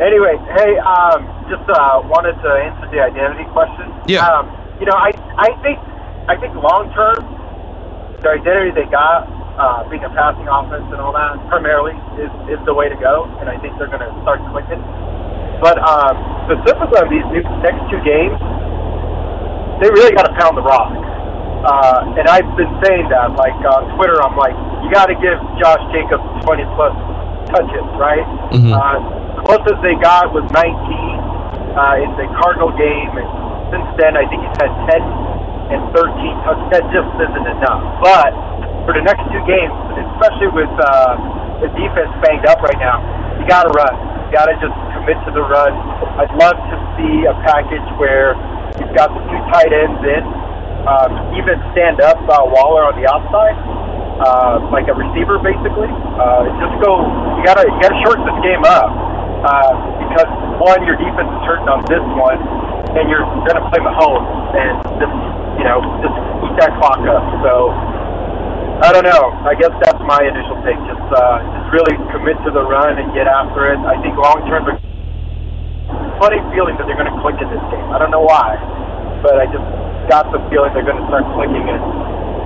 Anyway, 0.00 0.32
hey, 0.56 0.80
um, 0.80 1.28
just 1.52 1.66
uh, 1.68 2.00
wanted 2.08 2.32
to 2.40 2.50
answer 2.56 2.88
the 2.88 3.04
identity 3.04 3.44
question. 3.52 3.92
Yeah. 4.08 4.24
Um, 4.24 4.48
you 4.80 4.88
know, 4.88 4.96
I 4.96 5.12
I 5.36 5.52
think 5.60 5.76
I 6.24 6.40
think 6.40 6.56
long 6.56 6.88
term, 6.96 7.20
the 8.24 8.32
identity 8.32 8.72
they 8.72 8.88
got, 8.88 9.28
uh, 9.60 9.84
being 9.92 10.00
a 10.00 10.08
passing 10.16 10.48
offense 10.48 10.88
and 10.88 11.04
all 11.04 11.12
that, 11.12 11.36
primarily 11.52 11.92
is 12.16 12.32
is 12.48 12.60
the 12.64 12.72
way 12.72 12.88
to 12.88 12.96
go, 12.96 13.28
and 13.44 13.50
I 13.52 13.60
think 13.60 13.76
they're 13.76 13.92
going 13.92 14.00
to 14.00 14.14
start 14.24 14.40
clicking. 14.56 14.80
But 15.60 15.76
um, 15.84 16.16
specifically 16.48 16.96
on 16.96 17.08
these 17.12 17.44
next 17.60 17.84
two 17.92 18.00
games, 18.00 18.40
they 19.80 19.88
really 19.90 20.12
got 20.12 20.28
to 20.28 20.34
pound 20.36 20.56
the 20.56 20.62
rock. 20.64 20.92
Uh, 21.60 22.16
and 22.16 22.24
I've 22.28 22.48
been 22.56 22.72
saying 22.84 23.08
that, 23.12 23.36
like 23.36 23.52
on 23.68 23.92
Twitter, 23.96 24.16
I'm 24.24 24.36
like, 24.36 24.56
you 24.80 24.88
got 24.88 25.12
to 25.12 25.16
give 25.20 25.36
Josh 25.60 25.80
Jacobs 25.92 26.24
20 26.44 26.64
plus 26.76 26.94
touches, 27.52 27.84
right? 28.00 28.24
Mhm. 28.56 28.72
Uh, 28.72 28.96
closest 29.44 29.80
they 29.84 29.96
got 30.00 30.32
was 30.32 30.44
19 30.56 30.64
uh, 31.76 32.00
in 32.00 32.10
the 32.16 32.26
Cardinal 32.40 32.72
game, 32.76 33.12
and 33.12 33.28
since 33.72 33.88
then 34.00 34.16
I 34.16 34.24
think 34.28 34.40
he's 34.40 34.56
had 34.56 34.72
10 34.88 35.02
and 35.76 35.80
13 35.92 36.36
touches. 36.48 36.66
That 36.72 36.84
just 36.96 37.10
isn't 37.20 37.46
enough. 37.60 37.82
But 38.00 38.32
for 38.88 38.92
the 38.96 39.04
next 39.04 39.22
two 39.28 39.42
games, 39.44 39.74
especially 40.16 40.48
with 40.56 40.72
uh, 40.80 41.60
the 41.60 41.68
defense 41.76 42.08
banged 42.24 42.48
up 42.48 42.64
right 42.64 42.80
now, 42.80 43.04
you 43.36 43.44
got 43.44 43.68
to 43.68 43.72
run. 43.76 43.94
You 44.28 44.32
got 44.32 44.48
to 44.48 44.56
just 44.64 44.76
commit 44.96 45.20
to 45.28 45.30
the 45.36 45.44
run. 45.44 45.72
I'd 46.16 46.32
love 46.40 46.56
to 46.56 46.76
see 46.96 47.28
a 47.28 47.34
package 47.44 47.84
where 48.00 48.32
you've 48.78 48.94
got 48.94 49.10
the 49.10 49.22
two 49.26 49.40
tight 49.50 49.72
ends 49.72 50.02
in, 50.04 50.22
um, 50.86 51.10
even 51.36 51.56
stand 51.72 52.00
up 52.00 52.18
uh, 52.28 52.40
Waller 52.46 52.86
on 52.88 52.96
the 52.96 53.04
outside, 53.04 53.56
uh, 54.20 54.64
like 54.72 54.88
a 54.88 54.96
receiver 54.96 55.40
basically. 55.40 55.90
Uh, 56.16 56.48
just 56.60 56.74
go. 56.80 57.04
You 57.36 57.42
gotta 57.44 57.64
you 57.68 57.78
gotta 57.80 57.98
shorten 58.04 58.24
this 58.24 58.40
game 58.44 58.64
up 58.64 58.88
uh, 59.44 59.72
because 60.04 60.30
one, 60.60 60.80
your 60.84 60.96
defense 60.96 61.28
is 61.28 61.42
hurting 61.44 61.68
on 61.68 61.80
this 61.88 62.04
one, 62.16 62.40
and 62.96 63.08
you're 63.08 63.24
gonna 63.48 63.64
play 63.68 63.80
Mahomes 63.80 64.28
and 64.56 64.74
just 65.00 65.16
you 65.60 65.64
know 65.64 65.80
just 66.04 66.16
eat 66.44 66.54
that 66.60 66.72
clock 66.80 67.00
up. 67.08 67.24
So. 67.44 67.72
I 68.80 68.96
don't 68.96 69.04
know. 69.04 69.28
I 69.44 69.52
guess 69.60 69.76
that's 69.84 70.00
my 70.08 70.24
initial 70.24 70.56
take. 70.64 70.80
Just, 70.88 71.04
uh, 71.12 71.44
just 71.52 71.68
really 71.68 72.00
commit 72.16 72.40
to 72.48 72.50
the 72.50 72.64
run 72.64 72.96
and 72.96 73.12
get 73.12 73.28
after 73.28 73.68
it. 73.68 73.76
I 73.84 74.00
think 74.00 74.16
long 74.16 74.40
term, 74.48 74.64
funny 76.20 76.36
feeling 76.52 76.76
that 76.76 76.84
they're 76.84 77.00
going 77.00 77.08
to 77.08 77.18
click 77.24 77.40
in 77.40 77.48
this 77.48 77.64
game. 77.72 77.88
I 77.88 77.96
don't 77.96 78.12
know 78.12 78.20
why, 78.20 78.60
but 79.24 79.40
I 79.40 79.48
just 79.48 79.64
got 80.12 80.28
the 80.28 80.38
feeling 80.52 80.76
they're 80.76 80.84
going 80.84 81.00
to 81.00 81.08
start 81.08 81.24
clicking 81.32 81.64
it. 81.64 81.82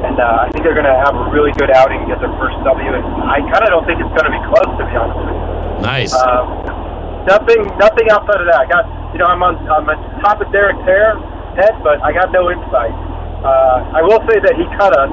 And 0.06 0.16
uh, 0.22 0.46
I 0.46 0.52
think 0.54 0.62
they're 0.62 0.78
going 0.78 0.86
to 0.86 0.94
have 0.94 1.16
a 1.16 1.26
really 1.34 1.50
good 1.58 1.74
outing, 1.74 2.06
get 2.06 2.22
their 2.22 2.30
first 2.38 2.54
W. 2.62 2.86
And 2.86 3.02
I 3.26 3.42
kind 3.50 3.66
of 3.66 3.74
don't 3.74 3.82
think 3.82 3.98
it's 3.98 4.14
going 4.14 4.30
to 4.30 4.34
be 4.34 4.42
close, 4.46 4.70
to 4.78 4.84
be 4.86 4.94
honest 4.94 5.18
with 5.18 5.34
you. 5.34 5.40
nice. 5.82 6.14
Um, 6.14 7.26
nothing, 7.26 7.66
nothing 7.82 8.06
outside 8.14 8.38
of 8.38 8.46
that. 8.46 8.62
I 8.62 8.68
got, 8.70 8.86
you 9.10 9.18
know, 9.18 9.26
I'm 9.26 9.42
on, 9.42 9.58
I'm 9.66 9.88
on 9.90 9.98
top 10.22 10.38
of 10.38 10.46
Derek's 10.54 10.78
hair 10.86 11.18
head, 11.58 11.74
but 11.82 11.98
I 12.04 12.14
got 12.14 12.30
no 12.30 12.52
insight. 12.54 12.94
Uh, 13.42 13.90
I 13.90 14.00
will 14.06 14.22
say 14.30 14.38
that 14.38 14.54
he 14.54 14.64
cut 14.78 14.94
us, 14.94 15.12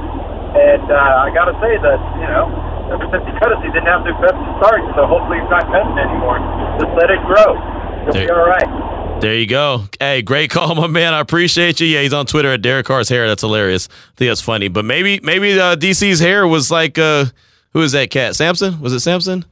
and 0.54 0.86
uh, 0.86 1.26
I 1.26 1.34
got 1.34 1.50
to 1.50 1.56
say 1.63 1.82
that, 1.82 2.00
you 2.19 2.28
know, 2.30 2.52
ever 2.93 3.08
since 3.10 3.24
he 3.26 3.34
cut 3.39 3.56
us, 3.56 3.63
he 3.63 3.71
didn't 3.71 3.89
have 3.89 4.04
the 4.04 4.13
best 4.19 4.38
start. 4.60 4.84
So 5.00 5.08
hopefully 5.08 5.39
he's 5.39 5.50
not 5.50 5.65
cutting 5.71 5.95
anymore. 5.95 6.38
Just 6.78 6.91
let 7.00 7.10
it 7.10 7.24
grow. 7.24 7.56
It'll 8.02 8.14
be 8.14 8.20
There- 8.20 8.40
all 8.40 8.48
right. 8.48 9.22
There 9.22 9.36
you 9.38 9.46
go. 9.46 9.84
Hey, 10.00 10.24
great 10.24 10.50
call, 10.50 10.74
my 10.76 10.88
man. 10.88 11.14
I 11.14 11.20
appreciate 11.20 11.80
you. 11.80 11.86
Yeah, 11.86 12.02
he's 12.02 12.14
on 12.14 12.26
Twitter 12.26 12.54
at 12.54 12.64
Derek 12.64 12.88
Carr's 12.88 13.08
hair. 13.08 13.28
That's 13.28 13.42
hilarious. 13.44 13.88
I 13.88 14.18
think 14.18 14.30
that's 14.32 14.42
funny. 14.42 14.68
But 14.68 14.84
maybe 14.86 15.20
maybe 15.22 15.60
uh, 15.60 15.76
DC's 15.76 16.20
hair 16.20 16.48
was 16.48 16.72
like 16.72 16.98
uh, 16.98 17.26
who 17.74 17.82
is 17.84 17.92
that 17.92 18.10
cat? 18.10 18.36
Samson? 18.36 18.82
Was 18.82 18.94
it 18.94 19.02
Samson 19.02 19.46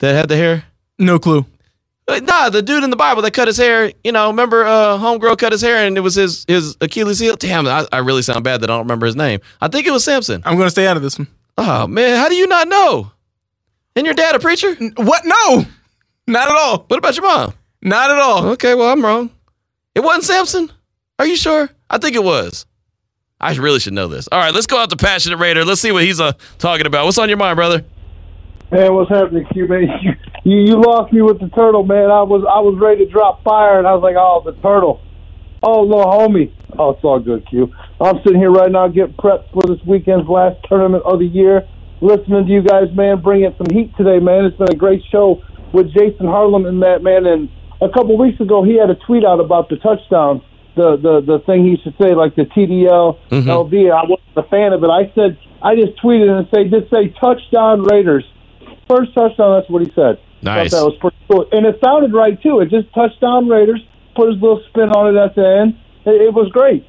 that 0.00 0.12
had 0.14 0.28
the 0.28 0.36
hair? 0.36 0.64
No 0.98 1.18
clue. 1.18 1.46
Uh, 2.06 2.20
Nah, 2.22 2.50
the 2.50 2.60
dude 2.60 2.84
in 2.84 2.90
the 2.90 2.96
Bible 2.96 3.22
that 3.22 3.30
cut 3.32 3.48
his 3.48 3.56
hair. 3.56 3.90
You 4.04 4.12
know, 4.12 4.28
remember 4.28 4.64
uh, 4.64 4.98
homegirl 4.98 5.38
cut 5.38 5.52
his 5.52 5.62
hair 5.62 5.86
and 5.86 5.96
it 5.96 6.02
was 6.02 6.14
his 6.14 6.44
his 6.46 6.76
Achilles 6.82 7.18
heel. 7.18 7.36
Damn, 7.36 7.66
I, 7.66 7.86
I 7.90 7.98
really 7.98 8.20
sound 8.22 8.44
bad 8.44 8.60
that 8.60 8.68
I 8.70 8.74
don't 8.74 8.84
remember 8.84 9.06
his 9.06 9.16
name. 9.16 9.40
I 9.62 9.68
think 9.68 9.86
it 9.86 9.90
was 9.90 10.04
Samson. 10.04 10.42
I'm 10.44 10.58
gonna 10.58 10.68
stay 10.68 10.86
out 10.86 10.98
of 10.98 11.02
this 11.02 11.18
one. 11.18 11.28
Oh 11.56 11.86
man, 11.86 12.18
how 12.18 12.28
do 12.28 12.34
you 12.36 12.46
not 12.46 12.68
know? 12.68 13.10
And 13.96 14.04
your 14.04 14.14
dad 14.14 14.34
a 14.34 14.38
preacher? 14.38 14.74
What? 14.96 15.22
No, 15.24 15.64
not 16.26 16.48
at 16.48 16.56
all. 16.56 16.84
What 16.88 16.98
about 16.98 17.16
your 17.16 17.26
mom? 17.26 17.54
Not 17.82 18.10
at 18.10 18.18
all. 18.18 18.46
Okay, 18.48 18.74
well 18.74 18.90
I'm 18.90 19.04
wrong. 19.04 19.30
It 19.94 20.00
wasn't 20.00 20.24
Samson. 20.24 20.72
Are 21.18 21.26
you 21.26 21.36
sure? 21.36 21.70
I 21.88 21.98
think 21.98 22.16
it 22.16 22.24
was. 22.24 22.66
I 23.40 23.54
really 23.54 23.78
should 23.80 23.92
know 23.92 24.08
this. 24.08 24.28
All 24.32 24.38
right, 24.38 24.52
let's 24.52 24.66
go 24.66 24.78
out 24.78 24.90
to 24.90 24.96
Passionate 24.96 25.36
Raider. 25.36 25.64
Let's 25.64 25.80
see 25.80 25.92
what 25.92 26.02
he's 26.04 26.20
uh, 26.20 26.32
talking 26.58 26.86
about. 26.86 27.04
What's 27.04 27.18
on 27.18 27.28
your 27.28 27.38
mind, 27.38 27.56
brother? 27.56 27.84
Man, 28.72 28.94
what's 28.94 29.10
happening, 29.10 29.46
Q 29.52 29.68
man? 29.68 29.88
You, 30.44 30.58
you 30.58 30.58
you 30.68 30.80
lost 30.80 31.12
me 31.12 31.22
with 31.22 31.40
the 31.40 31.48
turtle, 31.48 31.82
man. 31.82 32.10
I 32.10 32.22
was 32.22 32.46
I 32.46 32.60
was 32.60 32.78
ready 32.80 33.04
to 33.04 33.10
drop 33.10 33.42
fire, 33.42 33.78
and 33.78 33.86
I 33.86 33.94
was 33.94 34.02
like, 34.02 34.14
oh, 34.16 34.42
the 34.44 34.52
turtle. 34.62 35.00
Oh, 35.62 35.82
little 35.82 36.04
homie. 36.04 36.52
Oh, 36.78 36.90
it's 36.90 37.02
all 37.02 37.18
good, 37.18 37.48
Q. 37.48 37.72
I'm 38.00 38.22
sitting 38.22 38.38
here 38.38 38.52
right 38.52 38.70
now 38.70 38.86
getting 38.88 39.14
prepped 39.14 39.50
for 39.52 39.62
this 39.66 39.84
weekend's 39.86 40.28
last 40.28 40.56
tournament 40.68 41.02
of 41.04 41.18
the 41.18 41.26
year. 41.26 41.66
Listening 42.00 42.46
to 42.46 42.52
you 42.52 42.62
guys, 42.62 42.94
man, 42.94 43.22
bringing 43.22 43.54
some 43.56 43.66
heat 43.74 43.90
today, 43.96 44.18
man. 44.20 44.44
It's 44.44 44.56
been 44.56 44.70
a 44.70 44.76
great 44.76 45.02
show 45.10 45.42
with 45.76 45.92
Jason 45.92 46.26
Harlem 46.26 46.64
and 46.64 46.82
that 46.82 47.02
man. 47.02 47.26
And 47.26 47.50
a 47.82 47.88
couple 47.92 48.16
weeks 48.16 48.40
ago, 48.40 48.64
he 48.64 48.80
had 48.80 48.88
a 48.88 48.96
tweet 49.06 49.24
out 49.24 49.38
about 49.38 49.68
the 49.68 49.76
touchdown, 49.76 50.40
the 50.74 50.96
the 50.96 51.20
the 51.20 51.38
thing 51.44 51.68
he 51.68 51.76
should 51.84 51.94
say, 52.00 52.16
like 52.16 52.34
the 52.34 52.48
TDL 52.48 53.20
mm-hmm. 53.28 53.48
LV. 53.48 53.74
I 53.92 54.02
wasn't 54.08 54.36
a 54.36 54.48
fan 54.48 54.72
of 54.72 54.82
it. 54.82 54.88
I 54.88 55.12
said 55.14 55.36
I 55.60 55.76
just 55.76 56.00
tweeted 56.02 56.32
and 56.32 56.48
say 56.48 56.64
just 56.72 56.90
say 56.90 57.12
touchdown 57.20 57.84
Raiders. 57.84 58.24
First 58.88 59.12
touchdown. 59.14 59.60
That's 59.60 59.68
what 59.68 59.84
he 59.84 59.92
said. 59.92 60.18
Nice. 60.40 60.72
That 60.72 60.84
was 60.84 60.96
pretty 60.98 61.16
cool, 61.30 61.46
and 61.52 61.66
it 61.66 61.78
sounded 61.84 62.14
right 62.14 62.40
too. 62.40 62.60
It 62.60 62.70
just 62.70 62.92
touchdown 62.94 63.48
Raiders. 63.48 63.84
Put 64.16 64.32
his 64.32 64.40
little 64.40 64.64
spin 64.70 64.88
on 64.96 65.14
it 65.14 65.20
at 65.20 65.34
the 65.34 65.44
end. 65.44 65.76
It, 66.06 66.32
it 66.32 66.32
was 66.32 66.48
great. 66.48 66.88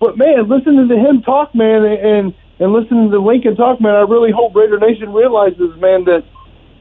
But 0.00 0.18
man, 0.18 0.48
listening 0.48 0.88
to 0.88 0.96
him 0.98 1.22
talk, 1.22 1.54
man, 1.54 1.84
and 1.84 2.34
and 2.58 2.72
listening 2.72 3.10
to 3.10 3.18
Lincoln 3.18 3.54
talk, 3.54 3.80
man, 3.80 3.94
I 3.94 4.02
really 4.02 4.32
hope 4.32 4.54
Raider 4.54 4.78
Nation 4.78 5.12
realizes, 5.12 5.74
man, 5.78 6.04
that 6.04 6.24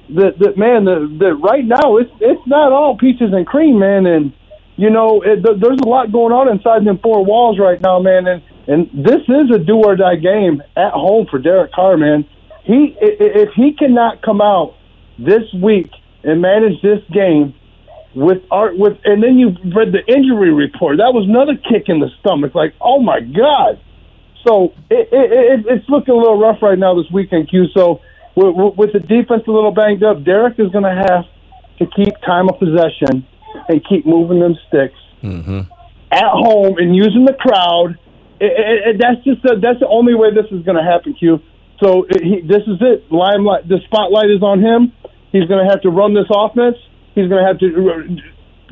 that 0.10 0.40
that 0.40 0.58
man, 0.58 0.86
that, 0.86 1.18
that 1.20 1.36
right 1.36 1.66
now 1.66 1.98
it's 1.98 2.12
it's 2.20 2.46
not 2.48 2.72
all 2.72 2.98
peaches 2.98 3.32
and 3.34 3.46
cream, 3.48 3.80
man, 3.80 4.06
and 4.06 4.34
you 4.76 4.90
know 4.90 5.22
it, 5.22 5.44
th- 5.44 5.60
there's 5.60 5.80
a 5.84 5.88
lot 5.88 6.12
going 6.12 6.34
on 6.34 6.50
inside 6.50 6.86
them 6.86 7.00
four 7.00 7.24
walls 7.24 7.60
right 7.60 7.80
now, 7.82 8.00
man, 8.00 8.28
and 8.28 8.44
and 8.68 8.90
this 8.94 9.22
is 9.28 9.52
a 9.54 9.60
do 9.60 9.76
or 9.76 9.96
die 9.96 10.16
game 10.16 10.62
at 10.76 10.92
home 10.92 11.28
for 11.30 11.40
Derek 11.40 11.72
Carr, 11.72 11.98
man. 11.98 12.26
He 12.64 12.96
if 13.00 13.50
he 13.56 13.74
cannot 13.74 14.22
come 14.22 14.42
out 14.42 14.76
this 15.18 15.44
week 15.62 15.92
and 16.24 16.42
manage 16.42 16.82
this 16.82 17.00
game 17.14 17.54
with 18.16 18.44
art 18.52 18.78
with 18.78 18.98
and 19.06 19.24
then 19.24 19.40
you 19.40 19.50
read 19.76 19.92
the 19.92 20.04
injury 20.08 20.54
report. 20.54 20.98
That 20.98 21.14
was 21.14 21.28
another 21.28 21.56
kick 21.56 21.88
in 21.88 22.00
the 22.00 22.10
stomach. 22.20 22.56
Like, 22.56 22.74
oh 22.80 23.02
my 23.02 23.20
god. 23.20 23.82
So 24.46 24.74
it, 24.90 25.08
it, 25.12 25.32
it, 25.32 25.66
it's 25.68 25.90
looking 25.90 26.14
a 26.14 26.18
little 26.18 26.38
rough 26.40 26.62
right 26.62 26.78
now 26.78 26.96
this 26.96 27.10
weekend, 27.12 27.50
Q. 27.50 27.68
So 27.74 28.02
with, 28.36 28.78
with- 28.78 28.94
the 28.94 29.00
defense 29.00 29.44
a 29.48 29.52
little 29.52 29.72
banged 29.72 30.04
up, 30.04 30.24
Derek 30.24 30.60
is 30.60 30.72
going 30.72 30.86
to 30.86 30.96
have 31.10 31.26
to 31.80 31.86
keep 31.96 32.14
time 32.26 32.50
of 32.50 32.60
possession 32.60 33.26
and 33.68 33.82
keep 33.88 34.06
moving 34.06 34.40
them 34.40 34.56
sticks 34.68 34.98
mm-hmm. 35.22 35.62
at 36.12 36.30
home 36.30 36.78
and 36.78 36.96
using 36.96 37.26
the 37.26 37.34
crowd. 37.34 37.98
It, 38.40 38.52
it, 38.52 38.96
it, 38.96 38.96
that's 39.00 39.24
just 39.24 39.42
the, 39.44 39.60
that's 39.62 39.80
the 39.80 39.88
only 39.88 40.16
way 40.16 40.34
this 40.34 40.46
is 40.52 40.66
going 40.66 40.78
to 40.78 40.84
happen, 40.84 41.14
Q. 41.14 41.40
So 41.82 42.06
it, 42.10 42.22
he, 42.22 42.42
this 42.42 42.64
is 42.68 42.78
it. 42.82 43.12
Limelight, 43.12 43.68
the 43.68 43.80
spotlight 43.86 44.30
is 44.30 44.42
on 44.42 44.60
him. 44.60 44.94
He's 45.32 45.46
going 45.46 45.66
to 45.66 45.70
have 45.70 45.82
to 45.82 45.90
run 45.90 46.14
this 46.14 46.30
offense. 46.30 46.78
He's 47.16 47.30
going 47.30 47.42
to 47.42 47.48
have 47.48 47.60
to 47.60 48.22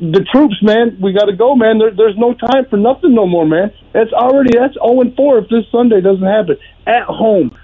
the 0.02 0.26
troops, 0.32 0.56
man. 0.62 0.98
We 1.00 1.12
got 1.12 1.26
to 1.26 1.36
go, 1.36 1.54
man. 1.54 1.78
There, 1.78 1.94
there's 1.94 2.18
no 2.18 2.34
time 2.34 2.66
for 2.68 2.76
nothing 2.76 3.14
no 3.14 3.26
more, 3.26 3.46
man. 3.46 3.72
That's 3.92 4.12
already 4.12 4.58
that's 4.58 4.74
0 4.74 5.00
and 5.00 5.14
4 5.14 5.38
if 5.38 5.48
this 5.48 5.64
Sunday 5.70 6.00
doesn't 6.00 6.26
happen 6.26 6.56
at 6.86 7.04
home. 7.04 7.56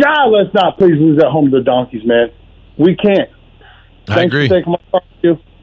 God, 0.00 0.26
let's 0.28 0.54
not 0.54 0.78
please 0.78 0.98
lose 0.98 1.18
at 1.18 1.30
home 1.30 1.50
to 1.50 1.58
the 1.58 1.64
Donkeys, 1.64 2.04
man. 2.04 2.30
We 2.78 2.96
can't. 2.96 3.30
I 4.08 4.22
agree. 4.22 4.48
My. 4.48 5.00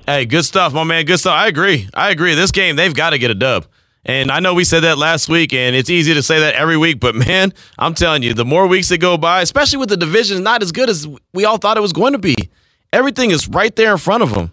Hey, 0.06 0.26
good 0.26 0.44
stuff, 0.44 0.74
my 0.74 0.84
man. 0.84 1.06
Good 1.06 1.20
stuff. 1.20 1.34
I 1.34 1.48
agree. 1.48 1.88
I 1.94 2.10
agree. 2.10 2.36
This 2.36 2.52
game, 2.52 2.76
they've 2.76 2.94
got 2.94 3.12
to 3.12 3.18
get 3.18 3.32
a 3.32 3.36
dub. 3.36 3.66
And 4.06 4.32
I 4.32 4.42
know 4.42 4.54
we 4.54 4.66
said 4.66 4.82
that 4.82 4.98
last 4.98 5.30
week, 5.30 5.54
and 5.54 5.76
it's 5.76 5.90
easy 5.90 6.14
to 6.14 6.22
say 6.22 6.42
that 6.42 6.56
every 6.56 6.76
week, 6.76 7.00
but 7.00 7.16
man, 7.28 7.54
I'm 7.78 7.94
telling 7.94 8.22
you, 8.24 8.34
the 8.34 8.46
more 8.46 8.68
weeks 8.68 8.90
that 8.90 8.98
go 8.98 9.18
by, 9.18 9.42
especially 9.42 9.78
with 9.78 9.90
the 9.90 9.98
division 9.98 10.44
not 10.44 10.62
as 10.62 10.72
good 10.72 10.90
as 10.90 11.08
we 11.34 11.46
all 11.46 11.58
thought 11.58 11.78
it 11.78 11.82
was 11.82 11.94
going 11.94 12.14
to 12.14 12.20
be, 12.20 12.36
everything 12.92 13.32
is 13.32 13.48
right 13.48 13.74
there 13.76 13.94
in 13.94 13.98
front 13.98 14.24
of 14.24 14.34
them. 14.34 14.52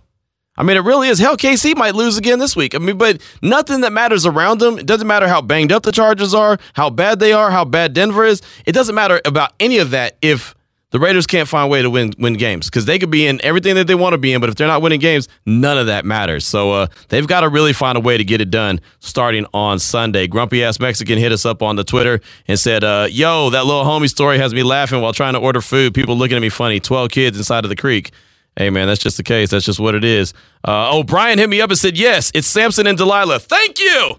I 0.57 0.63
mean, 0.63 0.77
it 0.77 0.81
really 0.81 1.09
is. 1.09 1.19
Hell, 1.19 1.37
KC 1.37 1.77
might 1.77 1.95
lose 1.95 2.19
again 2.19 2.39
this 2.39 2.55
week. 2.55 2.75
I 2.75 2.79
mean, 2.79 2.99
but 2.99 3.21
nothing 3.41 3.81
that 3.81 3.93
matters 3.93 4.27
around 4.27 4.61
them. 4.61 4.79
It 4.79 4.87
doesn't 4.87 5.07
matter 5.07 5.27
how 5.27 5.41
banged 5.41 5.73
up 5.73 5.85
the 5.85 5.93
Chargers 5.93 6.35
are, 6.35 6.59
how 6.75 6.91
bad 6.91 7.19
they 7.19 7.33
are, 7.33 7.51
how 7.51 7.65
bad 7.65 7.95
Denver 7.95 8.25
is. 8.25 8.43
It 8.67 8.73
doesn't 8.73 8.95
matter 8.95 9.21
about 9.25 9.53
any 9.59 9.79
of 9.79 9.91
that 9.93 10.17
if 10.21 10.55
the 10.91 10.99
Raiders 10.99 11.27
can't 11.27 11.49
find 11.49 11.67
a 11.67 11.69
way 11.69 11.83
to 11.83 11.89
win 11.89 12.13
win 12.19 12.35
games 12.35 12.67
because 12.67 12.85
they 12.85 12.99
could 12.99 13.11
be 13.11 13.27
in 13.27 13.41
everything 13.45 13.77
that 13.77 13.87
they 13.87 13.95
want 13.95 14.13
to 14.13 14.19
be 14.19 14.33
in, 14.33 14.41
but 14.41 14.51
if 14.51 14.57
they're 14.57 14.67
not 14.67 14.83
winning 14.83 15.01
games, 15.01 15.29
none 15.47 15.79
of 15.79 15.87
that 15.87 16.05
matters. 16.05 16.45
So 16.45 16.73
uh, 16.73 16.87
they've 17.09 17.27
got 17.27 17.41
to 17.41 17.49
really 17.49 17.73
find 17.73 17.97
a 17.97 18.01
way 18.01 18.17
to 18.17 18.25
get 18.25 18.41
it 18.41 18.51
done 18.51 18.81
starting 18.99 19.47
on 19.55 19.79
Sunday. 19.79 20.27
Grumpy 20.27 20.65
ass 20.65 20.81
Mexican 20.81 21.17
hit 21.17 21.31
us 21.31 21.47
up 21.47 21.63
on 21.63 21.77
the 21.77 21.85
Twitter 21.85 22.21
and 22.49 22.59
said, 22.59 22.83
uh, 22.83 23.07
"Yo, 23.09 23.51
that 23.51 23.67
little 23.67 23.85
homie 23.85 24.09
story 24.09 24.39
has 24.39 24.53
me 24.53 24.65
laughing 24.65 25.01
while 25.01 25.13
trying 25.13 25.35
to 25.35 25.41
order 25.41 25.61
food. 25.61 25.95
People 25.95 26.17
looking 26.19 26.37
at 26.37 26.43
me 26.43 26.49
funny. 26.49 26.81
Twelve 26.81 27.11
kids 27.11 27.39
inside 27.39 27.65
of 27.65 27.71
the 27.71 27.77
creek." 27.77 28.11
Hey 28.57 28.71
man, 28.71 28.89
that's 28.89 29.01
just 29.03 29.17
the 29.17 29.23
case. 29.23 29.51
That's 29.51 29.65
just 29.65 29.81
what 29.81 29.95
it 29.95 30.05
is. 30.05 30.33
Uh, 30.67 30.91
oh, 30.93 31.03
Brian 31.03 31.39
hit 31.39 31.49
me 31.49 31.61
up 31.61 31.71
and 31.71 31.79
said, 31.79 31.97
"Yes, 31.97 32.31
it's 32.35 32.47
Samson 32.47 32.87
and 32.87 32.99
Delilah." 32.99 33.39
Thank 33.39 33.81
you, 33.81 34.19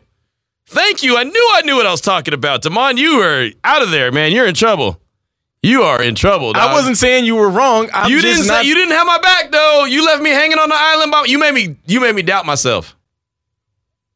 thank 0.67 1.03
you. 1.03 1.17
I 1.17 1.23
knew 1.23 1.49
I 1.53 1.61
knew 1.61 1.75
what 1.75 1.85
I 1.85 1.91
was 1.91 2.01
talking 2.01 2.33
about. 2.33 2.61
Damon, 2.61 2.97
you 2.97 3.21
are 3.21 3.49
out 3.63 3.81
of 3.81 3.91
there, 3.91 4.11
man. 4.11 4.31
You're 4.31 4.47
in 4.47 4.55
trouble. 4.55 4.99
You 5.63 5.83
are 5.83 6.01
in 6.01 6.15
trouble. 6.15 6.53
Dog. 6.53 6.63
I 6.69 6.73
wasn't 6.73 6.97
saying 6.97 7.25
you 7.25 7.35
were 7.35 7.49
wrong. 7.49 7.87
I'm 7.93 8.09
You 8.09 8.19
didn't 8.19 8.47
not, 8.47 8.61
say 8.63 8.67
you 8.67 8.73
didn't 8.73 8.95
have 8.95 9.05
my 9.05 9.19
back 9.19 9.51
though. 9.51 9.85
You 9.85 10.03
left 10.05 10.23
me 10.23 10.31
hanging 10.31 10.57
on 10.57 10.69
the 10.69 10.75
island. 10.75 11.11
By, 11.11 11.25
you 11.25 11.37
made 11.37 11.53
me. 11.53 11.75
You 11.85 11.99
made 11.99 12.15
me 12.15 12.23
doubt 12.23 12.45
myself. 12.47 12.95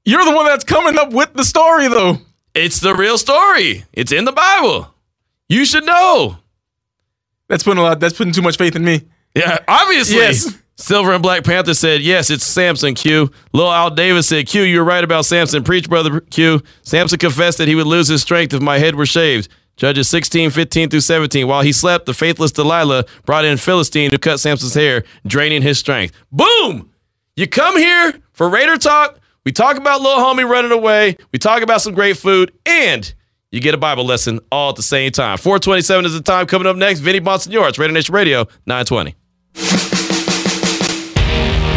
You're 0.05 0.23
the 0.25 0.31
one 0.35 0.45
that's 0.45 0.63
coming 0.63 0.97
up 0.97 1.11
with 1.11 1.33
the 1.33 1.43
story, 1.43 1.87
though. 1.87 2.19
It's 2.53 2.79
the 2.79 2.93
real 2.95 3.17
story. 3.17 3.85
It's 3.91 4.11
in 4.11 4.25
the 4.25 4.31
Bible. 4.31 4.93
You 5.49 5.65
should 5.65 5.85
know. 5.85 6.37
That's 7.47 7.63
putting 7.63 7.79
a 7.79 7.83
lot. 7.83 7.99
That's 7.99 8.15
putting 8.15 8.31
too 8.33 8.41
much 8.43 8.57
faith 8.57 8.75
in 8.75 8.83
me. 8.85 9.01
Yeah, 9.35 9.59
obviously. 9.67 10.17
Yes. 10.17 10.57
Silver 10.77 11.13
and 11.13 11.23
Black 11.23 11.45
Panther 11.45 11.73
said, 11.73 12.01
yes, 12.01 12.29
it's 12.29 12.43
Samson, 12.43 12.95
Q. 12.95 13.31
Lil 13.53 13.71
Al 13.71 13.91
Davis 13.91 14.27
said, 14.27 14.45
Q, 14.45 14.63
you 14.63 14.79
were 14.79 14.83
right 14.83 15.03
about 15.03 15.25
Samson. 15.25 15.63
Preach, 15.63 15.87
brother 15.89 16.19
Q. 16.19 16.61
Samson 16.81 17.17
confessed 17.17 17.57
that 17.59 17.67
he 17.69 17.75
would 17.75 17.87
lose 17.87 18.09
his 18.09 18.21
strength 18.21 18.53
if 18.53 18.61
my 18.61 18.77
head 18.77 18.95
were 18.95 19.05
shaved. 19.05 19.47
Judges 19.77 20.09
16, 20.09 20.51
15 20.51 20.89
through 20.89 20.99
17. 21.01 21.47
While 21.47 21.61
he 21.61 21.71
slept, 21.71 22.05
the 22.05 22.13
faithless 22.13 22.51
Delilah 22.51 23.05
brought 23.25 23.45
in 23.45 23.57
Philistine 23.57 24.11
to 24.11 24.17
cut 24.17 24.39
Samson's 24.39 24.73
hair, 24.73 25.03
draining 25.25 25.61
his 25.61 25.77
strength. 25.77 26.13
Boom! 26.31 26.91
You 27.35 27.47
come 27.47 27.77
here 27.77 28.13
for 28.33 28.49
Raider 28.49 28.77
Talk. 28.77 29.19
We 29.45 29.51
talk 29.51 29.77
about 29.77 30.01
little 30.01 30.23
homie 30.23 30.49
running 30.49 30.71
away. 30.71 31.17
We 31.31 31.39
talk 31.39 31.61
about 31.61 31.81
some 31.81 31.93
great 31.93 32.17
food, 32.17 32.53
and 32.65 33.13
you 33.51 33.59
get 33.59 33.73
a 33.75 33.77
Bible 33.77 34.05
lesson 34.05 34.39
all 34.51 34.69
at 34.69 34.75
the 34.75 34.83
same 34.83 35.11
time. 35.11 35.37
427 35.37 36.05
is 36.05 36.13
the 36.13 36.21
time. 36.21 36.47
Coming 36.47 36.67
up 36.67 36.77
next, 36.77 36.99
Vinny 36.99 37.19
Bonsignore. 37.19 37.69
It's 37.69 37.77
Raider 37.77 37.93
Nation 37.93 38.15
Radio, 38.15 38.45
920. 38.65 39.15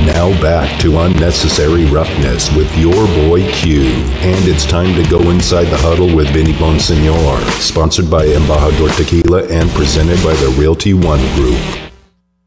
Now 0.09 0.31
back 0.41 0.81
to 0.81 0.99
Unnecessary 1.01 1.85
Roughness 1.85 2.55
with 2.57 2.77
your 2.77 3.07
boy 3.07 3.51
Q. 3.53 3.83
And 3.83 4.49
it's 4.49 4.65
time 4.65 4.95
to 4.95 5.09
go 5.11 5.21
inside 5.31 5.67
the 5.67 5.77
huddle 5.77 6.15
with 6.15 6.29
Vinny 6.33 6.53
Bonsignore. 6.55 7.41
Sponsored 7.61 8.11
by 8.11 8.27
Embajador 8.27 8.97
Tequila 8.97 9.47
and 9.49 9.71
presented 9.71 10.17
by 10.25 10.35
the 10.35 10.55
Realty 10.59 10.95
One 10.95 11.21
Group. 11.35 11.88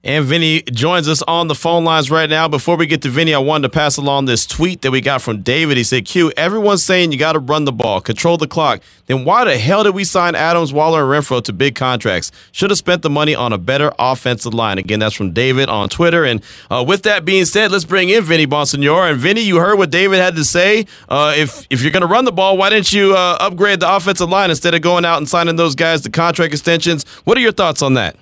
And 0.03 0.25
Vinny 0.25 0.63
joins 0.63 1.07
us 1.07 1.21
on 1.27 1.47
the 1.47 1.53
phone 1.53 1.83
lines 1.83 2.09
right 2.09 2.27
now. 2.27 2.47
Before 2.47 2.75
we 2.75 2.87
get 2.87 3.03
to 3.03 3.09
Vinny, 3.09 3.35
I 3.35 3.37
wanted 3.37 3.67
to 3.67 3.69
pass 3.69 3.97
along 3.97 4.25
this 4.25 4.47
tweet 4.47 4.81
that 4.81 4.89
we 4.89 4.99
got 4.99 5.21
from 5.21 5.43
David. 5.43 5.77
He 5.77 5.83
said, 5.83 6.05
Q, 6.05 6.31
everyone's 6.35 6.83
saying 6.83 7.11
you 7.11 7.19
got 7.19 7.33
to 7.33 7.39
run 7.39 7.65
the 7.65 7.71
ball, 7.71 8.01
control 8.01 8.35
the 8.37 8.47
clock. 8.47 8.81
Then 9.05 9.25
why 9.25 9.45
the 9.45 9.59
hell 9.59 9.83
did 9.83 9.93
we 9.93 10.03
sign 10.03 10.33
Adams, 10.33 10.73
Waller, 10.73 11.03
and 11.03 11.23
Renfrow 11.23 11.43
to 11.43 11.53
big 11.53 11.75
contracts? 11.75 12.31
Should 12.51 12.71
have 12.71 12.79
spent 12.79 13.03
the 13.03 13.11
money 13.11 13.35
on 13.35 13.53
a 13.53 13.59
better 13.59 13.93
offensive 13.99 14.55
line. 14.55 14.79
Again, 14.79 14.97
that's 14.97 15.13
from 15.13 15.33
David 15.33 15.69
on 15.69 15.87
Twitter. 15.87 16.25
And 16.25 16.41
uh, 16.71 16.83
with 16.87 17.03
that 17.03 17.23
being 17.23 17.45
said, 17.45 17.71
let's 17.71 17.85
bring 17.85 18.09
in 18.09 18.23
Vinny 18.23 18.47
Bonsignore. 18.47 19.11
And 19.11 19.19
Vinny, 19.19 19.41
you 19.41 19.57
heard 19.57 19.77
what 19.77 19.91
David 19.91 20.17
had 20.17 20.35
to 20.35 20.43
say. 20.43 20.87
Uh, 21.09 21.35
if, 21.37 21.67
if 21.69 21.83
you're 21.83 21.91
going 21.91 22.01
to 22.01 22.07
run 22.07 22.25
the 22.25 22.31
ball, 22.31 22.57
why 22.57 22.71
didn't 22.71 22.91
you 22.91 23.15
uh, 23.15 23.37
upgrade 23.39 23.81
the 23.81 23.95
offensive 23.95 24.29
line 24.29 24.49
instead 24.49 24.73
of 24.73 24.81
going 24.81 25.05
out 25.05 25.19
and 25.19 25.29
signing 25.29 25.57
those 25.57 25.75
guys 25.75 26.01
to 26.01 26.09
contract 26.09 26.53
extensions? 26.53 27.07
What 27.23 27.37
are 27.37 27.41
your 27.41 27.51
thoughts 27.51 27.83
on 27.83 27.93
that? 27.93 28.15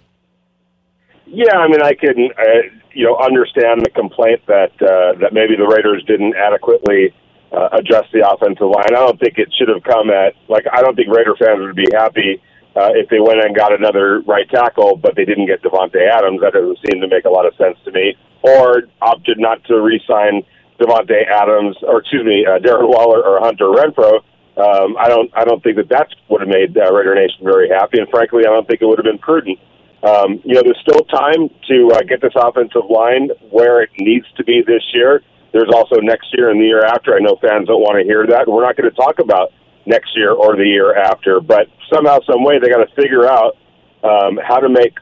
Yeah, 1.32 1.58
I 1.58 1.68
mean, 1.68 1.82
I 1.82 1.94
can 1.94 2.32
uh, 2.34 2.74
you 2.92 3.06
know 3.06 3.18
understand 3.18 3.86
the 3.86 3.92
complaint 3.94 4.42
that 4.48 4.74
uh, 4.82 5.14
that 5.22 5.32
maybe 5.32 5.56
the 5.56 5.68
Raiders 5.68 6.04
didn't 6.08 6.36
adequately 6.36 7.14
uh, 7.54 7.70
adjust 7.78 8.10
the 8.12 8.26
offensive 8.26 8.66
line. 8.66 8.98
I 8.98 9.06
don't 9.06 9.20
think 9.20 9.38
it 9.38 9.54
should 9.54 9.70
have 9.70 9.84
come 9.84 10.10
at 10.10 10.34
like 10.48 10.66
I 10.72 10.82
don't 10.82 10.96
think 10.96 11.10
Raider 11.14 11.36
fans 11.38 11.62
would 11.62 11.76
be 11.76 11.86
happy 11.94 12.42
uh, 12.76 12.98
if 12.98 13.10
they 13.10 13.20
went 13.20 13.46
and 13.46 13.56
got 13.56 13.74
another 13.74 14.22
right 14.26 14.50
tackle, 14.50 14.98
but 14.98 15.16
they 15.16 15.26
didn't 15.26 15.46
get 15.46 15.62
Davante 15.62 16.02
Adams. 16.02 16.42
That 16.42 16.54
doesn't 16.54 16.80
seem 16.90 17.02
to 17.02 17.08
make 17.08 17.26
a 17.26 17.30
lot 17.30 17.46
of 17.46 17.54
sense 17.56 17.78
to 17.86 17.92
me. 17.92 18.18
Or 18.42 18.90
opted 19.02 19.38
not 19.38 19.64
to 19.66 19.82
re-sign 19.82 20.42
Davante 20.80 21.28
Adams, 21.30 21.76
or 21.84 22.00
excuse 22.00 22.26
me, 22.26 22.46
uh, 22.48 22.58
Darren 22.58 22.88
Waller 22.88 23.22
or 23.22 23.40
Hunter 23.40 23.70
Renfrow. 23.70 24.24
Um, 24.58 24.98
I 24.98 25.08
don't 25.08 25.30
I 25.38 25.46
don't 25.46 25.62
think 25.62 25.78
that 25.78 25.90
that 25.90 26.10
would 26.30 26.42
have 26.42 26.50
made 26.50 26.76
uh, 26.76 26.90
Raider 26.92 27.14
Nation 27.14 27.44
very 27.44 27.70
happy, 27.70 28.00
and 28.00 28.10
frankly, 28.10 28.44
I 28.48 28.50
don't 28.50 28.68
think 28.68 28.82
it 28.82 28.86
would 28.86 28.98
have 28.98 29.06
been 29.06 29.20
prudent. 29.20 29.60
Um, 30.04 30.40
you 30.46 30.56
know, 30.56 30.62
there's 30.64 30.80
still 30.82 31.04
time 31.06 31.50
to 31.68 31.92
uh, 31.94 32.02
get 32.08 32.22
this 32.22 32.34
offensive 32.36 32.88
line 32.90 33.30
where 33.50 33.82
it 33.82 33.90
needs 34.00 34.26
to 34.38 34.44
be 34.44 34.64
this 34.66 34.84
year. 34.94 35.22
There's 35.52 35.70
also 35.74 36.00
next 36.00 36.28
year 36.38 36.52
and 36.52 36.60
the 36.60 36.66
year 36.66 36.86
after. 36.86 37.16
I 37.16 37.20
know 37.20 37.38
fans 37.42 37.68
don't 37.68 37.82
want 37.82 38.00
to 38.00 38.06
hear 38.06 38.26
that. 38.28 38.48
We're 38.48 38.64
not 38.64 38.78
going 38.78 38.90
to 38.90 38.96
talk 38.96 39.20
about 39.20 39.52
next 39.86 40.16
year 40.16 40.32
or 40.32 40.56
the 40.56 40.64
year 40.66 40.96
after, 40.96 41.42
but 41.42 41.68
somehow, 41.92 42.20
some 42.30 42.44
way, 42.44 42.60
they 42.60 42.70
got 42.70 42.86
to 42.86 42.96
figure 42.96 43.28
out 43.28 43.58
um, 44.04 44.40
how 44.42 44.60
to 44.60 44.70
make 44.70 44.96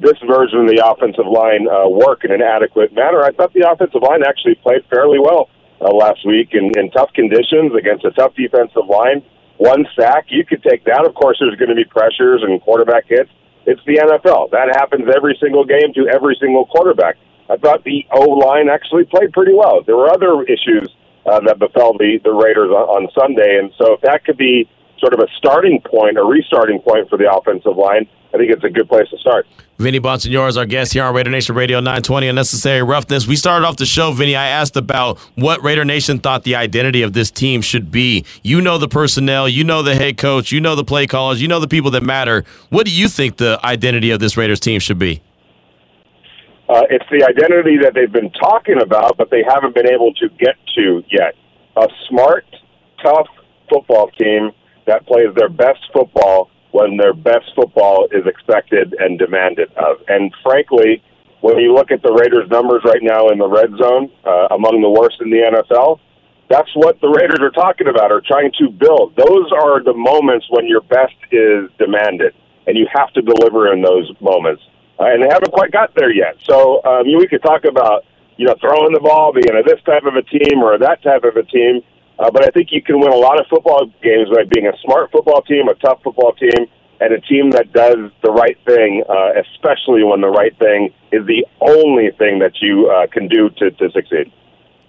this 0.00 0.16
version 0.26 0.60
of 0.60 0.68
the 0.68 0.80
offensive 0.80 1.26
line 1.26 1.66
uh, 1.66 1.88
work 1.88 2.24
in 2.24 2.30
an 2.30 2.40
adequate 2.40 2.94
manner. 2.94 3.22
I 3.22 3.32
thought 3.32 3.52
the 3.52 3.68
offensive 3.68 4.00
line 4.00 4.22
actually 4.22 4.54
played 4.54 4.86
fairly 4.88 5.18
well 5.18 5.50
uh, 5.80 5.90
last 5.90 6.24
week 6.24 6.50
in, 6.52 6.70
in 6.78 6.90
tough 6.92 7.12
conditions 7.12 7.74
against 7.76 8.04
a 8.04 8.12
tough 8.12 8.34
defensive 8.34 8.86
line. 8.88 9.22
One 9.58 9.86
sack, 9.98 10.26
you 10.28 10.44
could 10.46 10.62
take 10.62 10.84
that. 10.84 11.04
Of 11.04 11.14
course, 11.14 11.38
there's 11.40 11.58
going 11.58 11.70
to 11.70 11.74
be 11.74 11.84
pressures 11.84 12.42
and 12.46 12.62
quarterback 12.62 13.06
hits. 13.08 13.30
It's 13.68 13.84
the 13.84 14.00
NFL. 14.00 14.50
That 14.52 14.72
happens 14.80 15.04
every 15.14 15.36
single 15.38 15.62
game 15.62 15.92
to 15.92 16.08
every 16.08 16.34
single 16.40 16.64
quarterback. 16.64 17.16
I 17.50 17.58
thought 17.58 17.84
the 17.84 18.00
O 18.10 18.24
line 18.24 18.70
actually 18.70 19.04
played 19.04 19.30
pretty 19.34 19.52
well. 19.52 19.82
There 19.84 19.94
were 19.94 20.08
other 20.08 20.42
issues 20.44 20.88
uh, 21.26 21.40
that 21.40 21.58
befell 21.58 21.92
the, 21.92 22.18
the 22.24 22.32
Raiders 22.32 22.70
on, 22.70 23.04
on 23.04 23.08
Sunday, 23.12 23.58
and 23.60 23.70
so 23.76 23.92
if 23.92 24.00
that 24.00 24.24
could 24.24 24.38
be 24.38 24.66
sort 24.98 25.14
of 25.14 25.20
a 25.20 25.28
starting 25.36 25.80
point, 25.80 26.18
a 26.18 26.24
restarting 26.24 26.80
point 26.80 27.08
for 27.08 27.16
the 27.16 27.30
offensive 27.32 27.76
line, 27.76 28.08
I 28.32 28.36
think 28.36 28.50
it's 28.50 28.64
a 28.64 28.68
good 28.68 28.88
place 28.88 29.08
to 29.10 29.18
start. 29.18 29.46
Vinny 29.78 30.00
Bonsignore 30.00 30.48
is 30.48 30.56
our 30.56 30.66
guest 30.66 30.92
here 30.92 31.04
on 31.04 31.14
Raider 31.14 31.30
Nation 31.30 31.54
Radio 31.54 31.78
920 31.78 32.28
Unnecessary 32.28 32.82
Roughness. 32.82 33.26
We 33.26 33.36
started 33.36 33.66
off 33.66 33.76
the 33.76 33.86
show, 33.86 34.12
Vinny. 34.12 34.36
I 34.36 34.48
asked 34.48 34.76
about 34.76 35.18
what 35.36 35.62
Raider 35.62 35.84
Nation 35.84 36.18
thought 36.18 36.42
the 36.42 36.56
identity 36.56 37.02
of 37.02 37.14
this 37.14 37.30
team 37.30 37.62
should 37.62 37.90
be. 37.90 38.24
You 38.42 38.60
know 38.60 38.76
the 38.76 38.88
personnel, 38.88 39.48
you 39.48 39.64
know 39.64 39.82
the 39.82 39.94
head 39.94 40.18
coach, 40.18 40.52
you 40.52 40.60
know 40.60 40.74
the 40.74 40.84
play 40.84 41.06
callers, 41.06 41.40
you 41.40 41.48
know 41.48 41.60
the 41.60 41.68
people 41.68 41.90
that 41.92 42.02
matter. 42.02 42.44
What 42.68 42.84
do 42.84 42.92
you 42.92 43.08
think 43.08 43.38
the 43.38 43.58
identity 43.64 44.10
of 44.10 44.20
this 44.20 44.36
Raiders 44.36 44.60
team 44.60 44.80
should 44.80 44.98
be? 44.98 45.22
Uh, 46.68 46.82
it's 46.90 47.06
the 47.10 47.24
identity 47.24 47.78
that 47.78 47.94
they've 47.94 48.12
been 48.12 48.30
talking 48.32 48.82
about, 48.82 49.16
but 49.16 49.30
they 49.30 49.42
haven't 49.48 49.74
been 49.74 49.90
able 49.90 50.12
to 50.14 50.28
get 50.38 50.56
to 50.74 51.02
yet. 51.10 51.34
A 51.76 51.88
smart, 52.08 52.44
tough 53.02 53.28
football 53.70 54.10
team 54.18 54.50
that 54.88 55.06
plays 55.06 55.28
their 55.36 55.48
best 55.48 55.80
football 55.92 56.50
when 56.72 56.96
their 56.96 57.14
best 57.14 57.52
football 57.54 58.08
is 58.10 58.26
expected 58.26 58.94
and 58.98 59.18
demanded 59.18 59.70
of. 59.76 60.02
And 60.08 60.34
frankly, 60.42 61.02
when 61.40 61.58
you 61.58 61.72
look 61.72 61.90
at 61.90 62.02
the 62.02 62.12
Raiders' 62.12 62.50
numbers 62.50 62.82
right 62.84 63.02
now 63.02 63.28
in 63.28 63.38
the 63.38 63.48
red 63.48 63.70
zone, 63.78 64.10
uh, 64.24 64.48
among 64.50 64.82
the 64.82 64.90
worst 64.90 65.20
in 65.20 65.30
the 65.30 65.44
NFL, 65.44 66.00
that's 66.48 66.70
what 66.74 67.00
the 67.00 67.08
Raiders 67.08 67.40
are 67.40 67.50
talking 67.50 67.88
about, 67.88 68.10
are 68.10 68.22
trying 68.24 68.50
to 68.58 68.70
build. 68.70 69.14
Those 69.16 69.52
are 69.52 69.84
the 69.84 69.94
moments 69.94 70.46
when 70.50 70.66
your 70.66 70.80
best 70.80 71.16
is 71.30 71.70
demanded, 71.78 72.34
and 72.66 72.76
you 72.76 72.88
have 72.92 73.12
to 73.12 73.22
deliver 73.22 73.72
in 73.72 73.82
those 73.82 74.10
moments. 74.20 74.62
Uh, 74.98 75.12
and 75.12 75.22
they 75.22 75.28
haven't 75.30 75.52
quite 75.52 75.70
got 75.70 75.94
there 75.94 76.10
yet. 76.10 76.36
So 76.48 76.82
um, 76.84 77.06
we 77.06 77.28
could 77.28 77.42
talk 77.42 77.64
about 77.64 78.04
you 78.36 78.46
know 78.46 78.54
throwing 78.60 78.92
the 78.92 79.00
ball, 79.00 79.32
being 79.32 79.54
a 79.54 79.62
this 79.62 79.80
type 79.84 80.04
of 80.04 80.16
a 80.16 80.22
team 80.22 80.62
or 80.62 80.78
that 80.78 81.02
type 81.02 81.24
of 81.24 81.36
a 81.36 81.44
team. 81.44 81.82
Uh, 82.18 82.30
but 82.30 82.44
I 82.44 82.50
think 82.50 82.68
you 82.72 82.82
can 82.82 82.98
win 83.00 83.12
a 83.12 83.16
lot 83.16 83.40
of 83.40 83.46
football 83.46 83.86
games 84.02 84.28
by 84.34 84.44
being 84.44 84.66
a 84.66 84.76
smart 84.84 85.10
football 85.12 85.42
team, 85.42 85.68
a 85.68 85.74
tough 85.74 86.02
football 86.02 86.32
team, 86.32 86.66
and 87.00 87.12
a 87.12 87.20
team 87.20 87.50
that 87.52 87.72
does 87.72 88.10
the 88.22 88.30
right 88.30 88.58
thing, 88.66 89.04
uh, 89.08 89.40
especially 89.40 90.02
when 90.02 90.20
the 90.20 90.28
right 90.28 90.56
thing 90.58 90.92
is 91.12 91.24
the 91.26 91.46
only 91.60 92.10
thing 92.18 92.40
that 92.40 92.60
you 92.60 92.90
uh, 92.90 93.06
can 93.06 93.28
do 93.28 93.50
to, 93.50 93.70
to 93.70 93.90
succeed. 93.92 94.32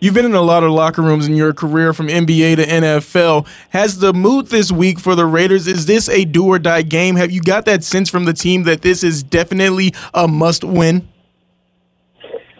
You've 0.02 0.14
been 0.14 0.26
in 0.26 0.34
a 0.34 0.42
lot 0.42 0.64
of 0.64 0.72
locker 0.72 1.02
rooms 1.02 1.28
in 1.28 1.36
your 1.36 1.54
career 1.54 1.94
from 1.94 2.08
NBA 2.08 2.56
to 2.56 2.66
NFL. 2.66 3.46
Has 3.72 4.00
the 4.00 4.14
mood 4.14 4.48
this 4.48 4.72
week 4.72 4.98
for 4.98 5.14
the 5.14 5.26
Raiders, 5.26 5.68
is 5.68 5.86
this 5.86 6.08
a 6.08 6.24
do 6.24 6.46
or 6.46 6.58
die 6.58 6.84
game? 6.84 7.18
Have 7.18 7.32
you 7.32 7.42
got 7.42 7.66
that 7.66 7.84
sense 7.84 8.10
from 8.10 8.24
the 8.24 8.34
team 8.34 8.64
that 8.64 8.82
this 8.82 9.04
is 9.04 9.22
definitely 9.22 9.94
a 10.14 10.28
must 10.28 10.64
win? 10.64 11.08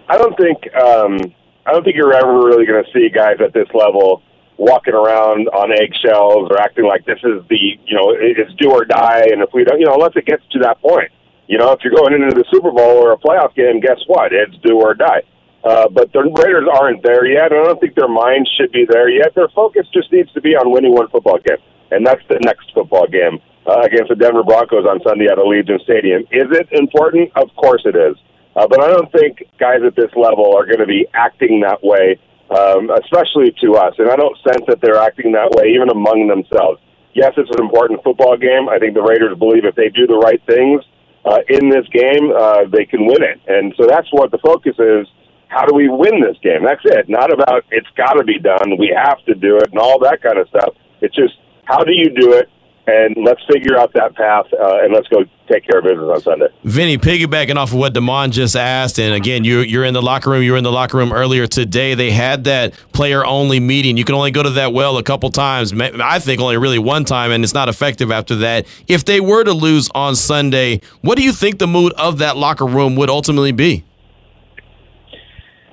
I 0.10 0.18
don't 0.18 0.36
think 0.38 0.58
um, 0.76 1.34
I 1.66 1.72
don't 1.72 1.84
think 1.84 1.96
you're 1.96 2.14
ever 2.14 2.34
really 2.34 2.66
going 2.66 2.84
to 2.84 2.92
see 2.92 3.10
guys 3.10 3.38
at 3.40 3.54
this 3.54 3.68
level 3.74 4.22
walking 4.60 4.94
around 4.94 5.48
on 5.56 5.72
eggshells 5.72 6.52
or 6.52 6.60
acting 6.60 6.86
like 6.86 7.08
this 7.08 7.18
is 7.24 7.40
the 7.48 7.80
you 7.88 7.96
know 7.96 8.12
it's 8.12 8.52
do 8.60 8.70
or 8.70 8.84
die. 8.84 9.24
And 9.32 9.42
if 9.42 9.50
we 9.56 9.64
don't, 9.64 9.80
you 9.80 9.88
know, 9.88 9.96
unless 9.96 10.14
it 10.16 10.28
gets 10.28 10.44
to 10.52 10.60
that 10.60 10.82
point, 10.82 11.10
you 11.48 11.58
know, 11.58 11.72
if 11.72 11.80
you're 11.82 11.96
going 11.96 12.14
into 12.14 12.36
the 12.36 12.46
Super 12.52 12.70
Bowl 12.70 13.00
or 13.00 13.14
a 13.14 13.18
playoff 13.18 13.56
game, 13.56 13.80
guess 13.80 13.98
what? 14.06 14.32
It's 14.34 14.56
do 14.62 14.78
or 14.78 14.94
die. 14.94 15.24
Uh, 15.64 15.90
but 15.90 16.12
the 16.14 16.24
Raiders 16.24 16.68
aren't 16.72 17.04
there 17.04 17.26
yet. 17.26 17.52
And 17.52 17.62
I 17.62 17.64
don't 17.66 17.80
think 17.80 17.96
their 17.96 18.12
minds 18.12 18.50
should 18.60 18.72
be 18.72 18.86
there 18.88 19.10
yet. 19.10 19.34
Their 19.36 19.50
focus 19.50 19.88
just 19.94 20.12
needs 20.12 20.32
to 20.34 20.42
be 20.42 20.56
on 20.56 20.72
winning 20.72 20.94
one 20.94 21.10
football 21.10 21.40
game, 21.40 21.58
and 21.92 22.06
that's 22.06 22.22
the 22.30 22.40
next 22.44 22.72
football 22.74 23.08
game 23.08 23.40
uh, 23.66 23.82
against 23.82 24.10
the 24.10 24.16
Denver 24.16 24.44
Broncos 24.44 24.86
on 24.86 25.00
Sunday 25.04 25.26
at 25.26 25.38
Allegiant 25.38 25.82
Stadium. 25.84 26.22
Is 26.32 26.48
it 26.52 26.68
important? 26.72 27.32
Of 27.36 27.50
course 27.56 27.82
it 27.86 27.96
is. 27.96 28.16
Uh, 28.56 28.68
but 28.68 28.84
I 28.84 28.88
don't 28.88 29.12
think 29.12 29.44
guys 29.60 29.80
at 29.86 29.96
this 29.96 30.12
level 30.16 30.56
are 30.56 30.66
going 30.66 30.80
to 30.80 30.88
be 30.88 31.08
acting 31.14 31.62
that 31.62 31.84
way, 31.84 32.20
um, 32.52 32.90
especially 32.90 33.54
to 33.62 33.76
us. 33.76 33.94
And 33.98 34.10
I 34.10 34.16
don't 34.16 34.38
sense 34.44 34.64
that 34.68 34.82
they're 34.82 35.00
acting 35.00 35.32
that 35.34 35.52
way 35.52 35.74
even 35.74 35.90
among 35.90 36.28
themselves. 36.28 36.82
Yes, 37.14 37.34
it's 37.38 37.50
an 37.50 37.62
important 37.64 38.04
football 38.04 38.38
game. 38.38 38.70
I 38.70 38.80
think 38.80 38.94
the 38.94 39.02
Raiders 39.02 39.38
believe 39.38 39.66
if 39.66 39.76
they 39.76 39.90
do 39.90 40.06
the 40.08 40.18
right 40.18 40.42
things 40.46 40.84
uh, 41.26 41.40
in 41.50 41.70
this 41.70 41.88
game, 41.90 42.32
uh, 42.32 42.66
they 42.70 42.86
can 42.86 43.06
win 43.06 43.24
it. 43.24 43.42
And 43.48 43.74
so 43.78 43.86
that's 43.88 44.08
what 44.12 44.32
the 44.32 44.38
focus 44.40 44.78
is 44.78 45.08
how 45.50 45.66
do 45.66 45.74
we 45.74 45.90
win 45.90 46.22
this 46.22 46.38
game? 46.42 46.64
That's 46.64 46.82
it. 46.86 47.10
Not 47.10 47.34
about 47.34 47.66
it's 47.72 47.90
got 47.98 48.14
to 48.14 48.24
be 48.24 48.40
done, 48.40 48.78
we 48.78 48.96
have 48.96 49.18
to 49.26 49.34
do 49.34 49.58
it, 49.58 49.70
and 49.72 49.80
all 49.80 50.00
that 50.00 50.22
kind 50.22 50.38
of 50.38 50.48
stuff. 50.48 50.76
It's 51.02 51.16
just 51.16 51.34
how 51.66 51.84
do 51.84 51.92
you 51.92 52.10
do 52.14 52.34
it, 52.34 52.50
and 52.88 53.16
let's 53.24 53.42
figure 53.52 53.78
out 53.78 53.94
that 53.94 54.16
path, 54.16 54.46
uh, 54.54 54.80
and 54.84 54.94
let's 54.94 55.08
go 55.08 55.24
take 55.48 55.66
care 55.68 55.80
of 55.80 55.86
business 55.86 56.08
on 56.08 56.22
Sunday. 56.22 56.48
Vinny, 56.64 56.98
piggybacking 56.98 57.56
off 57.56 57.72
of 57.72 57.78
what 57.78 57.94
Demond 57.94 58.32
just 58.32 58.56
asked, 58.56 59.00
and 59.00 59.14
again, 59.14 59.44
you, 59.44 59.60
you're 59.60 59.86
in 59.86 59.94
the 59.94 60.02
locker 60.02 60.30
room. 60.30 60.44
You 60.44 60.52
were 60.52 60.58
in 60.58 60.64
the 60.64 60.72
locker 60.72 60.98
room 60.98 61.12
earlier 61.12 61.48
today. 61.48 61.96
They 61.96 62.12
had 62.12 62.44
that 62.46 62.74
player 62.94 63.26
only 63.26 63.60
meeting. 63.60 63.98
You 63.98 64.06
can 64.06 64.16
only 64.16 64.32
go 64.32 64.44
to 64.44 64.52
that 64.52 64.74
well 64.74 64.98
a 64.98 65.04
couple 65.04 65.30
times. 65.32 65.74
I 65.74 66.20
think 66.20 66.42
only 66.42 66.58
really 66.58 66.80
one 66.80 67.06
time, 67.06 67.32
and 67.32 67.44
it's 67.44 67.54
not 67.54 67.70
effective 67.70 68.12
after 68.12 68.36
that. 68.38 68.68
If 68.88 69.06
they 69.06 69.20
were 69.20 69.44
to 69.44 69.54
lose 69.54 69.90
on 69.96 70.16
Sunday, 70.16 70.82
what 71.02 71.18
do 71.18 71.24
you 71.24 71.32
think 71.32 71.60
the 71.60 71.68
mood 71.68 71.94
of 71.94 72.20
that 72.20 72.38
locker 72.38 72.66
room 72.66 72.96
would 72.96 73.10
ultimately 73.10 73.52
be? 73.52 73.84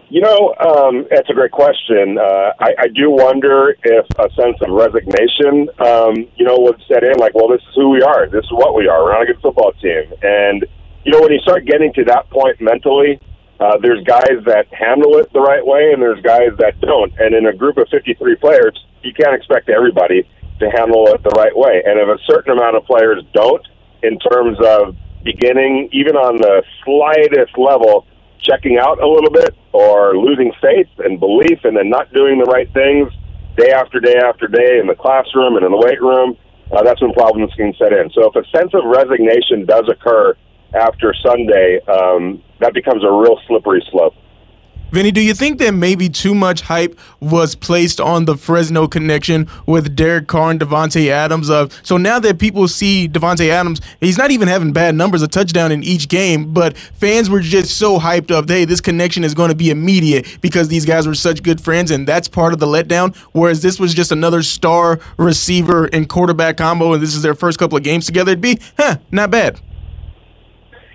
You 0.08 0.20
know, 0.20 0.54
um, 0.60 1.06
that's 1.10 1.28
a 1.28 1.34
great 1.34 1.50
question. 1.50 2.16
Uh, 2.16 2.52
I, 2.60 2.74
I 2.78 2.88
do 2.94 3.10
wonder 3.10 3.74
if 3.82 4.06
a 4.18 4.30
sense 4.34 4.56
of 4.62 4.70
resignation, 4.70 5.68
um, 5.80 6.30
you 6.36 6.46
know, 6.46 6.58
would 6.60 6.80
set 6.86 7.02
in. 7.02 7.18
Like, 7.18 7.34
well, 7.34 7.48
this 7.48 7.60
is 7.62 7.74
who 7.74 7.90
we 7.90 8.02
are. 8.02 8.28
This 8.28 8.44
is 8.44 8.52
what 8.52 8.76
we 8.76 8.86
are. 8.86 9.02
We're 9.02 9.12
not 9.12 9.22
a 9.22 9.26
good 9.26 9.42
football 9.42 9.72
team. 9.82 10.04
And 10.22 10.64
you 11.04 11.12
know, 11.12 11.20
when 11.20 11.32
you 11.32 11.40
start 11.40 11.66
getting 11.66 11.92
to 11.94 12.04
that 12.04 12.30
point 12.30 12.60
mentally, 12.60 13.20
uh, 13.58 13.78
there's 13.78 14.02
guys 14.04 14.38
that 14.44 14.66
handle 14.72 15.18
it 15.18 15.32
the 15.32 15.40
right 15.40 15.64
way, 15.64 15.92
and 15.92 16.00
there's 16.00 16.20
guys 16.22 16.50
that 16.58 16.80
don't. 16.80 17.12
And 17.18 17.34
in 17.34 17.46
a 17.46 17.54
group 17.54 17.76
of 17.78 17.88
53 17.90 18.36
players, 18.36 18.78
you 19.02 19.12
can't 19.12 19.34
expect 19.34 19.68
everybody 19.70 20.28
to 20.60 20.70
handle 20.70 21.06
it 21.08 21.22
the 21.22 21.34
right 21.36 21.56
way. 21.56 21.82
And 21.84 21.98
if 21.98 22.08
a 22.08 22.22
certain 22.26 22.52
amount 22.52 22.76
of 22.76 22.84
players 22.84 23.22
don't, 23.32 23.66
in 24.02 24.18
terms 24.18 24.58
of 24.62 24.96
beginning, 25.24 25.88
even 25.92 26.16
on 26.16 26.36
the 26.36 26.62
slightest 26.84 27.56
level 27.58 28.06
checking 28.40 28.78
out 28.78 29.02
a 29.02 29.08
little 29.08 29.30
bit 29.30 29.54
or 29.72 30.16
losing 30.16 30.52
faith 30.60 30.88
and 30.98 31.20
belief 31.20 31.60
and 31.64 31.76
then 31.76 31.88
not 31.88 32.12
doing 32.12 32.38
the 32.38 32.44
right 32.50 32.72
things 32.72 33.12
day 33.56 33.72
after 33.72 34.00
day 34.00 34.16
after 34.22 34.46
day 34.46 34.78
in 34.78 34.86
the 34.86 34.94
classroom 34.94 35.56
and 35.56 35.64
in 35.64 35.72
the 35.72 35.78
weight 35.78 36.00
room, 36.00 36.36
uh, 36.72 36.82
that's 36.82 37.00
when 37.00 37.12
problems 37.12 37.52
can 37.56 37.72
set 37.78 37.92
in. 37.92 38.10
So 38.10 38.30
if 38.30 38.36
a 38.36 38.44
sense 38.56 38.72
of 38.74 38.84
resignation 38.84 39.64
does 39.64 39.88
occur 39.88 40.36
after 40.74 41.14
Sunday, 41.24 41.80
um, 41.88 42.42
that 42.60 42.74
becomes 42.74 43.02
a 43.04 43.10
real 43.10 43.38
slippery 43.46 43.84
slope. 43.90 44.14
Vinny, 44.96 45.10
do 45.10 45.20
you 45.20 45.34
think 45.34 45.58
that 45.58 45.72
maybe 45.72 46.08
too 46.08 46.34
much 46.34 46.62
hype 46.62 46.98
was 47.20 47.54
placed 47.54 48.00
on 48.00 48.24
the 48.24 48.34
Fresno 48.34 48.88
connection 48.88 49.46
with 49.66 49.94
Derek 49.94 50.26
Carr 50.26 50.52
and 50.52 50.58
Davante 50.58 51.08
Adams? 51.10 51.50
Of 51.50 51.78
so 51.82 51.98
now 51.98 52.18
that 52.20 52.38
people 52.38 52.66
see 52.66 53.06
Davante 53.06 53.50
Adams, 53.50 53.82
he's 54.00 54.16
not 54.16 54.30
even 54.30 54.48
having 54.48 54.72
bad 54.72 54.94
numbers, 54.94 55.20
a 55.20 55.28
touchdown 55.28 55.70
in 55.70 55.82
each 55.82 56.08
game, 56.08 56.50
but 56.54 56.78
fans 56.78 57.28
were 57.28 57.40
just 57.40 57.76
so 57.76 57.98
hyped 57.98 58.30
up. 58.30 58.48
Hey, 58.48 58.64
this 58.64 58.80
connection 58.80 59.22
is 59.22 59.34
going 59.34 59.50
to 59.50 59.54
be 59.54 59.68
immediate 59.68 60.38
because 60.40 60.68
these 60.68 60.86
guys 60.86 61.06
were 61.06 61.14
such 61.14 61.42
good 61.42 61.60
friends, 61.60 61.90
and 61.90 62.08
that's 62.08 62.26
part 62.26 62.54
of 62.54 62.58
the 62.58 62.66
letdown. 62.66 63.14
Whereas 63.32 63.60
this 63.60 63.78
was 63.78 63.92
just 63.92 64.12
another 64.12 64.42
star 64.42 64.98
receiver 65.18 65.90
and 65.92 66.08
quarterback 66.08 66.56
combo, 66.56 66.94
and 66.94 67.02
this 67.02 67.14
is 67.14 67.20
their 67.20 67.34
first 67.34 67.58
couple 67.58 67.76
of 67.76 67.84
games 67.84 68.06
together. 68.06 68.30
It'd 68.30 68.40
be, 68.40 68.58
huh, 68.78 68.96
not 69.10 69.30
bad. 69.30 69.60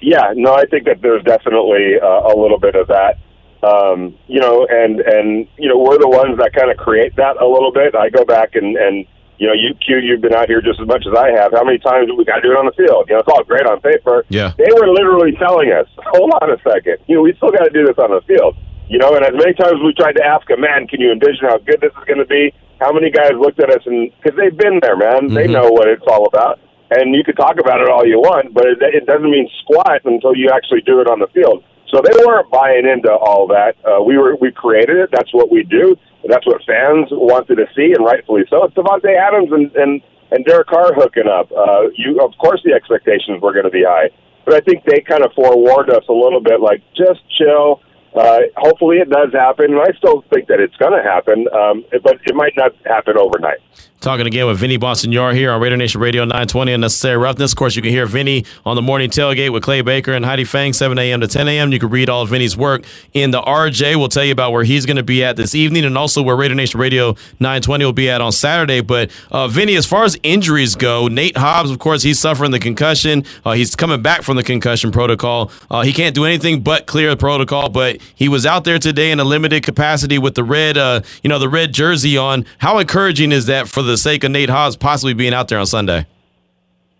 Yeah, 0.01 0.33
no, 0.33 0.55
I 0.55 0.65
think 0.65 0.85
that 0.85 1.03
there's 1.03 1.23
definitely 1.23 1.99
uh, 2.01 2.33
a 2.33 2.33
little 2.35 2.57
bit 2.57 2.73
of 2.73 2.87
that. 2.87 3.19
Um, 3.63 4.17
you 4.27 4.39
know, 4.39 4.65
and 4.69 4.99
and 5.01 5.47
you 5.57 5.69
know, 5.69 5.77
we're 5.77 5.99
the 5.99 6.09
ones 6.09 6.37
that 6.39 6.53
kind 6.53 6.71
of 6.71 6.77
create 6.77 7.15
that 7.17 7.37
a 7.37 7.45
little 7.45 7.71
bit. 7.71 7.93
I 7.93 8.09
go 8.09 8.25
back 8.25 8.55
and 8.55 8.75
and 8.75 9.05
you 9.37 9.47
know, 9.47 9.53
you 9.53 9.73
Q, 9.81 9.97
you've 9.97 10.21
been 10.21 10.33
out 10.33 10.49
here 10.49 10.61
just 10.61 10.79
as 10.79 10.85
much 10.85 11.05
as 11.09 11.17
I 11.17 11.33
have. 11.33 11.53
How 11.53 11.63
many 11.63 11.77
times 11.77 12.09
we 12.13 12.25
got 12.25 12.41
to 12.41 12.45
do 12.45 12.53
it 12.53 12.57
on 12.57 12.69
the 12.69 12.77
field? 12.77 13.09
You 13.09 13.17
know, 13.17 13.25
it's 13.25 13.29
all 13.29 13.43
great 13.43 13.65
on 13.65 13.81
paper. 13.81 14.25
Yeah, 14.29 14.53
they 14.57 14.69
were 14.73 14.85
literally 14.89 15.33
telling 15.37 15.73
us, 15.73 15.89
"Hold 16.13 16.33
on 16.41 16.49
a 16.53 16.57
second, 16.61 17.01
you 17.09 17.17
know, 17.17 17.21
we 17.21 17.33
still 17.37 17.49
got 17.49 17.65
to 17.65 17.73
do 17.73 17.85
this 17.85 17.97
on 17.97 18.13
the 18.13 18.21
field." 18.29 18.57
You 18.85 18.97
know, 18.97 19.15
and 19.17 19.25
as 19.25 19.33
many 19.33 19.53
times 19.53 19.81
we 19.81 19.93
tried 19.93 20.17
to 20.17 20.25
ask 20.25 20.45
a 20.49 20.57
man, 20.57 20.85
"Can 20.85 21.01
you 21.01 21.11
envision 21.11 21.49
how 21.49 21.57
good 21.57 21.81
this 21.81 21.89
is 21.89 22.05
going 22.05 22.21
to 22.21 22.29
be?" 22.29 22.53
How 22.81 22.91
many 22.91 23.11
guys 23.11 23.37
looked 23.37 23.61
at 23.61 23.69
us 23.69 23.85
and 23.85 24.09
because 24.17 24.37
they've 24.37 24.57
been 24.57 24.81
there, 24.81 24.97
man, 24.97 25.29
mm-hmm. 25.29 25.35
they 25.37 25.45
know 25.45 25.69
what 25.69 25.87
it's 25.87 26.05
all 26.09 26.25
about. 26.25 26.59
And 26.89 27.13
you 27.13 27.23
could 27.23 27.37
talk 27.37 27.57
about 27.61 27.79
it 27.79 27.87
all 27.87 28.05
you 28.05 28.17
want, 28.17 28.53
but 28.53 28.65
it, 28.65 28.81
it 28.81 29.05
doesn't 29.05 29.29
mean 29.29 29.47
squat 29.61 30.01
until 30.03 30.35
you 30.35 30.49
actually 30.51 30.81
do 30.81 30.99
it 30.99 31.07
on 31.07 31.19
the 31.19 31.27
field. 31.27 31.63
So 31.91 32.01
they 32.03 32.15
weren't 32.25 32.49
buying 32.49 32.87
into 32.87 33.11
all 33.11 33.47
that. 33.47 33.75
Uh, 33.83 34.01
we 34.01 34.17
were 34.17 34.35
we 34.35 34.51
created 34.51 34.97
it. 34.97 35.09
That's 35.11 35.33
what 35.33 35.51
we 35.51 35.63
do. 35.63 35.97
That's 36.27 36.45
what 36.45 36.63
fans 36.63 37.07
wanted 37.11 37.55
to 37.55 37.67
see, 37.75 37.93
and 37.93 38.05
rightfully 38.05 38.43
so. 38.49 38.63
It's 38.63 38.73
Davante 38.73 39.11
Adams 39.15 39.51
and 39.51 39.75
and 39.75 40.01
and 40.31 40.45
Derek 40.45 40.67
Carr 40.67 40.93
hooking 40.93 41.27
up. 41.27 41.51
Uh, 41.51 41.91
you 41.95 42.19
of 42.23 42.31
course 42.37 42.61
the 42.63 42.73
expectations 42.73 43.41
were 43.41 43.53
going 43.53 43.65
to 43.65 43.71
be 43.71 43.83
high, 43.83 44.09
but 44.45 44.55
I 44.55 44.61
think 44.61 44.85
they 44.85 45.01
kind 45.01 45.25
of 45.25 45.33
forewarned 45.33 45.89
us 45.91 46.03
a 46.07 46.13
little 46.13 46.41
bit, 46.41 46.61
like 46.61 46.81
just 46.95 47.19
chill 47.37 47.81
uh, 48.13 48.39
hopefully 48.57 48.97
it 48.97 49.09
does 49.09 49.31
happen. 49.33 49.73
And 49.73 49.81
I 49.81 49.95
still 49.97 50.23
think 50.33 50.47
that 50.47 50.59
it's 50.59 50.75
going 50.77 50.93
to 50.93 51.03
happen, 51.03 51.47
um, 51.53 51.85
but 52.03 52.19
it 52.25 52.35
might 52.35 52.53
not 52.57 52.71
happen 52.85 53.17
overnight. 53.17 53.59
Talking 54.01 54.25
again 54.25 54.47
with 54.47 54.57
Vinny 54.57 54.79
Bonsignore 54.79 55.31
here 55.35 55.51
on 55.51 55.61
Raider 55.61 55.77
Nation 55.77 56.01
Radio 56.01 56.23
920 56.23 56.73
Unnecessary 56.73 57.17
Roughness. 57.17 57.51
Of 57.51 57.57
course, 57.59 57.75
you 57.75 57.83
can 57.83 57.91
hear 57.91 58.07
Vinny 58.07 58.45
on 58.65 58.75
the 58.75 58.81
morning 58.81 59.11
tailgate 59.11 59.53
with 59.53 59.61
Clay 59.61 59.81
Baker 59.81 60.11
and 60.13 60.25
Heidi 60.25 60.43
Fang, 60.43 60.73
7 60.73 60.97
a.m. 60.97 61.21
to 61.21 61.27
10 61.27 61.47
a.m. 61.47 61.71
You 61.71 61.77
can 61.77 61.89
read 61.89 62.09
all 62.09 62.23
of 62.23 62.29
Vinny's 62.29 62.57
work 62.57 62.83
in 63.13 63.29
the 63.29 63.39
RJ. 63.43 63.97
We'll 63.97 64.09
tell 64.09 64.23
you 64.23 64.31
about 64.31 64.53
where 64.53 64.63
he's 64.63 64.87
going 64.87 64.97
to 64.97 65.03
be 65.03 65.23
at 65.23 65.35
this 65.35 65.53
evening 65.53 65.85
and 65.85 65.95
also 65.99 66.23
where 66.23 66.35
Raider 66.35 66.55
Nation 66.55 66.79
Radio 66.79 67.11
920 67.39 67.85
will 67.85 67.93
be 67.93 68.09
at 68.09 68.21
on 68.21 68.31
Saturday. 68.31 68.81
But 68.81 69.11
uh, 69.29 69.47
Vinny, 69.47 69.75
as 69.75 69.85
far 69.85 70.03
as 70.03 70.17
injuries 70.23 70.73
go, 70.73 71.07
Nate 71.07 71.37
Hobbs, 71.37 71.69
of 71.69 71.77
course, 71.77 72.01
he's 72.01 72.19
suffering 72.19 72.49
the 72.49 72.59
concussion. 72.59 73.23
Uh, 73.45 73.51
he's 73.51 73.75
coming 73.75 74.01
back 74.01 74.23
from 74.23 74.35
the 74.35 74.43
concussion 74.43 74.91
protocol. 74.91 75.51
Uh, 75.69 75.83
he 75.83 75.93
can't 75.93 76.15
do 76.15 76.25
anything 76.25 76.61
but 76.61 76.87
clear 76.87 77.11
the 77.11 77.17
protocol, 77.17 77.69
but 77.69 78.01
he 78.15 78.27
was 78.27 78.47
out 78.47 78.63
there 78.63 78.79
today 78.79 79.11
in 79.11 79.19
a 79.19 79.23
limited 79.23 79.61
capacity 79.61 80.17
with 80.17 80.33
the 80.33 80.43
red, 80.43 80.75
uh, 80.75 81.01
you 81.21 81.27
know, 81.29 81.37
the 81.37 81.47
red 81.47 81.71
jersey 81.71 82.17
on. 82.17 82.47
How 82.57 82.79
encouraging 82.79 83.31
is 83.31 83.45
that 83.45 83.67
for 83.67 83.83
the 83.83 83.90
sake 83.97 84.23
of 84.23 84.31
Nate 84.31 84.49
Hobbs 84.49 84.75
possibly 84.75 85.13
being 85.13 85.33
out 85.33 85.47
there 85.47 85.59
on 85.59 85.65
Sunday? 85.65 86.07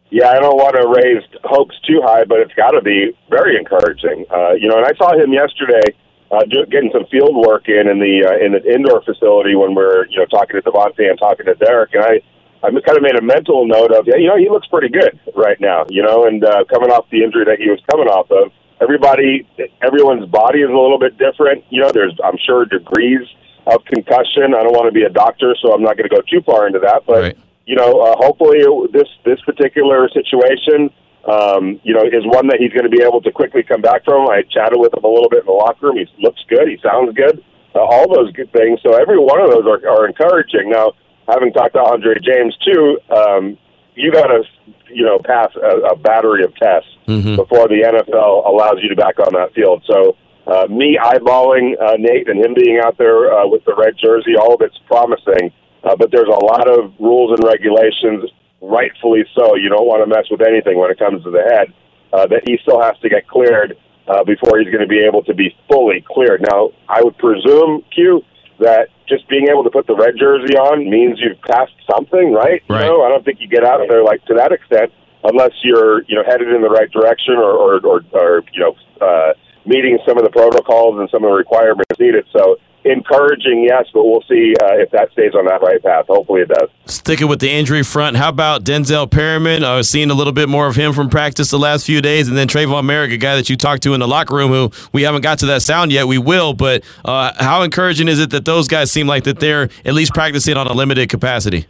Yeah, 0.10 0.30
I 0.30 0.40
don't 0.40 0.58
want 0.58 0.76
to 0.76 0.88
raise 0.92 1.24
hopes 1.44 1.80
too 1.88 2.02
high, 2.04 2.26
but 2.26 2.40
it's 2.40 2.54
got 2.54 2.72
to 2.72 2.82
be 2.82 3.16
very 3.30 3.58
encouraging. 3.58 4.26
Uh, 4.30 4.52
you 4.60 4.68
know, 4.68 4.78
and 4.78 4.86
I 4.86 4.92
saw 4.98 5.16
him 5.16 5.32
yesterday 5.32 5.96
uh, 6.32 6.44
do, 6.50 6.66
getting 6.68 6.92
some 6.92 7.06
field 7.08 7.36
work 7.36 7.68
in 7.68 7.88
in 7.88 8.00
the 8.00 8.28
uh, 8.28 8.46
in 8.46 8.52
the 8.52 8.64
indoor 8.68 9.02
facility 9.04 9.56
when 9.56 9.74
we're 9.74 10.08
you 10.08 10.20
know 10.20 10.26
talking 10.26 10.60
to 10.60 10.64
Davante 10.70 11.10
and 11.10 11.18
talking 11.18 11.46
to 11.46 11.56
Derek, 11.56 11.94
and 11.94 12.04
I 12.04 12.22
I 12.64 12.70
kind 12.70 12.98
of 12.98 13.04
made 13.04 13.16
a 13.16 13.24
mental 13.24 13.66
note 13.66 13.92
of 13.92 14.06
yeah, 14.06 14.18
you 14.18 14.28
know, 14.28 14.38
he 14.38 14.50
looks 14.50 14.68
pretty 14.68 14.90
good 14.90 15.20
right 15.36 15.60
now, 15.60 15.86
you 15.90 16.04
know, 16.04 16.26
and 16.26 16.44
uh, 16.44 16.66
coming 16.72 16.92
off 16.92 17.10
the 17.10 17.24
injury 17.24 17.46
that 17.46 17.60
he 17.60 17.70
was 17.70 17.80
coming 17.90 18.08
off 18.08 18.30
of 18.32 18.52
everybody, 18.82 19.48
everyone's 19.82 20.28
body 20.30 20.60
is 20.60 20.70
a 20.70 20.74
little 20.74 21.00
bit 21.00 21.18
different. 21.18 21.64
You 21.70 21.82
know, 21.82 21.92
there's, 21.92 22.18
I'm 22.24 22.38
sure, 22.46 22.66
degrees 22.66 23.22
of 23.68 23.84
concussion. 23.86 24.54
I 24.56 24.64
don't 24.64 24.74
want 24.74 24.88
to 24.88 24.92
be 24.92 25.04
a 25.04 25.10
doctor, 25.10 25.56
so 25.62 25.74
I'm 25.74 25.84
not 25.84 25.98
going 25.98 26.10
to 26.10 26.16
go 26.16 26.22
too 26.22 26.42
far 26.42 26.68
into 26.68 26.80
that. 26.80 27.04
But 27.06 27.22
right. 27.22 27.38
you 27.66 27.76
know, 27.76 28.02
uh, 28.02 28.16
hopefully, 28.18 28.62
this 28.92 29.08
this 29.24 29.40
particular 29.42 30.10
situation, 30.10 30.90
um, 31.30 31.80
you 31.84 31.94
know, 31.94 32.02
is 32.02 32.26
one 32.26 32.48
that 32.48 32.58
he's 32.60 32.72
going 32.72 32.90
to 32.90 32.96
be 32.96 33.04
able 33.04 33.22
to 33.22 33.32
quickly 33.32 33.64
come 33.64 33.82
back 33.82 34.04
from. 34.04 34.30
I 34.30 34.44
chatted 34.44 34.80
with 34.80 34.94
him 34.94 35.04
a 35.04 35.08
little 35.08 35.30
bit 35.30 35.42
in 35.42 35.46
the 35.46 35.52
locker 35.52 35.88
room. 35.88 35.98
He 35.98 36.08
looks 36.20 36.42
good. 36.48 36.68
He 36.68 36.78
sounds 36.82 37.14
good. 37.16 37.44
Uh, 37.74 37.80
all 37.80 38.14
those 38.14 38.32
good 38.34 38.52
things. 38.52 38.80
So 38.84 38.96
every 38.96 39.18
one 39.18 39.40
of 39.40 39.50
those 39.52 39.66
are, 39.66 39.80
are 39.88 40.08
encouraging. 40.08 40.70
Now, 40.70 40.94
having 41.28 41.54
talked 41.54 41.74
to 41.74 41.80
Andre 41.80 42.16
James 42.20 42.58
too, 42.66 43.00
um, 43.10 43.58
you 43.96 44.12
got 44.12 44.28
to 44.28 44.44
you 44.90 45.06
know 45.06 45.20
pass 45.20 45.50
a, 45.56 45.94
a 45.94 45.96
battery 45.96 46.44
of 46.44 46.56
tests 46.56 46.90
mm-hmm. 47.08 47.36
before 47.36 47.68
the 47.68 47.82
NFL 47.86 48.48
allows 48.48 48.80
you 48.82 48.90
to 48.90 48.96
back 48.96 49.20
on 49.20 49.34
that 49.34 49.54
field. 49.54 49.84
So 49.88 50.18
uh, 50.48 50.68
me 50.68 50.98
eyeballing 51.02 51.74
uh, 51.82 51.96
Nate 51.98 52.28
and 52.30 52.44
him 52.44 52.54
being 52.54 52.80
out 52.84 52.98
there 52.98 53.32
uh, 53.32 53.48
with 53.48 53.64
the 53.66 53.76
red 53.76 53.96
jersey, 53.98 54.36
all 54.36 54.54
of 54.56 54.62
it's 54.62 54.78
promising. 54.88 55.52
Uh, 55.84 55.96
but 55.96 56.12
there's 56.12 56.30
a 56.30 56.46
lot 56.46 56.70
of 56.70 56.94
rules 57.00 57.32
and 57.32 57.48
regulations, 57.48 58.30
rightfully 58.62 59.24
so. 59.36 59.56
You 59.56 59.70
don't 59.70 59.88
want 59.88 60.04
to 60.04 60.10
mess 60.10 60.26
with 60.30 60.42
anything 60.42 60.78
when 60.78 60.92
it 60.92 61.00
comes 61.00 61.24
to 61.24 61.32
the 61.32 61.42
head. 61.42 61.74
Uh, 62.14 62.28
that 62.28 62.44
he 62.46 62.58
still 62.62 62.82
has 62.82 62.98
to 63.00 63.08
get 63.08 63.26
cleared 63.28 63.78
uh, 64.08 64.24
before 64.26 64.60
he's 64.60 64.68
going 64.68 64.84
to 64.84 64.88
be 64.88 65.00
able 65.00 65.24
to 65.24 65.34
be 65.34 65.56
fully 65.70 66.04
cleared. 66.06 66.42
Now, 66.42 66.72
I 66.90 67.02
would 67.02 67.18
presume, 67.18 67.84
Q, 67.96 68.22
that 68.60 68.90
just 69.08 69.28
being 69.30 69.48
able 69.50 69.64
to 69.64 69.70
put 69.70 69.88
the 69.88 69.96
red 69.96 70.16
jersey 70.20 70.56
on 70.56 70.90
means 70.90 71.20
you've 71.22 71.42
passed 71.42 71.74
something, 71.90 72.34
right? 72.34 72.62
Right. 72.68 72.84
You 72.84 72.88
know, 72.88 73.04
I 73.04 73.10
don't 73.10 73.24
think 73.24 73.40
you 73.40 73.48
get 73.48 73.64
out 73.64 73.82
of 73.82 73.88
there 73.88 74.04
like 74.04 74.24
to 74.26 74.34
that 74.36 74.52
extent 74.52 74.92
unless 75.24 75.52
you're 75.64 76.04
you 76.04 76.16
know 76.16 76.24
headed 76.26 76.50
in 76.50 76.62
the 76.62 76.70
right 76.70 76.90
direction 76.92 77.36
or 77.36 77.52
or, 77.52 77.80
or, 77.86 78.02
or 78.14 78.44
you 78.54 78.60
know 78.60 78.76
uh, 79.02 79.34
meeting 79.66 79.98
some 80.08 80.18
of 80.18 80.24
the 80.24 80.30
protocols 80.30 81.00
and 81.00 81.10
some 81.10 81.24
of 81.24 81.30
the 81.30 81.36
requirements 81.36 82.00
needed. 82.00 82.26
So 82.32 82.58
encouraging, 82.84 83.64
yes, 83.64 83.86
but 83.94 84.04
we'll 84.06 84.24
see 84.24 84.54
uh, 84.64 84.76
if 84.78 84.90
that 84.92 85.12
stays 85.12 85.34
on 85.36 85.46
that 85.46 85.62
right 85.62 85.82
path. 85.82 86.06
Hopefully, 86.08 86.42
it 86.42 86.50
does. 86.50 86.70
Sticking 86.86 87.28
with 87.28 87.40
the 87.40 87.50
injury 87.50 87.84
front, 87.84 88.18
how 88.18 88.30
about 88.30 88.64
Denzel 88.64 89.10
Perryman? 89.10 89.64
Uh, 89.64 89.84
seeing 89.84 90.10
a 90.10 90.14
little 90.14 90.34
bit 90.34 90.50
more 90.50 90.68
of 90.68 90.76
him 90.76 90.94
from 90.94 91.10
practice 91.10 91.50
the 91.52 91.60
last 91.60 91.86
few 91.86 92.02
days, 92.02 92.28
and 92.28 92.38
then 92.38 92.48
Tre'von 92.48 92.84
Moehrig, 92.84 93.14
a 93.14 93.18
guy 93.18 93.36
that 93.36 93.50
you 93.50 93.58
talked 93.58 93.84
to 93.84 93.94
in 93.94 94.00
the 94.00 94.08
locker 94.08 94.36
room, 94.36 94.52
who 94.52 94.72
we 94.92 95.04
haven't 95.04 95.22
got 95.22 95.40
to 95.40 95.46
that 95.48 95.62
sound 95.62 95.92
yet. 95.92 96.08
We 96.08 96.18
will, 96.18 96.54
but 96.54 96.84
uh, 97.06 97.32
how 97.38 97.62
encouraging 97.62 98.08
is 98.08 98.20
it 98.20 98.32
that 98.32 98.46
those 98.46 98.68
guys 98.68 98.92
seem 98.92 99.08
like 99.08 99.26
that 99.26 99.40
they're 99.40 99.70
at 99.86 99.94
least 99.94 100.14
practicing 100.14 100.58
on 100.58 100.68
a 100.68 100.74
limited 100.74 101.10
capacity? 101.10 101.68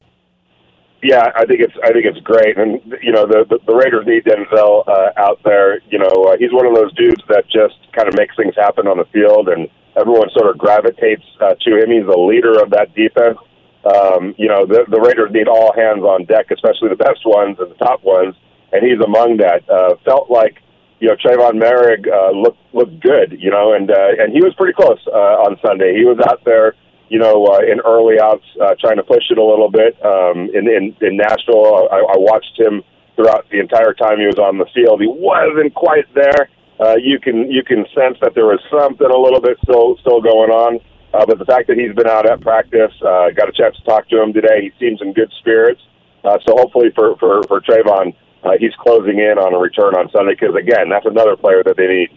Yeah, 1.03 1.31
I 1.35 1.45
think 1.45 1.61
it's 1.61 1.73
I 1.83 1.91
think 1.91 2.05
it's 2.05 2.19
great, 2.21 2.57
and 2.57 2.79
you 3.01 3.11
know 3.11 3.25
the 3.25 3.45
the, 3.49 3.57
the 3.65 3.73
Raiders 3.73 4.05
need 4.05 4.23
Denzel 4.23 4.87
uh, 4.87 5.09
out 5.17 5.41
there. 5.43 5.81
You 5.89 5.97
know 5.97 6.29
uh, 6.29 6.37
he's 6.37 6.53
one 6.53 6.67
of 6.67 6.75
those 6.75 6.93
dudes 6.93 7.21
that 7.27 7.45
just 7.49 7.75
kind 7.91 8.07
of 8.07 8.13
makes 8.13 8.35
things 8.35 8.53
happen 8.55 8.85
on 8.85 8.97
the 8.97 9.05
field, 9.05 9.49
and 9.49 9.67
everyone 9.97 10.29
sort 10.29 10.51
of 10.51 10.59
gravitates 10.59 11.25
uh, 11.41 11.55
to 11.65 11.81
him. 11.81 11.89
He's 11.89 12.05
the 12.05 12.17
leader 12.17 12.61
of 12.61 12.69
that 12.71 12.93
defense. 12.93 13.39
Um, 13.81 14.35
you 14.37 14.47
know 14.47 14.67
the 14.69 14.85
the 14.93 15.01
Raiders 15.01 15.31
need 15.33 15.47
all 15.47 15.73
hands 15.73 16.05
on 16.05 16.25
deck, 16.25 16.51
especially 16.51 16.89
the 16.89 17.01
best 17.01 17.25
ones 17.25 17.57
and 17.57 17.71
the 17.71 17.81
top 17.81 18.03
ones, 18.03 18.35
and 18.71 18.85
he's 18.85 19.01
among 19.01 19.37
that. 19.37 19.65
Uh, 19.67 19.97
felt 20.05 20.29
like 20.29 20.61
you 20.99 21.09
know 21.09 21.17
Tre'von 21.17 21.57
Moehrig 21.57 22.05
uh, 22.05 22.29
looked 22.29 22.61
looked 22.77 22.99
good, 23.01 23.41
you 23.41 23.49
know, 23.49 23.73
and 23.73 23.89
uh, 23.89 24.21
and 24.21 24.33
he 24.33 24.41
was 24.45 24.53
pretty 24.53 24.73
close 24.73 25.01
uh, 25.09 25.49
on 25.49 25.57
Sunday. 25.65 25.97
He 25.97 26.05
was 26.05 26.21
out 26.29 26.45
there 26.45 26.75
you 27.11 27.19
know, 27.19 27.43
uh, 27.43 27.59
in 27.59 27.83
early 27.83 28.15
outs, 28.23 28.47
uh, 28.63 28.71
trying 28.79 28.95
to 28.95 29.03
push 29.03 29.27
it 29.29 29.37
a 29.37 29.43
little 29.43 29.69
bit. 29.69 29.99
Um, 29.99 30.47
in, 30.55 30.63
in, 30.71 30.95
in 31.03 31.17
Nashville, 31.19 31.91
I, 31.91 31.99
I 31.99 32.15
watched 32.15 32.55
him 32.55 32.83
throughout 33.19 33.43
the 33.51 33.59
entire 33.59 33.91
time 33.91 34.17
he 34.17 34.31
was 34.31 34.39
on 34.39 34.57
the 34.57 34.65
field. 34.73 35.01
He 35.03 35.11
wasn't 35.11 35.75
quite 35.75 36.07
there. 36.15 36.47
Uh, 36.79 36.95
you 36.95 37.19
can 37.19 37.51
you 37.51 37.63
can 37.67 37.85
sense 37.93 38.17
that 38.21 38.33
there 38.33 38.47
was 38.47 38.63
something 38.71 39.05
a 39.05 39.19
little 39.19 39.41
bit 39.41 39.59
still 39.61 39.99
still 39.99 40.21
going 40.23 40.49
on. 40.55 40.79
Uh, 41.13 41.25
but 41.27 41.37
the 41.37 41.43
fact 41.43 41.67
that 41.67 41.75
he's 41.75 41.93
been 41.93 42.07
out 42.07 42.23
at 42.23 42.39
practice, 42.39 42.95
uh, 43.03 43.27
got 43.35 43.49
a 43.49 43.51
chance 43.51 43.75
to 43.75 43.83
talk 43.83 44.07
to 44.07 44.15
him 44.15 44.31
today. 44.31 44.63
He 44.63 44.71
seems 44.79 45.01
in 45.01 45.11
good 45.11 45.29
spirits. 45.43 45.81
Uh, 46.23 46.39
so 46.47 46.55
hopefully 46.55 46.95
for 46.95 47.17
for 47.19 47.43
for 47.43 47.59
Tre'von, 47.59 48.15
uh, 48.47 48.55
he's 48.57 48.73
closing 48.79 49.19
in 49.19 49.35
on 49.35 49.53
a 49.53 49.59
return 49.59 49.99
on 49.99 50.09
Sunday 50.15 50.39
because 50.39 50.55
again, 50.55 50.87
that's 50.87 51.05
another 51.05 51.35
player 51.35 51.61
that 51.67 51.75
they 51.75 51.87
need. 51.87 52.09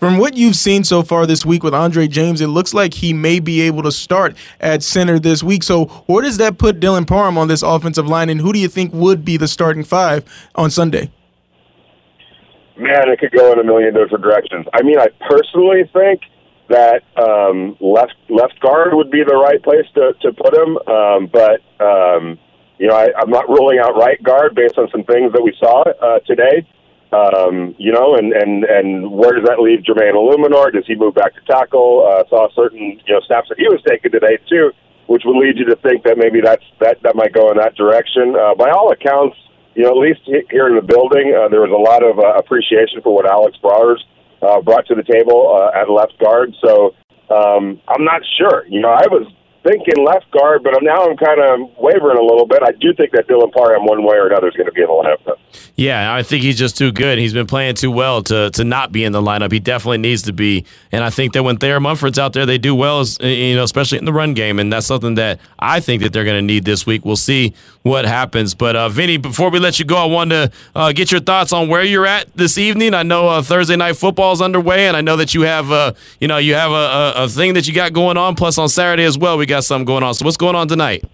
From 0.00 0.16
what 0.16 0.34
you've 0.34 0.56
seen 0.56 0.82
so 0.82 1.02
far 1.02 1.26
this 1.26 1.44
week 1.44 1.62
with 1.62 1.74
Andre 1.74 2.08
James, 2.08 2.40
it 2.40 2.46
looks 2.46 2.72
like 2.72 2.94
he 2.94 3.12
may 3.12 3.38
be 3.38 3.60
able 3.60 3.82
to 3.82 3.92
start 3.92 4.34
at 4.58 4.82
center 4.82 5.18
this 5.18 5.42
week. 5.42 5.62
So, 5.62 5.84
where 6.06 6.22
does 6.22 6.38
that 6.38 6.56
put 6.56 6.80
Dylan 6.80 7.06
Parham 7.06 7.36
on 7.36 7.48
this 7.48 7.60
offensive 7.62 8.06
line, 8.06 8.30
and 8.30 8.40
who 8.40 8.54
do 8.54 8.58
you 8.58 8.66
think 8.68 8.94
would 8.94 9.26
be 9.26 9.36
the 9.36 9.46
starting 9.46 9.84
five 9.84 10.24
on 10.54 10.70
Sunday? 10.70 11.12
Man, 12.78 13.10
it 13.10 13.18
could 13.18 13.30
go 13.32 13.52
in 13.52 13.58
a 13.58 13.62
million 13.62 13.92
different 13.92 14.24
directions. 14.24 14.64
I 14.72 14.80
mean, 14.80 14.98
I 14.98 15.08
personally 15.28 15.82
think 15.92 16.22
that 16.70 17.02
um, 17.18 17.76
left 17.78 18.14
left 18.30 18.58
guard 18.60 18.94
would 18.94 19.10
be 19.10 19.22
the 19.22 19.36
right 19.36 19.62
place 19.62 19.84
to 19.96 20.14
to 20.22 20.32
put 20.32 20.56
him, 20.56 20.78
um, 20.88 21.26
but 21.30 21.60
um, 21.84 22.38
you 22.78 22.88
know, 22.88 22.96
I, 22.96 23.08
I'm 23.18 23.28
not 23.28 23.50
ruling 23.50 23.78
out 23.78 23.94
right 23.96 24.20
guard 24.22 24.54
based 24.54 24.78
on 24.78 24.88
some 24.90 25.04
things 25.04 25.30
that 25.34 25.42
we 25.42 25.54
saw 25.60 25.82
uh, 25.82 26.20
today. 26.20 26.66
Um, 27.12 27.74
you 27.76 27.90
know, 27.90 28.14
and, 28.14 28.32
and, 28.32 28.62
and 28.64 29.10
where 29.10 29.34
does 29.34 29.44
that 29.46 29.58
leave 29.58 29.80
Jermaine 29.82 30.14
Eluemunor? 30.14 30.72
Does 30.72 30.86
he 30.86 30.94
move 30.94 31.14
back 31.14 31.34
to 31.34 31.40
tackle? 31.42 32.06
Uh, 32.06 32.22
saw 32.28 32.48
certain, 32.54 33.00
you 33.04 33.14
know, 33.14 33.20
snaps 33.26 33.48
that 33.48 33.58
he 33.58 33.66
was 33.66 33.82
taking 33.88 34.12
today 34.12 34.38
too, 34.48 34.70
which 35.08 35.22
would 35.24 35.36
lead 35.36 35.58
you 35.58 35.64
to 35.66 35.76
think 35.82 36.04
that 36.04 36.18
maybe 36.18 36.40
that's, 36.40 36.62
that, 36.78 37.02
that 37.02 37.16
might 37.16 37.32
go 37.32 37.50
in 37.50 37.56
that 37.58 37.74
direction. 37.74 38.36
Uh, 38.36 38.54
by 38.54 38.70
all 38.70 38.92
accounts, 38.92 39.36
you 39.74 39.82
know, 39.82 39.90
at 39.90 39.98
least 39.98 40.20
here 40.50 40.68
in 40.68 40.76
the 40.76 40.86
building, 40.86 41.34
uh, 41.34 41.48
there 41.48 41.62
was 41.62 41.74
a 41.74 41.82
lot 41.82 42.02
of 42.06 42.18
uh, 42.18 42.38
appreciation 42.38 43.02
for 43.02 43.12
what 43.14 43.26
Alex 43.26 43.56
Bars 43.58 44.04
uh, 44.42 44.60
brought 44.60 44.86
to 44.86 44.94
the 44.94 45.02
table 45.02 45.50
uh, 45.50 45.80
at 45.80 45.90
left 45.90 46.18
guard. 46.18 46.54
So 46.62 46.94
um, 47.30 47.80
I'm 47.88 48.04
not 48.04 48.22
sure. 48.38 48.66
You 48.68 48.80
know, 48.80 48.90
I 48.90 49.06
was 49.06 49.26
thinking 49.62 50.04
left 50.04 50.30
guard, 50.30 50.62
but 50.62 50.74
now 50.82 51.04
I'm 51.04 51.16
kind 51.16 51.40
of 51.40 51.70
wavering 51.78 52.18
a 52.18 52.22
little 52.22 52.46
bit. 52.46 52.62
I 52.62 52.72
do 52.72 52.94
think 52.94 53.12
that 53.12 53.28
Dylan 53.28 53.52
Parham, 53.52 53.84
one 53.84 54.04
way 54.04 54.16
or 54.16 54.26
another, 54.26 54.48
is 54.48 54.54
going 54.54 54.66
to 54.66 54.72
be 54.72 54.80
in 54.80 54.86
the 54.86 54.92
lineup. 54.92 55.36
Yeah, 55.74 56.14
I 56.14 56.22
think 56.22 56.42
he's 56.42 56.58
just 56.58 56.76
too 56.76 56.92
good. 56.92 57.18
He's 57.18 57.32
been 57.32 57.46
playing 57.46 57.74
too 57.74 57.90
well 57.90 58.22
to 58.24 58.50
to 58.50 58.64
not 58.64 58.92
be 58.92 59.04
in 59.04 59.12
the 59.12 59.20
lineup. 59.20 59.52
He 59.52 59.60
definitely 59.60 59.98
needs 59.98 60.22
to 60.22 60.32
be. 60.32 60.64
And 60.92 61.02
I 61.04 61.10
think 61.10 61.32
that 61.34 61.42
when 61.42 61.56
Thayer 61.56 61.80
Munford's 61.80 62.18
out 62.18 62.32
there, 62.32 62.46
they 62.46 62.58
do 62.58 62.74
well, 62.74 63.04
you 63.20 63.56
know, 63.56 63.64
especially 63.64 63.98
in 63.98 64.04
the 64.04 64.12
run 64.12 64.34
game. 64.34 64.58
And 64.58 64.72
that's 64.72 64.86
something 64.86 65.14
that 65.14 65.40
I 65.58 65.80
think 65.80 66.02
that 66.02 66.12
they're 66.12 66.24
going 66.24 66.38
to 66.38 66.46
need 66.46 66.64
this 66.64 66.86
week. 66.86 67.04
We'll 67.04 67.16
see 67.16 67.54
what 67.82 68.04
happens. 68.04 68.54
But 68.54 68.76
uh, 68.76 68.88
Vinny, 68.88 69.16
before 69.16 69.50
we 69.50 69.58
let 69.58 69.78
you 69.78 69.84
go, 69.84 69.96
I 69.96 70.04
wanted 70.04 70.52
to 70.52 70.58
uh, 70.74 70.92
get 70.92 71.10
your 71.10 71.20
thoughts 71.20 71.52
on 71.52 71.68
where 71.68 71.82
you're 71.82 72.06
at 72.06 72.34
this 72.36 72.58
evening. 72.58 72.94
I 72.94 73.02
know 73.02 73.28
uh, 73.28 73.42
Thursday 73.42 73.76
night 73.76 73.96
football 73.96 74.32
is 74.32 74.42
underway, 74.42 74.86
and 74.86 74.96
I 74.96 75.00
know 75.00 75.16
that 75.16 75.34
you 75.34 75.42
have, 75.42 75.70
uh, 75.70 75.92
you 76.20 76.28
know, 76.28 76.38
you 76.38 76.54
have 76.54 76.70
a, 76.70 76.74
a, 77.20 77.24
a 77.24 77.28
thing 77.28 77.54
that 77.54 77.66
you 77.66 77.74
got 77.74 77.92
going 77.92 78.16
on. 78.16 78.34
Plus 78.34 78.58
on 78.58 78.68
Saturday 78.68 79.04
as 79.04 79.16
well, 79.16 79.38
we 79.38 79.46
got 79.46 79.64
something 79.64 79.86
going 79.86 80.02
on. 80.02 80.14
So 80.14 80.24
what's 80.24 80.36
going 80.36 80.56
on 80.56 80.68
tonight? 80.68 81.04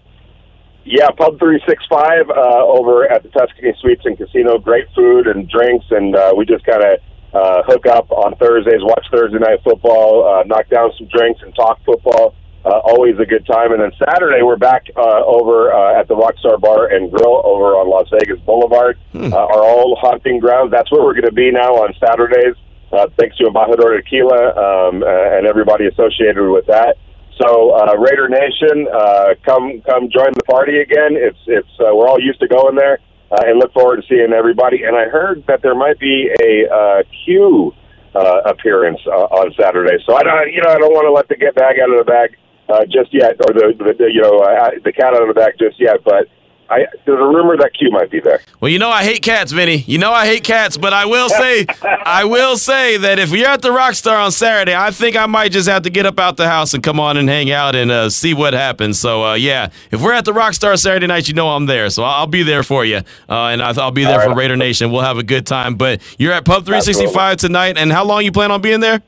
Yeah, 0.89 1.09
Pub 1.09 1.37
365 1.37 2.29
uh, 2.29 2.33
over 2.63 3.11
at 3.11 3.21
the 3.21 3.29
Tuscany 3.29 3.73
Suites 3.81 4.03
and 4.05 4.17
Casino. 4.17 4.57
Great 4.57 4.87
food 4.95 5.27
and 5.27 5.49
drinks, 5.49 5.85
and 5.91 6.15
uh, 6.15 6.33
we 6.35 6.45
just 6.45 6.65
kind 6.65 6.81
of 6.81 6.99
uh, 7.33 7.63
hook 7.63 7.85
up 7.87 8.09
on 8.09 8.35
Thursdays, 8.37 8.79
watch 8.81 9.05
Thursday 9.11 9.37
night 9.37 9.59
football, 9.63 10.23
uh, 10.25 10.43
knock 10.43 10.69
down 10.69 10.91
some 10.97 11.07
drinks, 11.07 11.41
and 11.43 11.53
talk 11.55 11.79
football. 11.85 12.35
Uh, 12.67 12.81
always 12.83 13.15
a 13.17 13.25
good 13.25 13.45
time. 13.45 13.71
And 13.71 13.81
then 13.81 13.91
Saturday, 13.97 14.43
we're 14.43 14.57
back 14.57 14.87
uh, 14.97 15.23
over 15.23 15.71
uh, 15.71 15.97
at 15.97 16.09
the 16.09 16.15
Rockstar 16.15 16.59
Bar 16.59 16.87
and 16.87 17.09
Grill 17.09 17.39
over 17.45 17.79
on 17.79 17.87
Las 17.89 18.09
Vegas 18.11 18.41
Boulevard, 18.41 18.99
uh, 19.15 19.31
our 19.31 19.63
old 19.63 19.97
hunting 20.01 20.39
grounds. 20.39 20.71
That's 20.71 20.91
where 20.91 21.01
we're 21.01 21.13
going 21.13 21.31
to 21.31 21.31
be 21.31 21.49
now 21.49 21.79
on 21.79 21.93
Saturdays, 21.95 22.55
uh, 22.91 23.07
thanks 23.17 23.37
to 23.37 23.45
Embajador 23.45 23.95
Tequila 24.03 24.51
um, 24.51 25.01
uh, 25.01 25.07
and 25.07 25.47
everybody 25.47 25.87
associated 25.87 26.43
with 26.51 26.65
that. 26.67 26.97
So 27.39 27.71
uh, 27.71 27.95
Raider 27.95 28.27
Nation, 28.27 28.89
uh, 28.91 29.35
come 29.45 29.79
come 29.87 30.09
join 30.11 30.33
the 30.35 30.43
party 30.43 30.81
again. 30.81 31.15
It's 31.15 31.39
it's 31.47 31.71
uh, 31.79 31.95
we're 31.95 32.09
all 32.09 32.19
used 32.19 32.41
to 32.41 32.49
going 32.49 32.75
there, 32.75 32.99
uh, 33.31 33.47
and 33.47 33.59
look 33.59 33.71
forward 33.71 34.01
to 34.01 34.07
seeing 34.09 34.33
everybody. 34.33 34.83
And 34.83 34.97
I 34.97 35.05
heard 35.05 35.45
that 35.47 35.61
there 35.61 35.75
might 35.75 35.99
be 35.99 36.31
a 36.43 36.67
uh, 36.67 37.03
Q 37.23 37.73
uh, 38.13 38.41
appearance 38.43 38.99
uh, 39.07 39.39
on 39.39 39.53
Saturday. 39.53 40.03
So 40.03 40.15
I 40.15 40.23
don't 40.23 40.51
you 40.51 40.61
know 40.61 40.71
I 40.71 40.79
don't 40.79 40.91
want 40.91 41.05
to 41.05 41.13
let 41.13 41.29
the 41.29 41.37
get 41.37 41.55
bag 41.55 41.79
out 41.79 41.91
of 41.91 42.03
the 42.03 42.11
bag 42.11 42.35
uh, 42.69 42.85
just 42.85 43.13
yet, 43.13 43.35
or 43.47 43.53
the, 43.53 43.73
the, 43.77 43.93
the 43.97 44.11
you 44.11 44.21
know 44.21 44.39
uh, 44.39 44.71
the 44.83 44.91
cat 44.91 45.13
out 45.13 45.21
of 45.21 45.27
the 45.27 45.33
bag 45.33 45.53
just 45.59 45.79
yet. 45.79 46.03
But 46.03 46.27
I, 46.69 46.85
there's 47.05 47.19
a 47.19 47.23
rumor 47.23 47.55
that 47.57 47.73
Q 47.73 47.91
might 47.91 48.11
be 48.11 48.19
there. 48.19 48.41
Well, 48.59 48.69
you 48.69 48.79
know 48.79 48.89
I 48.89 49.03
hate 49.03 49.21
cats, 49.21 49.51
Vinny. 49.51 49.77
You 49.87 49.97
know 49.97 50.11
I 50.11 50.25
hate 50.25 50.43
cats, 50.43 50.77
but 50.77 50.93
I 50.93 51.05
will 51.05 51.29
say, 51.29 51.65
I 51.81 52.25
will 52.25 52.57
say 52.57 52.97
that 52.97 53.19
if 53.19 53.31
you're 53.31 53.47
at 53.47 53.61
the 53.61 53.69
Rockstar 53.69 54.23
on 54.23 54.31
Saturday, 54.31 54.75
I 54.75 54.91
think 54.91 55.15
I 55.15 55.25
might 55.27 55.51
just 55.51 55.69
have 55.69 55.83
to 55.83 55.89
get 55.89 56.05
up 56.05 56.19
out 56.19 56.37
the 56.37 56.47
house 56.47 56.73
and 56.73 56.83
come 56.83 56.99
on 56.99 57.17
and 57.17 57.29
hang 57.29 57.51
out 57.51 57.75
and 57.75 57.89
uh, 57.89 58.09
see 58.09 58.33
what 58.33 58.53
happens. 58.53 58.99
So 58.99 59.23
uh, 59.23 59.33
yeah, 59.35 59.69
if 59.91 60.01
we're 60.01 60.13
at 60.13 60.25
the 60.25 60.33
Rockstar 60.33 60.77
Saturday 60.77 61.07
night, 61.07 61.27
you 61.27 61.33
know 61.33 61.49
I'm 61.49 61.65
there. 61.67 61.89
So 61.89 62.03
I'll 62.03 62.27
be 62.27 62.43
there 62.43 62.63
for 62.63 62.83
you, 62.83 62.97
uh, 63.29 63.47
and 63.47 63.61
I'll 63.61 63.91
be 63.91 64.03
there 64.03 64.19
All 64.19 64.25
for 64.25 64.29
right. 64.29 64.37
Raider 64.37 64.57
Nation. 64.57 64.91
We'll 64.91 65.01
have 65.01 65.17
a 65.17 65.23
good 65.23 65.45
time. 65.45 65.75
But 65.75 66.01
you're 66.17 66.33
at 66.33 66.45
Pub 66.45 66.65
365 66.65 67.37
tonight, 67.37 67.77
and 67.77 67.91
how 67.91 68.03
long 68.03 68.23
you 68.25 68.31
plan 68.31 68.51
on 68.51 68.61
being 68.61 68.81
there? 68.81 69.01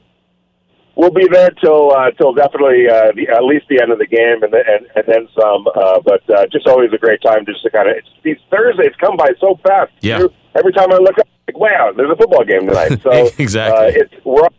We'll 0.99 1.11
be 1.11 1.29
there 1.31 1.51
till 1.51 1.93
uh, 1.95 2.11
till 2.11 2.33
definitely 2.33 2.89
uh, 2.91 3.13
the, 3.15 3.29
at 3.33 3.43
least 3.45 3.67
the 3.69 3.79
end 3.81 3.93
of 3.93 3.99
the 3.99 4.05
game, 4.05 4.43
and 4.43 4.51
then 4.51 4.63
and, 4.67 4.85
and 4.97 5.05
then 5.07 5.27
some. 5.33 5.65
Uh, 5.73 6.01
but 6.03 6.29
uh, 6.29 6.45
just 6.51 6.67
always 6.67 6.91
a 6.91 6.97
great 6.97 7.21
time 7.21 7.45
just 7.45 7.63
to 7.63 7.69
kind 7.69 7.87
of 7.89 7.95
these 8.21 8.35
Thursdays 8.51 8.91
come 8.99 9.15
by 9.15 9.29
so 9.39 9.57
fast. 9.63 9.93
Yeah. 10.01 10.23
Every 10.55 10.73
time 10.73 10.91
I 10.91 10.97
look 10.97 11.17
up, 11.17 11.27
like, 11.47 11.57
wow, 11.57 11.93
there's 11.95 12.11
a 12.11 12.17
football 12.17 12.43
game 12.43 12.67
tonight. 12.67 12.99
So 13.03 13.29
Exactly. 13.37 13.85
uh, 13.87 14.03
it's 14.03 14.13
we're 14.25 14.41
on 14.43 14.49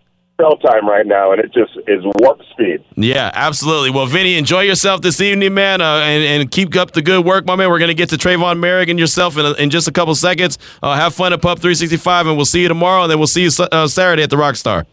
cell 0.40 0.57
time 0.57 0.88
right 0.88 1.07
now, 1.07 1.33
and 1.33 1.42
it 1.42 1.53
just 1.53 1.76
is 1.87 2.03
warp 2.20 2.40
speed. 2.53 2.83
Yeah, 2.96 3.31
absolutely. 3.35 3.90
Well, 3.90 4.07
Vinny, 4.07 4.38
enjoy 4.38 4.62
yourself 4.62 5.03
this 5.03 5.20
evening, 5.20 5.53
man, 5.53 5.83
uh, 5.83 5.96
and, 5.96 6.40
and 6.42 6.50
keep 6.50 6.74
up 6.74 6.92
the 6.92 7.03
good 7.03 7.22
work, 7.22 7.44
my 7.44 7.55
man. 7.55 7.68
We're 7.68 7.79
going 7.79 7.88
to 7.88 7.94
get 7.94 8.09
to 8.09 8.16
Tre'von 8.16 8.57
Moehrig 8.57 8.88
and 8.88 8.98
yourself 8.98 9.37
in, 9.37 9.44
in 9.59 9.68
just 9.68 9.88
a 9.88 9.92
couple 9.92 10.14
seconds. 10.14 10.57
Uh, 10.83 10.94
have 10.96 11.14
fun 11.14 11.35
at 11.35 11.42
Pub 11.42 11.59
365, 11.59 12.29
and 12.29 12.37
we'll 12.37 12.46
see 12.46 12.62
you 12.62 12.68
tomorrow, 12.68 13.03
and 13.03 13.11
then 13.11 13.18
we'll 13.18 13.26
see 13.26 13.43
you 13.43 13.51
uh, 13.72 13.86
Saturday 13.86 14.22
at 14.22 14.30
the 14.30 14.36
Rockstar. 14.36 14.86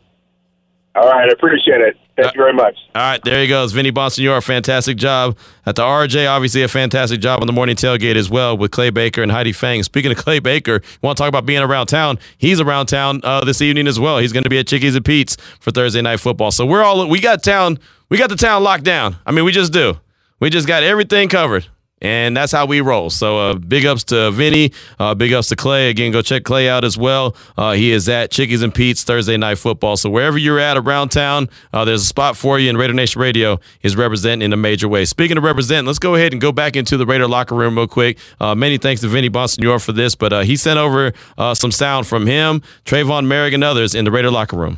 All 0.97 1.07
right, 1.09 1.29
I 1.29 1.31
appreciate 1.31 1.79
it. 1.79 1.95
Thank 2.15 2.33
you 2.33 2.41
very 2.41 2.53
much. 2.53 2.75
All 2.95 3.01
right, 3.03 3.23
there 3.23 3.39
he 3.41 3.47
goes. 3.47 3.71
Vinny 3.73 3.91
Bonsignore, 3.91 4.43
fantastic 4.43 4.97
job 4.97 5.37
at 5.67 5.75
the 5.75 5.83
RJ. 5.83 6.27
Obviously, 6.27 6.63
a 6.63 6.67
fantastic 6.67 7.21
job 7.21 7.41
on 7.41 7.47
the 7.47 7.53
morning 7.53 7.75
tailgate 7.75 8.15
as 8.15 8.27
well 8.27 8.57
with 8.57 8.71
Clay 8.71 8.89
Baker 8.89 9.21
and 9.21 9.31
Heidi 9.31 9.51
Fang. 9.51 9.83
Speaking 9.83 10.11
of 10.11 10.17
Clay 10.17 10.39
Baker, 10.39 10.81
want 11.03 11.15
to 11.15 11.21
talk 11.21 11.29
about 11.29 11.45
being 11.45 11.61
around 11.61 11.85
town? 11.85 12.17
He's 12.39 12.59
around 12.59 12.87
town 12.87 13.21
uh, 13.23 13.43
this 13.43 13.61
evening 13.61 13.85
as 13.85 13.99
well. 13.99 14.17
He's 14.17 14.33
going 14.33 14.45
to 14.45 14.49
be 14.49 14.57
at 14.57 14.65
Chickies 14.65 14.95
and 14.95 15.05
Pete's 15.05 15.37
for 15.59 15.69
Thursday 15.69 16.01
night 16.01 16.19
football. 16.19 16.49
So 16.49 16.65
we're 16.65 16.83
all 16.83 17.07
we 17.07 17.19
got 17.19 17.43
town. 17.43 17.77
We 18.09 18.17
got 18.17 18.29
the 18.29 18.35
town 18.35 18.63
locked 18.63 18.83
down. 18.83 19.17
I 19.23 19.31
mean, 19.31 19.45
we 19.45 19.51
just 19.51 19.71
do. 19.71 19.99
We 20.39 20.49
just 20.49 20.67
got 20.67 20.81
everything 20.81 21.29
covered. 21.29 21.67
And 21.99 22.37
that's 22.37 22.51
how 22.51 22.67
we 22.67 22.81
roll. 22.81 23.09
So 23.09 23.39
uh, 23.39 23.53
big 23.55 23.85
ups 23.85 24.03
to 24.05 24.29
Vinny. 24.31 24.71
Uh, 24.99 25.15
big 25.15 25.33
ups 25.33 25.49
to 25.49 25.55
Clay. 25.55 25.89
Again, 25.89 26.11
go 26.11 26.21
check 26.21 26.43
Clay 26.43 26.69
out 26.69 26.83
as 26.83 26.97
well. 26.97 27.35
Uh, 27.57 27.71
he 27.71 27.91
is 27.91 28.07
at 28.07 28.29
Chickies 28.29 28.61
and 28.61 28.73
Pete's 28.73 29.03
Thursday 29.03 29.35
Night 29.35 29.57
Football. 29.57 29.97
So 29.97 30.09
wherever 30.09 30.37
you're 30.37 30.59
at 30.59 30.77
around 30.77 31.09
town, 31.09 31.49
uh, 31.73 31.85
there's 31.85 32.03
a 32.03 32.05
spot 32.05 32.37
for 32.37 32.59
you. 32.59 32.69
And 32.69 32.77
Raider 32.77 32.93
Nation 32.93 33.19
Radio 33.19 33.59
is 33.81 33.95
representing 33.95 34.45
in 34.45 34.53
a 34.53 34.57
major 34.57 34.87
way. 34.87 35.05
Speaking 35.05 35.37
of 35.37 35.43
representing, 35.43 35.87
let's 35.87 35.99
go 35.99 36.13
ahead 36.13 36.33
and 36.33 36.41
go 36.41 36.51
back 36.51 36.75
into 36.75 36.97
the 36.97 37.05
Raider 37.05 37.27
locker 37.27 37.55
room 37.55 37.75
real 37.75 37.87
quick. 37.87 38.19
Uh, 38.39 38.53
many 38.53 38.77
thanks 38.77 39.01
to 39.01 39.07
Vinny 39.07 39.29
Bonsignore 39.29 39.83
for 39.83 39.91
this, 39.91 40.13
but 40.13 40.31
uh, 40.31 40.41
he 40.41 40.55
sent 40.55 40.77
over 40.77 41.13
some 41.55 41.71
sound 41.71 42.05
from 42.05 42.27
him, 42.27 42.61
Tre'von 42.85 43.25
Moehrig, 43.25 43.53
and 43.53 43.63
others 43.63 43.95
in 43.95 44.05
the 44.05 44.11
Raider 44.11 44.31
locker 44.31 44.55
room. 44.55 44.77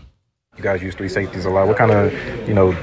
You 0.59 0.63
guys 0.63 0.83
use 0.83 0.93
three 0.93 1.07
safeties 1.07 1.45
a 1.45 1.49
lot. 1.49 1.69
What 1.69 1.77
kind 1.77 1.89
of, 1.89 2.11
you 2.45 2.53
know, 2.53 2.73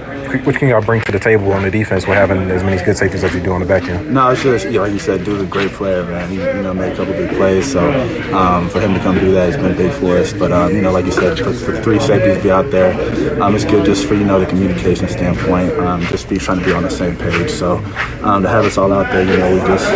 which 0.46 0.56
can 0.56 0.68
y'all 0.68 0.80
bring 0.80 1.02
to 1.02 1.12
the 1.12 1.18
table 1.18 1.52
on 1.52 1.62
the 1.62 1.70
defense 1.70 2.06
with 2.06 2.16
having 2.16 2.50
as 2.50 2.64
many 2.64 2.82
good 2.82 2.96
safeties 2.96 3.22
as 3.22 3.34
you 3.34 3.42
do 3.42 3.52
on 3.52 3.60
the 3.60 3.66
back 3.66 3.82
end? 3.82 4.14
No, 4.14 4.30
it's 4.30 4.42
just, 4.42 4.64
you 4.64 4.72
know, 4.72 4.84
like 4.84 4.94
you 4.94 4.98
said, 4.98 5.26
dude's 5.26 5.42
a 5.42 5.46
great 5.46 5.70
player, 5.72 6.02
man. 6.04 6.30
He, 6.30 6.36
you 6.36 6.62
know, 6.62 6.72
made 6.72 6.94
a 6.94 6.96
couple 6.96 7.12
big 7.12 7.36
plays, 7.36 7.70
so 7.70 7.86
um, 8.34 8.70
for 8.70 8.80
him 8.80 8.94
to 8.94 9.00
come 9.00 9.18
do 9.18 9.30
that 9.32 9.52
has 9.52 9.62
been 9.62 9.76
big 9.76 9.92
for 9.92 10.16
us. 10.16 10.32
But, 10.32 10.52
um, 10.52 10.74
you 10.74 10.80
know, 10.80 10.90
like 10.90 11.04
you 11.04 11.12
said, 11.12 11.38
for, 11.38 11.52
for 11.52 11.78
three 11.82 12.00
safeties 12.00 12.38
to 12.38 12.42
be 12.42 12.50
out 12.50 12.70
there, 12.70 13.42
um, 13.42 13.54
it's 13.54 13.66
good 13.66 13.84
just 13.84 14.06
for, 14.06 14.14
you 14.14 14.24
know, 14.24 14.40
the 14.40 14.46
communication 14.46 15.06
standpoint, 15.06 15.70
um, 15.72 16.00
just 16.06 16.30
be 16.30 16.38
trying 16.38 16.60
to 16.60 16.64
be 16.64 16.72
on 16.72 16.82
the 16.82 16.90
same 16.90 17.14
page. 17.14 17.50
So 17.50 17.76
um, 18.22 18.42
to 18.42 18.48
have 18.48 18.64
us 18.64 18.78
all 18.78 18.90
out 18.90 19.12
there, 19.12 19.22
you 19.22 19.36
know, 19.36 19.52
we 19.52 19.60
just 19.68 19.86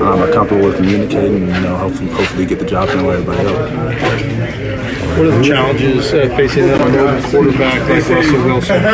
um, 0.00 0.22
are 0.22 0.30
comfortable 0.30 0.66
with 0.66 0.76
communicating 0.76 1.42
and, 1.42 1.48
you 1.48 1.60
know, 1.62 1.76
hopefully, 1.76 2.10
hopefully 2.10 2.46
get 2.46 2.60
the 2.60 2.64
job 2.64 2.86
done 2.90 3.04
where 3.04 3.16
everybody 3.16 3.48
else. 3.48 4.93
What 5.14 5.26
are 5.26 5.38
the 5.38 5.44
challenges 5.44 6.12
uh, 6.12 6.28
facing 6.36 6.64
a 6.64 6.76
mobile 6.76 7.30
quarterback 7.30 7.88
like 7.88 8.08
Russell 8.08 8.44
Wilson? 8.44 8.84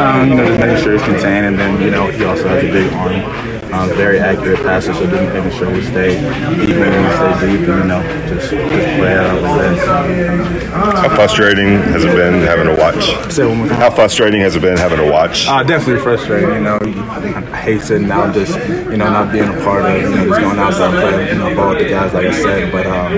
Um, 0.00 0.28
you 0.28 0.34
know, 0.34 0.46
just 0.46 0.60
making 0.60 0.82
sure 0.82 0.94
it's 0.94 1.04
contained, 1.04 1.46
and 1.46 1.56
then 1.56 1.80
you 1.80 1.90
know 1.90 2.10
he 2.10 2.24
also 2.24 2.48
has 2.48 2.64
a 2.64 2.72
big 2.72 2.92
arm 2.94 3.49
um, 3.72 3.88
very 3.90 4.18
accurate 4.18 4.58
passes, 4.60 4.96
so 4.96 5.06
just 5.06 5.32
making 5.32 5.52
sure 5.58 5.70
we 5.70 5.82
stay 5.82 6.20
deep 6.20 6.76
and 6.76 7.06
we 7.06 7.12
stay 7.16 7.32
deep, 7.46 7.68
and 7.68 7.82
you 7.82 7.88
know, 7.88 8.02
just, 8.28 8.50
just 8.50 8.52
play 8.98 9.14
out 9.14 9.42
like 9.42 9.76
that. 9.76 10.70
How 10.70 11.08
frustrating 11.14 11.78
has 11.94 12.04
it 12.04 12.14
been 12.14 12.40
having 12.42 12.66
to 12.66 12.74
watch? 12.80 13.04
Say 13.32 13.46
one 13.46 13.58
more 13.58 13.68
time. 13.68 13.78
How 13.78 13.90
frustrating 13.90 14.40
has 14.40 14.56
it 14.56 14.62
been 14.62 14.76
having 14.76 14.98
to 14.98 15.10
watch? 15.10 15.46
Uh, 15.46 15.62
definitely 15.62 16.02
frustrating. 16.02 16.50
You 16.50 16.60
know, 16.60 16.78
I 16.80 17.60
hate 17.60 17.82
sitting 17.82 18.08
down, 18.08 18.32
just 18.32 18.58
you 18.68 18.96
know, 18.96 19.10
not 19.10 19.30
being 19.32 19.48
a 19.48 19.64
part 19.64 19.84
of, 19.84 20.00
you 20.00 20.08
know, 20.08 20.26
just 20.26 20.40
going 20.40 20.58
out 20.58 20.74
there 20.74 20.88
and 20.88 20.98
playing, 20.98 21.28
you 21.28 21.34
know, 21.38 21.54
ball 21.54 21.68
with 21.70 21.78
the 21.78 21.88
guys, 21.88 22.12
like 22.12 22.26
I 22.26 22.32
said. 22.32 22.72
But 22.72 22.86
um, 22.86 23.12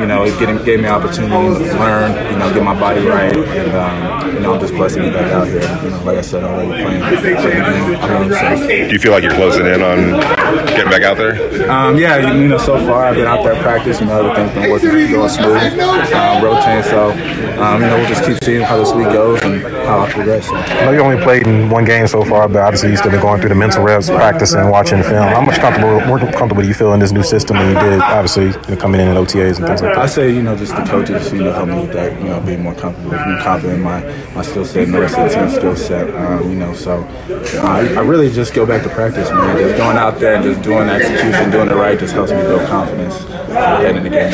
you 0.00 0.06
know, 0.06 0.24
it 0.24 0.38
getting, 0.38 0.62
gave 0.64 0.80
me 0.80 0.86
an 0.86 0.92
opportunity 0.92 1.64
to 1.64 1.74
learn, 1.78 2.12
you 2.32 2.38
know, 2.38 2.52
get 2.52 2.62
my 2.62 2.74
body 2.78 3.06
right, 3.06 3.34
and 3.36 3.72
um, 3.72 4.34
you 4.34 4.40
know, 4.40 4.54
I'm 4.54 4.60
just 4.60 4.74
blessed 4.74 4.96
to 4.96 5.02
be 5.02 5.10
back 5.10 5.30
out 5.32 5.46
here. 5.46 5.60
You 5.84 5.90
know, 5.90 6.02
like 6.04 6.18
I 6.18 6.22
said, 6.22 6.44
I'm 6.44 6.54
already 6.54 6.82
playing. 6.82 7.00
Do 8.88 8.92
you 8.92 8.98
feel 8.98 9.12
like 9.12 9.22
you're 9.22 9.34
closing 9.34 9.66
in 9.66 9.82
on 9.82 9.97
Thank 9.98 10.28
you 10.28 10.37
getting 10.66 10.90
back 10.90 11.02
out 11.02 11.16
there? 11.16 11.70
Um, 11.70 11.96
yeah, 11.98 12.32
you 12.32 12.48
know, 12.48 12.58
so 12.58 12.78
far 12.86 13.04
I've 13.04 13.16
been 13.16 13.26
out 13.26 13.42
there 13.44 13.60
practicing 13.62 14.08
You 14.08 14.14
know, 14.14 14.30
everything's 14.30 14.54
been 14.54 14.70
working, 14.70 15.12
going 15.12 15.28
smooth, 15.28 15.80
um, 16.12 16.44
rotating. 16.44 16.82
So, 16.84 17.10
um, 17.62 17.82
you 17.82 17.88
know, 17.88 17.98
we'll 17.98 18.08
just 18.08 18.24
keep 18.24 18.42
seeing 18.42 18.62
how 18.62 18.76
this 18.76 18.92
week 18.92 19.08
goes 19.12 19.42
and 19.42 19.62
how 19.62 20.00
I 20.00 20.10
progress. 20.10 20.48
I 20.50 20.84
know 20.84 20.92
you 20.92 21.00
only 21.00 21.22
played 21.22 21.46
in 21.46 21.68
one 21.70 21.84
game 21.84 22.06
so 22.06 22.24
far, 22.24 22.48
but 22.48 22.62
obviously 22.62 22.90
you 22.90 22.96
still 22.96 23.10
been 23.10 23.20
going 23.20 23.40
through 23.40 23.50
the 23.50 23.54
mental 23.54 23.82
reps, 23.82 24.08
practicing, 24.08 24.68
watching 24.70 25.02
film. 25.02 25.28
How 25.28 25.40
much 25.40 25.58
comfortable, 25.58 26.00
more 26.06 26.18
comfortable 26.18 26.62
do 26.62 26.68
you 26.68 26.74
feel 26.74 26.92
in 26.94 27.00
this 27.00 27.12
new 27.12 27.22
system 27.22 27.56
than 27.56 27.68
you 27.68 27.90
did, 27.90 28.00
obviously, 28.00 28.46
you 28.46 28.74
know, 28.74 28.76
coming 28.76 29.00
in 29.00 29.08
at 29.08 29.16
OTAs 29.16 29.58
and 29.58 29.66
things 29.66 29.82
like 29.82 29.94
that? 29.94 29.98
I 29.98 30.06
say, 30.06 30.32
you 30.32 30.42
know, 30.42 30.56
just 30.56 30.74
the 30.74 30.84
coaches, 30.84 31.32
you 31.32 31.40
know, 31.44 31.52
help 31.52 31.68
me 31.68 31.80
with 31.80 31.92
that. 31.92 32.18
You 32.20 32.28
know, 32.28 32.40
being 32.40 32.62
more 32.62 32.74
comfortable, 32.74 33.10
being 33.10 33.38
confident 33.42 33.78
in 33.78 33.82
my 33.82 34.00
my 34.34 34.42
skill 34.42 34.64
set, 34.64 34.88
my 34.88 35.06
team 35.06 35.50
skill 35.50 35.76
set. 35.76 36.14
Um, 36.14 36.50
you 36.50 36.56
know, 36.56 36.72
so 36.74 37.02
uh, 37.28 37.94
I 37.96 38.00
really 38.00 38.30
just 38.30 38.54
go 38.54 38.64
back 38.66 38.82
to 38.82 38.88
practice, 38.88 39.30
man. 39.30 39.58
Just 39.58 39.76
going 39.76 39.96
out 39.96 40.18
there 40.18 40.37
and 40.38 40.54
just 40.54 40.62
doing 40.62 40.88
execution, 40.88 41.50
doing 41.50 41.68
it 41.68 41.74
right, 41.74 41.98
just 41.98 42.14
helps 42.14 42.30
me 42.30 42.38
build 42.42 42.66
confidence 42.68 43.16
ahead 43.24 43.96
in 43.96 44.04
the 44.04 44.10
game. 44.10 44.32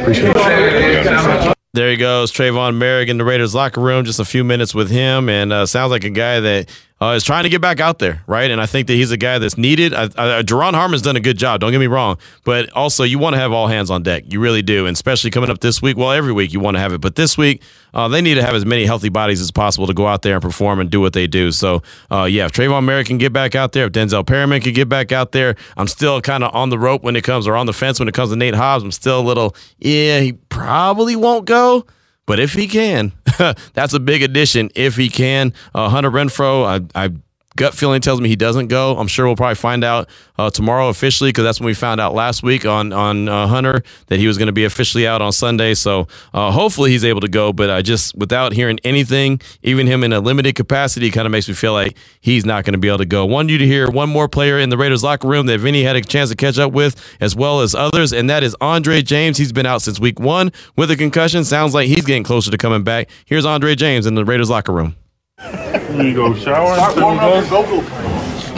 Appreciate 0.00 0.32
it. 0.36 1.54
There 1.74 1.90
he 1.90 1.96
goes, 1.96 2.32
Tre'von 2.32 2.78
Moehrig 2.78 3.08
in 3.08 3.18
the 3.18 3.24
Raiders 3.24 3.54
locker 3.54 3.80
room. 3.80 4.04
Just 4.04 4.18
a 4.18 4.24
few 4.24 4.42
minutes 4.42 4.74
with 4.74 4.90
him, 4.90 5.28
and 5.28 5.52
uh, 5.52 5.66
sounds 5.66 5.90
like 5.90 6.04
a 6.04 6.10
guy 6.10 6.40
that 6.40 6.68
uh, 7.00 7.10
is 7.10 7.22
trying 7.22 7.44
to 7.44 7.48
get 7.48 7.60
back 7.60 7.80
out 7.80 7.98
there, 7.98 8.22
right? 8.26 8.50
And 8.50 8.60
I 8.60 8.66
think 8.66 8.88
that 8.88 8.94
he's 8.94 9.10
a 9.10 9.16
guy 9.16 9.38
that's 9.38 9.56
needed. 9.56 9.94
Uh, 9.94 10.08
uh, 10.16 10.42
Duron 10.42 10.74
Harmon's 10.74 11.02
done 11.02 11.16
a 11.16 11.20
good 11.20 11.38
job. 11.38 11.60
Don't 11.60 11.70
get 11.70 11.78
me 11.78 11.86
wrong, 11.86 12.18
but 12.44 12.70
also 12.72 13.04
you 13.04 13.18
want 13.18 13.34
to 13.34 13.40
have 13.40 13.52
all 13.52 13.68
hands 13.68 13.90
on 13.90 14.02
deck. 14.02 14.24
You 14.26 14.40
really 14.40 14.62
do, 14.62 14.86
and 14.86 14.94
especially 14.94 15.30
coming 15.30 15.50
up 15.50 15.60
this 15.60 15.80
week. 15.80 15.96
Well, 15.96 16.10
every 16.10 16.32
week 16.32 16.52
you 16.52 16.60
want 16.60 16.76
to 16.76 16.80
have 16.80 16.92
it, 16.92 17.00
but 17.00 17.14
this 17.14 17.38
week 17.38 17.62
uh, 17.94 18.08
they 18.08 18.20
need 18.20 18.34
to 18.34 18.42
have 18.42 18.54
as 18.54 18.66
many 18.66 18.84
healthy 18.84 19.08
bodies 19.08 19.40
as 19.40 19.50
possible 19.50 19.86
to 19.86 19.94
go 19.94 20.06
out 20.06 20.22
there 20.22 20.34
and 20.34 20.42
perform 20.42 20.80
and 20.80 20.90
do 20.90 21.00
what 21.00 21.12
they 21.12 21.26
do. 21.26 21.52
So, 21.52 21.82
uh, 22.10 22.24
yeah, 22.24 22.46
if 22.46 22.52
Tre'von 22.52 22.84
Moehrig 22.84 23.06
can 23.06 23.18
get 23.18 23.32
back 23.32 23.54
out 23.54 23.72
there, 23.72 23.86
if 23.86 23.92
Denzel 23.92 24.26
Perryman 24.26 24.60
can 24.60 24.72
get 24.72 24.88
back 24.88 25.12
out 25.12 25.32
there, 25.32 25.54
I'm 25.76 25.86
still 25.86 26.20
kind 26.20 26.42
of 26.42 26.54
on 26.54 26.70
the 26.70 26.78
rope 26.78 27.02
when 27.02 27.16
it 27.16 27.22
comes, 27.22 27.46
or 27.46 27.54
on 27.54 27.66
the 27.66 27.72
fence 27.72 27.98
when 28.00 28.08
it 28.08 28.14
comes 28.14 28.30
to 28.30 28.36
Nate 28.36 28.54
Hobbs. 28.54 28.82
I'm 28.82 28.92
still 28.92 29.20
a 29.20 29.22
little, 29.22 29.54
yeah, 29.78 30.20
he 30.20 30.32
probably 30.32 31.14
won't 31.16 31.44
go. 31.44 31.86
But 32.28 32.38
if 32.38 32.52
he 32.52 32.68
can, 32.68 33.12
that's 33.72 33.94
a 33.94 33.98
big 33.98 34.22
addition. 34.22 34.70
If 34.74 34.96
he 34.96 35.08
can, 35.08 35.54
uh, 35.74 35.88
Hunter 35.88 36.10
Renfrow, 36.10 36.86
I, 36.94 37.06
I 37.06 37.10
gut 37.58 37.74
feeling 37.74 38.00
tells 38.00 38.20
me 38.20 38.28
he 38.28 38.36
doesn't 38.36 38.68
go. 38.68 38.96
I'm 38.96 39.08
sure 39.08 39.26
we'll 39.26 39.36
probably 39.36 39.56
find 39.56 39.82
out 39.84 40.08
uh, 40.38 40.48
tomorrow 40.48 40.88
officially 40.88 41.30
because 41.30 41.42
that's 41.44 41.60
when 41.60 41.66
we 41.66 41.74
found 41.74 42.00
out 42.00 42.14
last 42.14 42.42
week 42.42 42.64
on 42.64 42.92
on 42.92 43.28
uh, 43.28 43.48
Hunter 43.48 43.82
that 44.06 44.18
he 44.18 44.26
was 44.28 44.38
going 44.38 44.46
to 44.46 44.52
be 44.52 44.64
officially 44.64 45.06
out 45.06 45.20
on 45.20 45.32
Sunday. 45.32 45.74
So 45.74 46.06
uh, 46.32 46.52
hopefully 46.52 46.92
he's 46.92 47.04
able 47.04 47.20
to 47.20 47.28
go. 47.28 47.52
But 47.52 47.68
I 47.68 47.82
just 47.82 48.16
without 48.16 48.52
hearing 48.52 48.78
anything, 48.84 49.40
even 49.62 49.86
him 49.86 50.04
in 50.04 50.12
a 50.12 50.20
limited 50.20 50.54
capacity, 50.54 51.10
kind 51.10 51.26
of 51.26 51.32
makes 51.32 51.48
me 51.48 51.54
feel 51.54 51.72
like 51.72 51.96
he's 52.20 52.46
not 52.46 52.64
going 52.64 52.72
to 52.74 52.78
be 52.78 52.88
able 52.88 52.98
to 52.98 53.06
go. 53.06 53.26
Wanted 53.26 53.52
you 53.52 53.58
to 53.58 53.66
hear 53.66 53.90
one 53.90 54.08
more 54.08 54.28
player 54.28 54.58
in 54.58 54.70
the 54.70 54.78
Raiders 54.78 55.02
locker 55.02 55.26
room 55.26 55.46
that 55.46 55.58
Vinny 55.58 55.82
had 55.82 55.96
a 55.96 56.00
chance 56.00 56.30
to 56.30 56.36
catch 56.36 56.58
up 56.58 56.72
with, 56.72 56.94
as 57.20 57.34
well 57.34 57.60
as 57.60 57.74
others, 57.74 58.12
and 58.12 58.30
that 58.30 58.44
is 58.44 58.56
Andre 58.60 59.02
James. 59.02 59.36
He's 59.36 59.52
been 59.52 59.66
out 59.66 59.82
since 59.82 59.98
week 59.98 60.20
one 60.20 60.52
with 60.76 60.92
a 60.92 60.96
concussion. 60.96 61.44
Sounds 61.44 61.74
like 61.74 61.88
he's 61.88 62.06
getting 62.06 62.22
closer 62.22 62.52
to 62.52 62.56
coming 62.56 62.84
back. 62.84 63.10
Here's 63.26 63.44
Andre 63.44 63.74
James 63.74 64.06
in 64.06 64.14
the 64.14 64.24
Raiders 64.24 64.48
locker 64.48 64.72
room. 64.72 64.94
You 65.40 66.14
go 66.14 66.34
shower. 66.34 66.74
Start 66.74 66.96
warming 67.00 67.20
up 67.20 67.34
your 67.34 67.44
vocal 67.44 67.82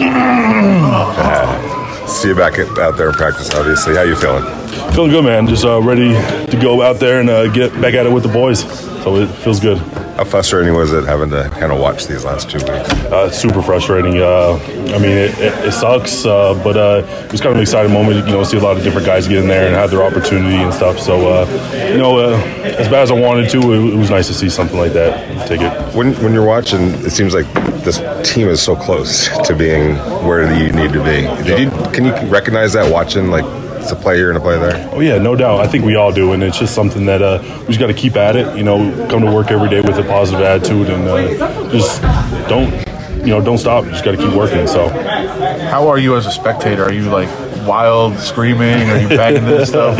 See 2.08 2.28
you 2.28 2.34
back 2.34 2.58
out 2.58 2.96
there 2.96 3.08
in 3.08 3.14
practice, 3.14 3.52
obviously. 3.54 3.94
How 3.94 4.02
you 4.02 4.16
feeling? 4.16 4.59
Feeling 4.94 5.10
good, 5.10 5.24
man. 5.24 5.46
Just 5.46 5.64
uh, 5.64 5.80
ready 5.80 6.12
to 6.50 6.58
go 6.60 6.82
out 6.82 7.00
there 7.00 7.20
and 7.20 7.28
uh, 7.28 7.48
get 7.48 7.72
back 7.80 7.94
at 7.94 8.06
it 8.06 8.12
with 8.12 8.22
the 8.22 8.28
boys. 8.28 8.60
So 9.02 9.16
it 9.16 9.28
feels 9.28 9.60
good. 9.60 9.78
How 9.78 10.24
frustrating 10.24 10.74
was 10.74 10.92
it 10.92 11.04
having 11.04 11.30
to 11.30 11.48
kind 11.50 11.72
of 11.72 11.80
watch 11.80 12.06
these 12.06 12.24
last 12.24 12.50
two 12.50 12.58
weeks? 12.58 12.68
Uh, 12.68 13.30
super 13.30 13.62
frustrating. 13.62 14.18
Uh, 14.18 14.58
I 14.94 14.98
mean, 14.98 15.16
it, 15.16 15.38
it, 15.38 15.66
it 15.66 15.72
sucks, 15.72 16.26
uh, 16.26 16.60
but 16.62 16.76
uh, 16.76 17.02
it 17.24 17.32
was 17.32 17.40
kind 17.40 17.52
of 17.52 17.56
an 17.56 17.62
exciting 17.62 17.92
moment. 17.92 18.26
You 18.26 18.32
know, 18.32 18.44
see 18.44 18.58
a 18.58 18.60
lot 18.60 18.76
of 18.76 18.82
different 18.82 19.06
guys 19.06 19.26
get 19.26 19.38
in 19.38 19.48
there 19.48 19.66
and 19.66 19.74
have 19.74 19.90
their 19.90 20.02
opportunity 20.02 20.56
and 20.56 20.74
stuff. 20.74 20.98
So, 20.98 21.44
you 21.90 21.96
know, 21.96 22.18
as 22.18 22.88
bad 22.88 23.02
as 23.02 23.10
I 23.10 23.14
wanted 23.14 23.48
to, 23.50 23.72
it, 23.72 23.94
it, 23.94 23.96
was 23.96 24.10
nice 24.10 24.26
to 24.26 24.34
see 24.34 24.50
something 24.50 24.76
like 24.76 24.92
that. 24.92 25.48
Take 25.48 25.62
it. 25.62 25.94
When 25.94 26.12
when 26.22 26.34
you're 26.34 26.46
watching, 26.46 26.90
it 27.06 27.10
seems 27.10 27.32
like 27.32 27.46
this 27.84 27.98
team 28.30 28.48
is 28.48 28.60
so 28.60 28.76
close 28.76 29.28
to 29.46 29.54
being 29.56 29.96
where 30.26 30.42
you 30.52 30.70
need 30.72 30.92
to 30.92 31.02
be. 31.02 31.22
Did 31.44 31.58
you 31.60 31.70
can 31.92 32.04
you 32.04 32.14
recognize 32.30 32.74
that 32.74 32.92
watching 32.92 33.30
like 33.30 33.44
it's 33.80 33.92
a 33.92 33.96
play 33.96 34.16
here 34.16 34.28
and 34.28 34.38
a 34.38 34.40
play 34.40 34.58
there. 34.58 34.88
Oh 34.92 35.00
yeah, 35.00 35.18
no 35.18 35.34
doubt. 35.34 35.60
I 35.60 35.66
think 35.66 35.84
we 35.84 35.96
all 35.96 36.12
do, 36.12 36.32
and 36.32 36.42
it's 36.42 36.58
just 36.58 36.74
something 36.74 37.06
that 37.06 37.22
uh, 37.22 37.40
we 37.60 37.66
just 37.66 37.80
got 37.80 37.88
to 37.88 37.94
keep 37.94 38.16
at 38.16 38.36
it. 38.36 38.56
You 38.56 38.62
know, 38.62 39.08
come 39.08 39.24
to 39.24 39.32
work 39.32 39.50
every 39.50 39.68
day 39.68 39.80
with 39.80 39.98
a 39.98 40.02
positive 40.02 40.42
attitude, 40.42 40.88
and 40.88 41.08
uh, 41.08 41.70
just 41.70 42.02
don't, 42.48 42.70
you 43.20 43.28
know, 43.28 43.40
don't 43.40 43.58
stop. 43.58 43.84
You 43.84 43.90
just 43.90 44.04
got 44.04 44.12
to 44.12 44.18
keep 44.18 44.34
working. 44.34 44.66
So, 44.66 44.88
how 44.88 45.88
are 45.88 45.98
you 45.98 46.16
as 46.16 46.26
a 46.26 46.30
spectator? 46.30 46.84
Are 46.84 46.92
you 46.92 47.10
like 47.10 47.28
wild 47.66 48.18
screaming? 48.18 48.90
Are 48.90 49.00
you 49.00 49.08
backing 49.08 49.44
this 49.44 49.68
stuff? 49.70 49.98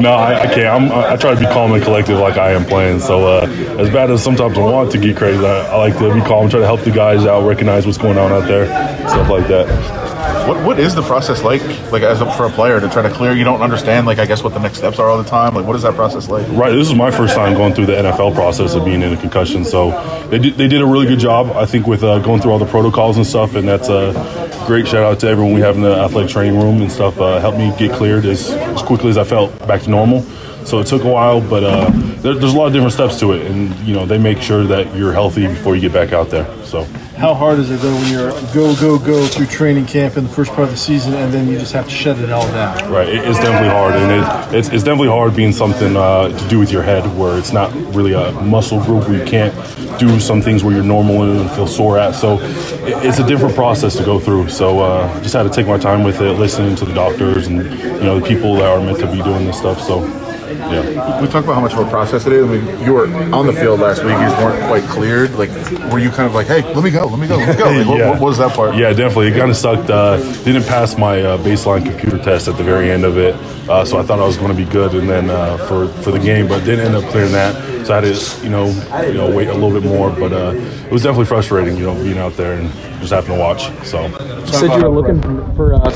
No, 0.00 0.12
I, 0.12 0.42
I 0.42 0.46
can't. 0.46 0.66
I'm, 0.66 0.92
i 0.92 1.16
try 1.16 1.34
to 1.34 1.40
be 1.40 1.46
calm 1.46 1.72
and 1.72 1.82
collective 1.82 2.18
like 2.18 2.36
I 2.36 2.52
am 2.52 2.64
playing. 2.64 3.00
So 3.00 3.26
uh, 3.26 3.46
as 3.78 3.90
bad 3.90 4.10
as 4.10 4.22
sometimes 4.22 4.56
I 4.56 4.60
want 4.60 4.92
to 4.92 4.98
get 4.98 5.16
crazy, 5.16 5.44
I, 5.44 5.66
I 5.66 5.76
like 5.76 5.96
to 5.98 6.14
be 6.14 6.20
calm, 6.20 6.48
try 6.48 6.60
to 6.60 6.66
help 6.66 6.80
the 6.80 6.90
guys 6.90 7.24
out, 7.24 7.46
recognize 7.46 7.86
what's 7.86 7.98
going 7.98 8.18
on 8.18 8.32
out 8.32 8.46
there, 8.48 8.66
stuff 9.08 9.28
like 9.28 9.46
that. 9.48 10.01
What 10.46 10.66
what 10.66 10.80
is 10.80 10.94
the 10.94 11.02
process 11.02 11.44
like, 11.44 11.62
like 11.92 12.02
as 12.02 12.20
a, 12.20 12.30
for 12.32 12.46
a 12.46 12.50
player 12.50 12.80
to 12.80 12.88
try 12.88 13.02
to 13.02 13.10
clear? 13.10 13.32
You 13.32 13.44
don't 13.44 13.60
understand, 13.60 14.06
like 14.06 14.18
I 14.18 14.26
guess 14.26 14.42
what 14.42 14.52
the 14.54 14.58
next 14.58 14.78
steps 14.78 14.98
are 14.98 15.08
all 15.08 15.16
the 15.16 15.28
time. 15.28 15.54
Like 15.54 15.64
what 15.64 15.76
is 15.76 15.82
that 15.82 15.94
process 15.94 16.28
like? 16.28 16.46
Right. 16.48 16.72
This 16.72 16.88
is 16.88 16.96
my 16.96 17.12
first 17.12 17.36
time 17.36 17.54
going 17.54 17.74
through 17.74 17.86
the 17.86 17.92
NFL 17.92 18.34
process 18.34 18.74
of 18.74 18.84
being 18.84 19.02
in 19.02 19.12
a 19.12 19.16
concussion, 19.16 19.64
so 19.64 19.90
they 20.30 20.38
did, 20.38 20.54
they 20.54 20.66
did 20.66 20.82
a 20.82 20.86
really 20.86 21.06
good 21.06 21.20
job, 21.20 21.52
I 21.56 21.64
think, 21.64 21.86
with 21.86 22.02
uh, 22.02 22.18
going 22.18 22.40
through 22.40 22.50
all 22.50 22.58
the 22.58 22.66
protocols 22.66 23.18
and 23.18 23.26
stuff. 23.26 23.54
And 23.54 23.68
that's 23.68 23.88
a 23.88 24.64
great 24.66 24.88
shout 24.88 25.04
out 25.04 25.20
to 25.20 25.28
everyone 25.28 25.54
we 25.54 25.60
have 25.60 25.76
in 25.76 25.82
the 25.82 25.94
athletic 25.94 26.32
training 26.32 26.58
room 26.58 26.82
and 26.82 26.90
stuff. 26.90 27.20
Uh, 27.20 27.38
helped 27.38 27.58
me 27.58 27.72
get 27.78 27.92
cleared 27.92 28.24
as, 28.24 28.50
as 28.50 28.82
quickly 28.82 29.10
as 29.10 29.18
I 29.18 29.24
felt 29.24 29.56
back 29.68 29.82
to 29.82 29.90
normal. 29.90 30.22
So 30.64 30.80
it 30.80 30.88
took 30.88 31.04
a 31.04 31.08
while, 31.08 31.40
but 31.40 31.62
uh, 31.62 31.90
there, 32.22 32.34
there's 32.34 32.54
a 32.54 32.56
lot 32.56 32.66
of 32.66 32.72
different 32.72 32.94
steps 32.94 33.18
to 33.20 33.32
it, 33.32 33.46
and 33.50 33.74
you 33.86 33.94
know 33.94 34.06
they 34.06 34.18
make 34.18 34.40
sure 34.40 34.64
that 34.64 34.94
you're 34.96 35.12
healthy 35.12 35.46
before 35.46 35.76
you 35.76 35.80
get 35.80 35.92
back 35.92 36.12
out 36.12 36.30
there. 36.30 36.46
So 36.64 36.86
How 37.22 37.34
hard 37.34 37.60
is 37.60 37.70
it 37.70 37.76
though 37.76 37.94
when 37.94 38.10
you're 38.10 38.32
go 38.52 38.74
go 38.80 38.98
go 38.98 39.24
through 39.28 39.46
training 39.46 39.86
camp 39.86 40.16
in 40.16 40.24
the 40.24 40.28
first 40.28 40.50
part 40.54 40.64
of 40.64 40.70
the 40.70 40.76
season, 40.76 41.14
and 41.14 41.32
then 41.32 41.46
you 41.46 41.56
just 41.56 41.72
have 41.72 41.84
to 41.84 41.90
shut 41.92 42.18
it 42.18 42.32
all 42.32 42.48
down? 42.48 42.90
right, 42.90 43.08
it, 43.08 43.24
it's 43.24 43.38
definitely 43.38 43.68
hard, 43.68 43.94
and 43.94 44.10
it, 44.10 44.58
it's, 44.58 44.68
it's 44.70 44.82
definitely 44.82 45.06
hard 45.06 45.36
being 45.36 45.52
something 45.52 45.96
uh, 45.96 46.36
to 46.36 46.48
do 46.48 46.58
with 46.58 46.72
your 46.72 46.82
head, 46.82 47.04
where 47.16 47.38
it's 47.38 47.52
not 47.52 47.72
really 47.94 48.12
a 48.12 48.32
muscle 48.42 48.82
group 48.82 49.08
where 49.08 49.20
you 49.20 49.24
can't 49.24 49.54
do 50.00 50.18
some 50.18 50.42
things 50.42 50.64
where 50.64 50.74
you're 50.74 50.82
normal 50.82 51.22
and 51.22 51.48
feel 51.52 51.68
sore 51.68 51.96
at. 51.96 52.16
So 52.16 52.40
it, 52.40 53.06
it's 53.06 53.20
a 53.20 53.26
different 53.28 53.54
process 53.54 53.94
to 53.98 54.04
go 54.04 54.18
through. 54.18 54.48
So 54.48 54.80
uh, 54.80 55.22
just 55.22 55.34
had 55.34 55.44
to 55.44 55.50
take 55.50 55.68
my 55.68 55.78
time 55.78 56.02
with 56.02 56.20
it, 56.20 56.32
listening 56.40 56.74
to 56.74 56.84
the 56.84 56.92
doctors 56.92 57.46
and 57.46 57.58
you 57.58 58.02
know 58.02 58.18
the 58.18 58.26
people 58.26 58.56
that 58.56 58.64
are 58.64 58.80
meant 58.80 58.98
to 58.98 59.06
be 59.06 59.22
doing 59.22 59.44
this 59.44 59.58
stuff. 59.58 59.80
So. 59.80 60.31
Yeah. 60.58 61.20
We 61.20 61.26
talked 61.28 61.44
about 61.44 61.54
how 61.54 61.60
much 61.60 61.72
of 61.74 61.80
a 61.86 61.90
process 61.90 62.26
it 62.26 62.32
is. 62.32 62.44
I 62.44 62.48
mean, 62.48 62.84
you 62.84 62.92
were 62.92 63.06
on 63.34 63.46
the 63.46 63.52
field 63.52 63.80
last 63.80 64.02
week. 64.04 64.14
You 64.14 64.20
just 64.20 64.36
weren't 64.42 64.62
quite 64.68 64.84
cleared. 64.84 65.32
Like, 65.34 65.50
were 65.92 65.98
you 65.98 66.10
kind 66.10 66.26
of 66.26 66.34
like, 66.34 66.46
"Hey, 66.46 66.62
let 66.74 66.82
me 66.84 66.90
go, 66.90 67.06
let 67.06 67.18
me 67.18 67.26
go, 67.26 67.36
let 67.36 67.48
me 67.48 67.54
go"? 67.56 67.70
Like, 67.70 67.86
what, 67.88 67.98
Yeah. 67.98 68.10
what 68.10 68.20
was 68.20 68.38
that 68.38 68.54
part? 68.54 68.74
Yeah, 68.76 68.92
definitely. 68.92 69.28
It 69.28 69.36
kind 69.38 69.50
of 69.50 69.56
sucked. 69.56 69.90
Uh, 69.90 70.16
didn't 70.44 70.64
pass 70.64 70.96
my 70.98 71.20
uh, 71.22 71.38
baseline 71.38 71.84
computer 71.84 72.18
test 72.18 72.48
at 72.48 72.56
the 72.56 72.64
very 72.64 72.90
end 72.90 73.04
of 73.04 73.18
it, 73.18 73.34
uh, 73.68 73.84
so 73.84 73.98
I 73.98 74.02
thought 74.02 74.18
I 74.20 74.24
was 74.26 74.36
going 74.36 74.50
to 74.54 74.56
be 74.56 74.70
good, 74.70 74.94
and 74.94 75.08
then 75.08 75.30
uh, 75.30 75.56
for 75.68 75.88
for 76.02 76.10
the 76.10 76.18
game, 76.18 76.48
but 76.48 76.64
didn't 76.64 76.86
end 76.86 76.94
up 76.96 77.04
clearing 77.10 77.32
that. 77.32 77.86
So 77.86 77.94
I 77.94 78.00
had 78.00 78.14
to, 78.14 78.44
you 78.44 78.50
know, 78.50 78.66
you 79.06 79.14
know, 79.14 79.34
wait 79.34 79.48
a 79.48 79.52
little 79.54 79.72
bit 79.72 79.82
more. 79.88 80.10
But 80.10 80.32
uh, 80.32 80.52
it 80.54 80.92
was 80.92 81.02
definitely 81.02 81.24
frustrating, 81.26 81.76
you 81.76 81.84
know, 81.86 81.94
being 81.94 82.18
out 82.18 82.36
there 82.36 82.52
and 82.54 82.70
just 83.00 83.12
having 83.12 83.34
to 83.34 83.40
watch. 83.40 83.64
So 83.84 84.06
You 84.06 84.46
said 84.46 84.76
you 84.76 84.88
were 84.88 84.88
looking 84.88 85.20
for 85.56 85.74
uh, 85.74 85.90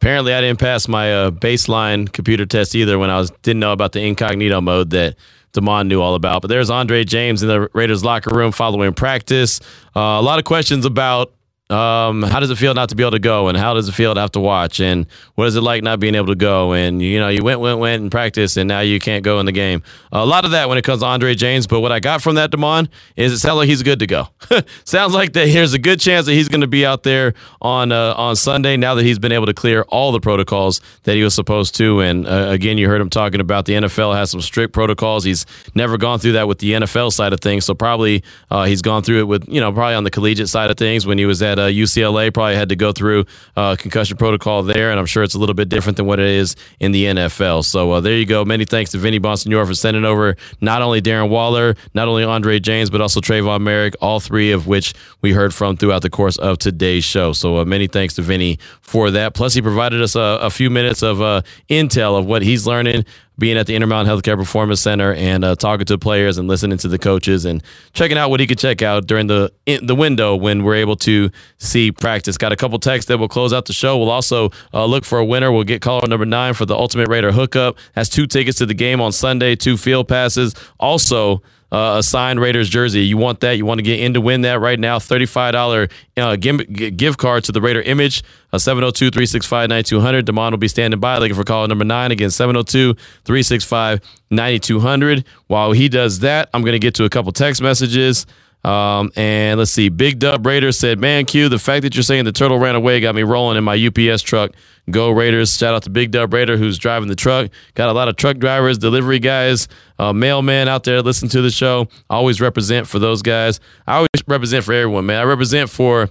Apparently, 0.00 0.32
I 0.32 0.40
didn't 0.40 0.58
pass 0.58 0.88
my 0.88 1.12
uh, 1.12 1.30
baseline 1.30 2.10
computer 2.10 2.46
test 2.46 2.74
either 2.74 2.98
when 2.98 3.10
I 3.10 3.18
was 3.18 3.30
didn't 3.42 3.60
know 3.60 3.72
about 3.72 3.92
the 3.92 4.00
incognito 4.00 4.62
mode 4.62 4.90
that 4.90 5.14
Damon 5.52 5.88
knew 5.88 6.00
all 6.00 6.14
about. 6.14 6.40
But 6.40 6.48
there's 6.48 6.70
Andre 6.70 7.04
James 7.04 7.42
in 7.42 7.48
the 7.48 7.68
Raiders 7.74 8.02
locker 8.02 8.34
room 8.34 8.50
following 8.50 8.94
practice. 8.94 9.60
Uh, 9.94 10.00
a 10.00 10.22
lot 10.22 10.38
of 10.38 10.46
questions 10.46 10.86
about 10.86 11.34
um, 11.70 12.22
how 12.22 12.40
does 12.40 12.50
it 12.50 12.56
feel 12.56 12.74
not 12.74 12.88
to 12.88 12.96
be 12.96 13.02
able 13.02 13.12
to 13.12 13.18
go, 13.18 13.48
and 13.48 13.56
how 13.56 13.74
does 13.74 13.88
it 13.88 13.92
feel 13.92 14.14
to 14.14 14.20
have 14.20 14.32
to 14.32 14.40
watch, 14.40 14.80
and 14.80 15.06
what 15.36 15.46
is 15.46 15.54
it 15.54 15.60
like 15.60 15.82
not 15.82 16.00
being 16.00 16.14
able 16.16 16.26
to 16.26 16.34
go, 16.34 16.72
and 16.72 17.00
you 17.00 17.18
know 17.18 17.28
you 17.28 17.44
went 17.44 17.60
went 17.60 17.78
went 17.78 18.02
in 18.02 18.10
practice, 18.10 18.56
and 18.56 18.66
now 18.66 18.80
you 18.80 18.98
can't 18.98 19.22
go 19.22 19.38
in 19.38 19.46
the 19.46 19.52
game. 19.52 19.82
a 20.10 20.26
lot 20.26 20.44
of 20.44 20.50
that 20.50 20.68
when 20.68 20.78
it 20.78 20.82
comes 20.82 21.00
to 21.00 21.06
Andre 21.06 21.34
James. 21.34 21.66
But 21.66 21.80
what 21.80 21.92
I 21.92 22.00
got 22.00 22.22
from 22.22 22.34
that 22.34 22.50
Damon 22.50 22.88
is 23.14 23.32
it 23.32 23.38
sounds 23.38 23.56
like 23.56 23.68
he's 23.68 23.82
good 23.82 24.00
to 24.00 24.06
go. 24.06 24.28
sounds 24.84 25.14
like 25.14 25.32
that 25.34 25.46
there's 25.52 25.72
a 25.72 25.78
good 25.78 26.00
chance 26.00 26.26
that 26.26 26.32
he's 26.32 26.48
going 26.48 26.62
to 26.62 26.66
be 26.66 26.84
out 26.84 27.04
there 27.04 27.34
on 27.62 27.92
uh, 27.92 28.14
on 28.16 28.34
Sunday 28.34 28.76
now 28.76 28.96
that 28.96 29.04
he's 29.04 29.20
been 29.20 29.32
able 29.32 29.46
to 29.46 29.54
clear 29.54 29.82
all 29.82 30.10
the 30.10 30.20
protocols 30.20 30.80
that 31.04 31.14
he 31.14 31.22
was 31.22 31.34
supposed 31.34 31.76
to. 31.76 32.00
And 32.00 32.26
uh, 32.26 32.48
again, 32.48 32.78
you 32.78 32.88
heard 32.88 33.00
him 33.00 33.10
talking 33.10 33.40
about 33.40 33.66
the 33.66 33.74
NFL 33.74 34.14
has 34.16 34.30
some 34.30 34.40
strict 34.40 34.72
protocols. 34.72 35.22
He's 35.22 35.46
never 35.76 35.98
gone 35.98 36.18
through 36.18 36.32
that 36.32 36.48
with 36.48 36.58
the 36.58 36.72
NFL 36.72 37.12
side 37.12 37.32
of 37.32 37.40
things, 37.40 37.64
so 37.64 37.74
probably 37.74 38.24
uh, 38.50 38.64
he's 38.64 38.82
gone 38.82 39.04
through 39.04 39.20
it 39.20 39.28
with 39.28 39.48
you 39.48 39.60
know 39.60 39.72
probably 39.72 39.94
on 39.94 40.02
the 40.02 40.10
collegiate 40.10 40.48
side 40.48 40.70
of 40.70 40.76
things 40.76 41.06
when 41.06 41.16
he 41.16 41.26
was 41.26 41.40
at 41.42 41.59
uh, 41.60 41.68
UCLA. 41.68 42.32
Probably 42.32 42.56
had 42.56 42.70
to 42.70 42.76
go 42.76 42.92
through 42.92 43.26
uh, 43.56 43.76
concussion 43.76 44.16
protocol 44.16 44.62
there, 44.62 44.90
and 44.90 44.98
I'm 44.98 45.06
sure 45.06 45.22
it's 45.22 45.34
a 45.34 45.38
little 45.38 45.54
bit 45.54 45.68
different 45.68 45.96
than 45.96 46.06
what 46.06 46.18
it 46.18 46.26
is 46.26 46.56
in 46.80 46.92
the 46.92 47.04
NFL. 47.04 47.64
So 47.64 47.92
uh, 47.92 48.00
there 48.00 48.16
you 48.16 48.26
go. 48.26 48.44
Many 48.44 48.64
thanks 48.64 48.90
to 48.92 48.98
Vinny 48.98 49.20
Bonsignore 49.20 49.66
for 49.66 49.74
sending 49.74 50.04
over 50.04 50.36
not 50.60 50.82
only 50.82 51.00
Darren 51.00 51.28
Waller, 51.28 51.76
not 51.94 52.08
only 52.08 52.24
Andre 52.24 52.58
James, 52.58 52.90
but 52.90 53.00
also 53.00 53.20
Tre'von 53.20 53.60
Moehrig, 53.60 53.94
all 54.00 54.20
three 54.20 54.52
of 54.52 54.66
which 54.66 54.94
we 55.20 55.32
heard 55.32 55.54
from 55.54 55.76
throughout 55.76 56.02
the 56.02 56.10
course 56.10 56.36
of 56.38 56.58
today's 56.58 57.04
show. 57.04 57.32
So 57.32 57.58
uh, 57.58 57.64
many 57.64 57.86
thanks 57.86 58.14
to 58.14 58.22
Vinny 58.22 58.58
for 58.80 59.10
that. 59.10 59.34
Plus, 59.34 59.54
he 59.54 59.62
provided 59.62 60.02
us 60.02 60.16
a, 60.16 60.38
a 60.42 60.50
few 60.50 60.70
minutes 60.70 61.02
of 61.02 61.20
uh, 61.20 61.42
intel 61.68 62.18
of 62.18 62.26
what 62.26 62.42
he's 62.42 62.66
learning 62.66 63.04
being 63.40 63.56
at 63.56 63.66
the 63.66 63.74
Intermountain 63.74 64.14
Healthcare 64.14 64.36
Performance 64.36 64.80
Center 64.80 65.14
and 65.14 65.44
uh, 65.44 65.56
talking 65.56 65.86
to 65.86 65.98
players 65.98 66.38
and 66.38 66.46
listening 66.46 66.78
to 66.78 66.88
the 66.88 66.98
coaches 66.98 67.44
and 67.44 67.62
checking 67.92 68.16
out 68.16 68.30
what 68.30 68.38
he 68.38 68.46
could 68.46 68.58
check 68.58 68.82
out 68.82 69.06
during 69.06 69.26
the 69.26 69.52
the 69.82 69.94
window 69.96 70.36
when 70.36 70.62
we're 70.62 70.76
able 70.76 70.94
to 70.96 71.30
see 71.58 71.90
practice. 71.90 72.38
Got 72.38 72.52
a 72.52 72.56
couple 72.56 72.78
texts 72.78 73.08
that 73.08 73.18
will 73.18 73.28
close 73.28 73.52
out 73.52 73.64
the 73.64 73.72
show. 73.72 73.98
We'll 73.98 74.10
also 74.10 74.50
uh, 74.72 74.84
look 74.84 75.04
for 75.04 75.18
a 75.18 75.24
winner. 75.24 75.50
We'll 75.50 75.64
get 75.64 75.82
caller 75.82 76.06
number 76.06 76.26
nine 76.26 76.54
for 76.54 76.66
the 76.66 76.76
Ultimate 76.76 77.08
Raider 77.08 77.32
hookup. 77.32 77.78
Has 77.96 78.08
two 78.08 78.26
tickets 78.26 78.58
to 78.58 78.66
the 78.66 78.74
game 78.74 79.00
on 79.00 79.10
Sunday, 79.10 79.56
two 79.56 79.76
field 79.76 80.06
passes. 80.06 80.54
Also, 80.78 81.42
uh, 81.72 81.96
a 81.98 82.02
signed 82.02 82.40
Raiders 82.40 82.68
jersey. 82.68 83.02
You 83.02 83.16
want 83.16 83.40
that? 83.40 83.52
You 83.52 83.64
want 83.64 83.78
to 83.78 83.82
get 83.82 84.00
in 84.00 84.14
to 84.14 84.20
win 84.20 84.42
that 84.42 84.60
right 84.60 84.78
now? 84.78 84.98
$35 84.98 85.90
uh, 86.16 87.12
card 87.16 87.44
to 87.44 87.52
the 87.52 87.60
Raider 87.60 87.82
image. 87.82 88.22
Uh, 88.52 88.58
702 88.58 89.10
365 89.10 89.68
9200. 89.68 90.24
Damon 90.24 90.52
will 90.52 90.58
be 90.58 90.68
standing 90.68 90.98
by 90.98 91.18
looking 91.18 91.36
for 91.36 91.44
caller 91.44 91.68
number 91.68 91.84
nine. 91.84 92.10
Again, 92.10 92.30
702 92.30 92.94
365 93.24 94.00
9200. 94.30 95.24
While 95.46 95.72
he 95.72 95.88
does 95.88 96.20
that, 96.20 96.50
I'm 96.52 96.62
going 96.62 96.72
to 96.72 96.78
get 96.78 96.94
to 96.96 97.04
a 97.04 97.10
couple 97.10 97.32
text 97.32 97.62
messages. 97.62 98.26
Um, 98.62 99.10
and 99.16 99.58
let's 99.58 99.70
see. 99.70 99.88
Big 99.88 100.18
Dub 100.18 100.44
Raider 100.44 100.72
said, 100.72 100.98
Man, 100.98 101.24
Q, 101.24 101.48
the 101.48 101.58
fact 101.58 101.82
that 101.82 101.94
you're 101.94 102.02
saying 102.02 102.24
the 102.24 102.32
turtle 102.32 102.58
ran 102.58 102.74
away 102.74 103.00
got 103.00 103.14
me 103.14 103.22
rolling 103.22 103.56
in 103.56 103.64
my 103.64 103.74
UPS 103.74 104.22
truck. 104.22 104.52
Go 104.90 105.10
Raiders. 105.10 105.56
Shout 105.56 105.74
out 105.74 105.82
to 105.84 105.90
Big 105.90 106.10
Dub 106.10 106.32
Raider 106.32 106.56
who's 106.56 106.78
driving 106.78 107.08
the 107.08 107.16
truck. 107.16 107.50
Got 107.74 107.88
a 107.88 107.92
lot 107.92 108.08
of 108.08 108.16
truck 108.16 108.38
drivers, 108.38 108.76
delivery 108.76 109.18
guys, 109.18 109.68
uh, 109.98 110.12
mailmen 110.12 110.68
out 110.68 110.84
there 110.84 111.00
listen 111.00 111.28
to 111.30 111.40
the 111.42 111.50
show. 111.50 111.88
Always 112.08 112.40
represent 112.40 112.86
for 112.86 112.98
those 112.98 113.22
guys. 113.22 113.60
I 113.86 113.96
always 113.96 114.08
represent 114.26 114.64
for 114.64 114.72
everyone, 114.72 115.06
man. 115.06 115.20
I 115.20 115.24
represent 115.24 115.70
for 115.70 116.10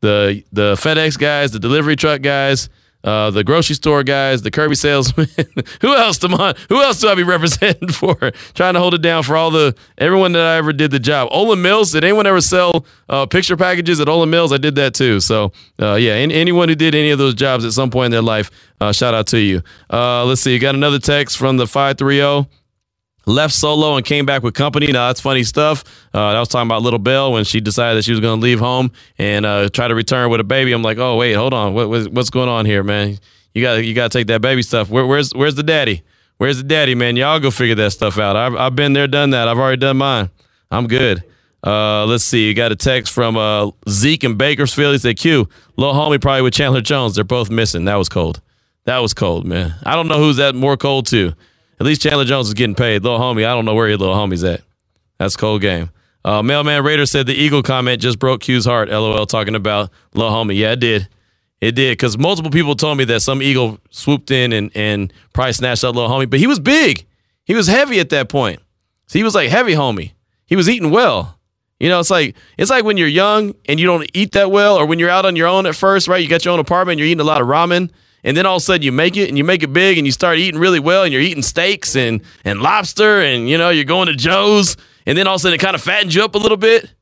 the 0.00 0.42
the 0.52 0.74
FedEx 0.74 1.18
guys, 1.18 1.52
the 1.52 1.58
delivery 1.58 1.96
truck 1.96 2.22
guys, 2.22 2.68
uh, 3.02 3.30
the 3.30 3.42
grocery 3.44 3.74
store 3.74 4.02
guys, 4.02 4.42
the 4.42 4.50
Kirby 4.50 4.74
salesman. 4.74 5.26
Who 5.80 5.94
else, 5.94 6.18
Damon? 6.18 6.54
Who 6.68 6.82
else 6.82 7.00
do 7.00 7.08
I 7.08 7.14
be 7.14 7.22
representing 7.36 7.88
for? 7.88 8.14
Trying 8.54 8.74
to 8.74 8.80
hold 8.80 8.94
it 8.94 9.02
down 9.02 9.22
for 9.22 9.36
all 9.36 9.50
the 9.50 9.74
everyone 9.98 10.32
that 10.32 10.42
I 10.42 10.56
ever 10.56 10.72
did 10.72 10.90
the 10.90 10.98
job. 10.98 11.30
Olan 11.30 11.60
Mills. 11.60 11.92
Did 11.92 12.04
anyone 12.04 12.26
ever 12.26 12.40
sell 12.40 12.84
uh, 13.08 13.26
picture 13.26 13.56
packages 13.56 14.00
at 14.00 14.08
Olan 14.08 14.28
Mills? 14.28 14.52
I 14.52 14.58
did 14.58 14.74
that 14.74 14.94
too. 14.94 15.20
So 15.20 15.52
uh, 15.80 15.94
yeah, 15.94 16.12
any, 16.12 16.34
anyone 16.34 16.68
who 16.68 16.74
did 16.74 16.94
any 16.94 17.10
of 17.10 17.18
those 17.18 17.34
jobs 17.34 17.64
at 17.64 17.72
some 17.72 17.90
point 17.90 18.06
in 18.06 18.12
their 18.12 18.22
life, 18.22 18.50
uh, 18.80 18.92
shout 18.92 19.14
out 19.14 19.26
to 19.28 19.38
you. 19.38 19.62
Uh, 19.90 20.24
let's 20.24 20.40
see. 20.40 20.52
You 20.52 20.58
got 20.58 20.74
another 20.74 20.98
text 20.98 21.38
from 21.38 21.56
the 21.56 21.66
five 21.66 21.96
three 21.96 22.16
zero 22.16 22.48
left 23.26 23.54
solo 23.54 23.96
and 23.96 24.04
came 24.04 24.26
back 24.26 24.42
with 24.42 24.54
company. 24.54 24.86
Now 24.88 25.08
that's 25.08 25.20
funny 25.20 25.42
stuff. 25.42 25.84
Uh, 26.14 26.28
I 26.28 26.38
was 26.38 26.48
talking 26.48 26.68
about 26.68 26.82
Little 26.82 26.98
Belle 26.98 27.32
when 27.32 27.44
she 27.44 27.60
decided 27.60 27.98
that 27.98 28.04
she 28.04 28.12
was 28.12 28.20
going 28.20 28.40
to 28.40 28.42
leave 28.42 28.58
home 28.58 28.90
and 29.18 29.46
uh, 29.46 29.68
try 29.68 29.88
to 29.88 29.94
return 29.94 30.30
with 30.30 30.40
a 30.40 30.44
baby. 30.44 30.72
I'm 30.72 30.82
like, 30.82 30.98
oh 30.98 31.16
wait, 31.16 31.34
hold 31.34 31.54
on, 31.54 31.74
what, 31.74 31.88
what's, 31.88 32.30
going 32.30 32.48
on 32.48 32.66
here, 32.66 32.82
man? 32.82 33.18
You 33.54 33.62
got 33.62 33.84
you 33.84 33.94
got 33.94 34.10
to 34.10 34.18
take 34.18 34.28
that 34.28 34.40
baby 34.40 34.62
stuff. 34.62 34.88
Where, 34.88 35.06
where's 35.06 35.34
where's 35.34 35.54
the 35.54 35.62
daddy? 35.62 36.02
Where's 36.38 36.58
the 36.58 36.64
daddy, 36.64 36.94
man? 36.94 37.16
Y'all 37.16 37.40
go 37.40 37.50
figure 37.50 37.74
that 37.74 37.90
stuff 37.90 38.18
out. 38.18 38.36
I've 38.36 38.54
I've 38.54 38.76
been 38.76 38.92
there, 38.92 39.08
done 39.08 39.30
that. 39.30 39.48
I've 39.48 39.58
already 39.58 39.78
done 39.80 39.96
mine. 39.98 40.30
I'm 40.70 40.86
good. 40.86 41.24
Uh, 41.62 42.06
let's 42.06 42.24
see. 42.24 42.48
You 42.48 42.54
got 42.54 42.72
a 42.72 42.76
text 42.76 43.12
from 43.12 43.36
uh, 43.36 43.70
Zeke 43.88 44.24
in 44.24 44.36
Bakersfield. 44.36 44.92
He 44.92 44.98
said, 44.98 45.18
"Q, 45.18 45.48
little 45.76 45.94
homie, 45.94 46.20
probably 46.20 46.42
with 46.42 46.54
Chandler 46.54 46.80
Jones. 46.80 47.16
They're 47.16 47.24
both 47.24 47.50
missing. 47.50 47.84
That 47.84 47.96
was 47.96 48.08
cold. 48.08 48.40
That 48.84 48.98
was 48.98 49.12
cold, 49.12 49.46
man. 49.46 49.74
I 49.84 49.94
don't 49.94 50.08
know 50.08 50.18
who's 50.18 50.36
that 50.36 50.54
more 50.54 50.76
cold 50.76 51.06
to. 51.08 51.34
At 51.80 51.86
least 51.86 52.02
Chandler 52.02 52.26
Jones 52.26 52.48
is 52.48 52.54
getting 52.54 52.74
paid. 52.74 53.02
Little 53.02 53.18
homie, 53.18 53.46
I 53.46 53.54
don't 53.54 53.64
know 53.64 53.74
where 53.74 53.88
your 53.88 53.96
little 53.96 54.14
homie's 54.14 54.44
at. 54.44 54.60
That's 55.18 55.34
cold 55.34 55.62
game. 55.62 55.90
Uh, 56.24 56.42
Mailman 56.42 56.84
Raider 56.84 57.06
said 57.06 57.26
the 57.26 57.34
Eagle 57.34 57.62
comment 57.62 58.02
just 58.02 58.18
broke 58.18 58.42
Q's 58.42 58.66
heart. 58.66 58.90
LOL, 58.90 59.24
talking 59.24 59.54
about 59.54 59.90
little 60.14 60.30
homie. 60.30 60.56
Yeah, 60.56 60.72
it 60.72 60.80
did. 60.80 61.08
It 61.62 61.72
did 61.72 61.92
because 61.92 62.18
multiple 62.18 62.50
people 62.50 62.74
told 62.74 62.98
me 62.98 63.04
that 63.04 63.20
some 63.20 63.42
Eagle 63.42 63.78
swooped 63.90 64.30
in 64.30 64.52
and 64.52 64.70
and 64.74 65.12
probably 65.32 65.52
snatched 65.54 65.84
up 65.84 65.94
little 65.94 66.10
homie, 66.10 66.28
but 66.28 66.38
he 66.38 66.46
was 66.46 66.58
big. 66.58 67.06
He 67.44 67.54
was 67.54 67.66
heavy 67.66 68.00
at 68.00 68.10
that 68.10 68.28
point. 68.28 68.60
So 69.06 69.18
he 69.18 69.22
was 69.22 69.34
like 69.34 69.48
heavy 69.50 69.72
homie. 69.72 70.12
He 70.46 70.56
was 70.56 70.68
eating 70.68 70.90
well. 70.90 71.38
You 71.78 71.88
know, 71.88 72.00
it's 72.00 72.10
like 72.10 72.36
it's 72.58 72.70
like 72.70 72.84
when 72.84 72.96
you're 72.98 73.08
young 73.08 73.54
and 73.66 73.80
you 73.80 73.86
don't 73.86 74.08
eat 74.14 74.32
that 74.32 74.50
well, 74.50 74.76
or 74.76 74.84
when 74.84 74.98
you're 74.98 75.10
out 75.10 75.24
on 75.24 75.36
your 75.36 75.48
own 75.48 75.64
at 75.66 75.74
first, 75.74 76.08
right? 76.08 76.22
You 76.22 76.28
got 76.28 76.44
your 76.44 76.52
own 76.52 76.60
apartment, 76.60 76.98
you're 76.98 77.08
eating 77.08 77.20
a 77.20 77.24
lot 77.24 77.40
of 77.40 77.48
ramen, 77.48 77.90
and 78.24 78.36
then 78.36 78.46
all 78.46 78.56
of 78.56 78.62
a 78.62 78.64
sudden 78.64 78.82
you 78.82 78.92
make 78.92 79.16
it 79.16 79.28
and 79.28 79.38
you 79.38 79.44
make 79.44 79.62
it 79.62 79.72
big 79.72 79.98
and 79.98 80.06
you 80.06 80.12
start 80.12 80.38
eating 80.38 80.60
really 80.60 80.80
well 80.80 81.04
and 81.04 81.12
you're 81.12 81.22
eating 81.22 81.42
steaks 81.42 81.96
and 81.96 82.22
and 82.44 82.60
lobster 82.60 83.20
and 83.20 83.48
you 83.48 83.58
know 83.58 83.70
you're 83.70 83.84
going 83.84 84.06
to 84.06 84.14
Joe's 84.14 84.76
and 85.06 85.16
then 85.16 85.26
all 85.26 85.34
of 85.34 85.40
a 85.40 85.42
sudden 85.42 85.54
it 85.54 85.60
kind 85.60 85.74
of 85.74 85.82
fattens 85.82 86.14
you 86.14 86.24
up 86.24 86.34
a 86.34 86.38
little 86.38 86.56
bit. 86.56 86.92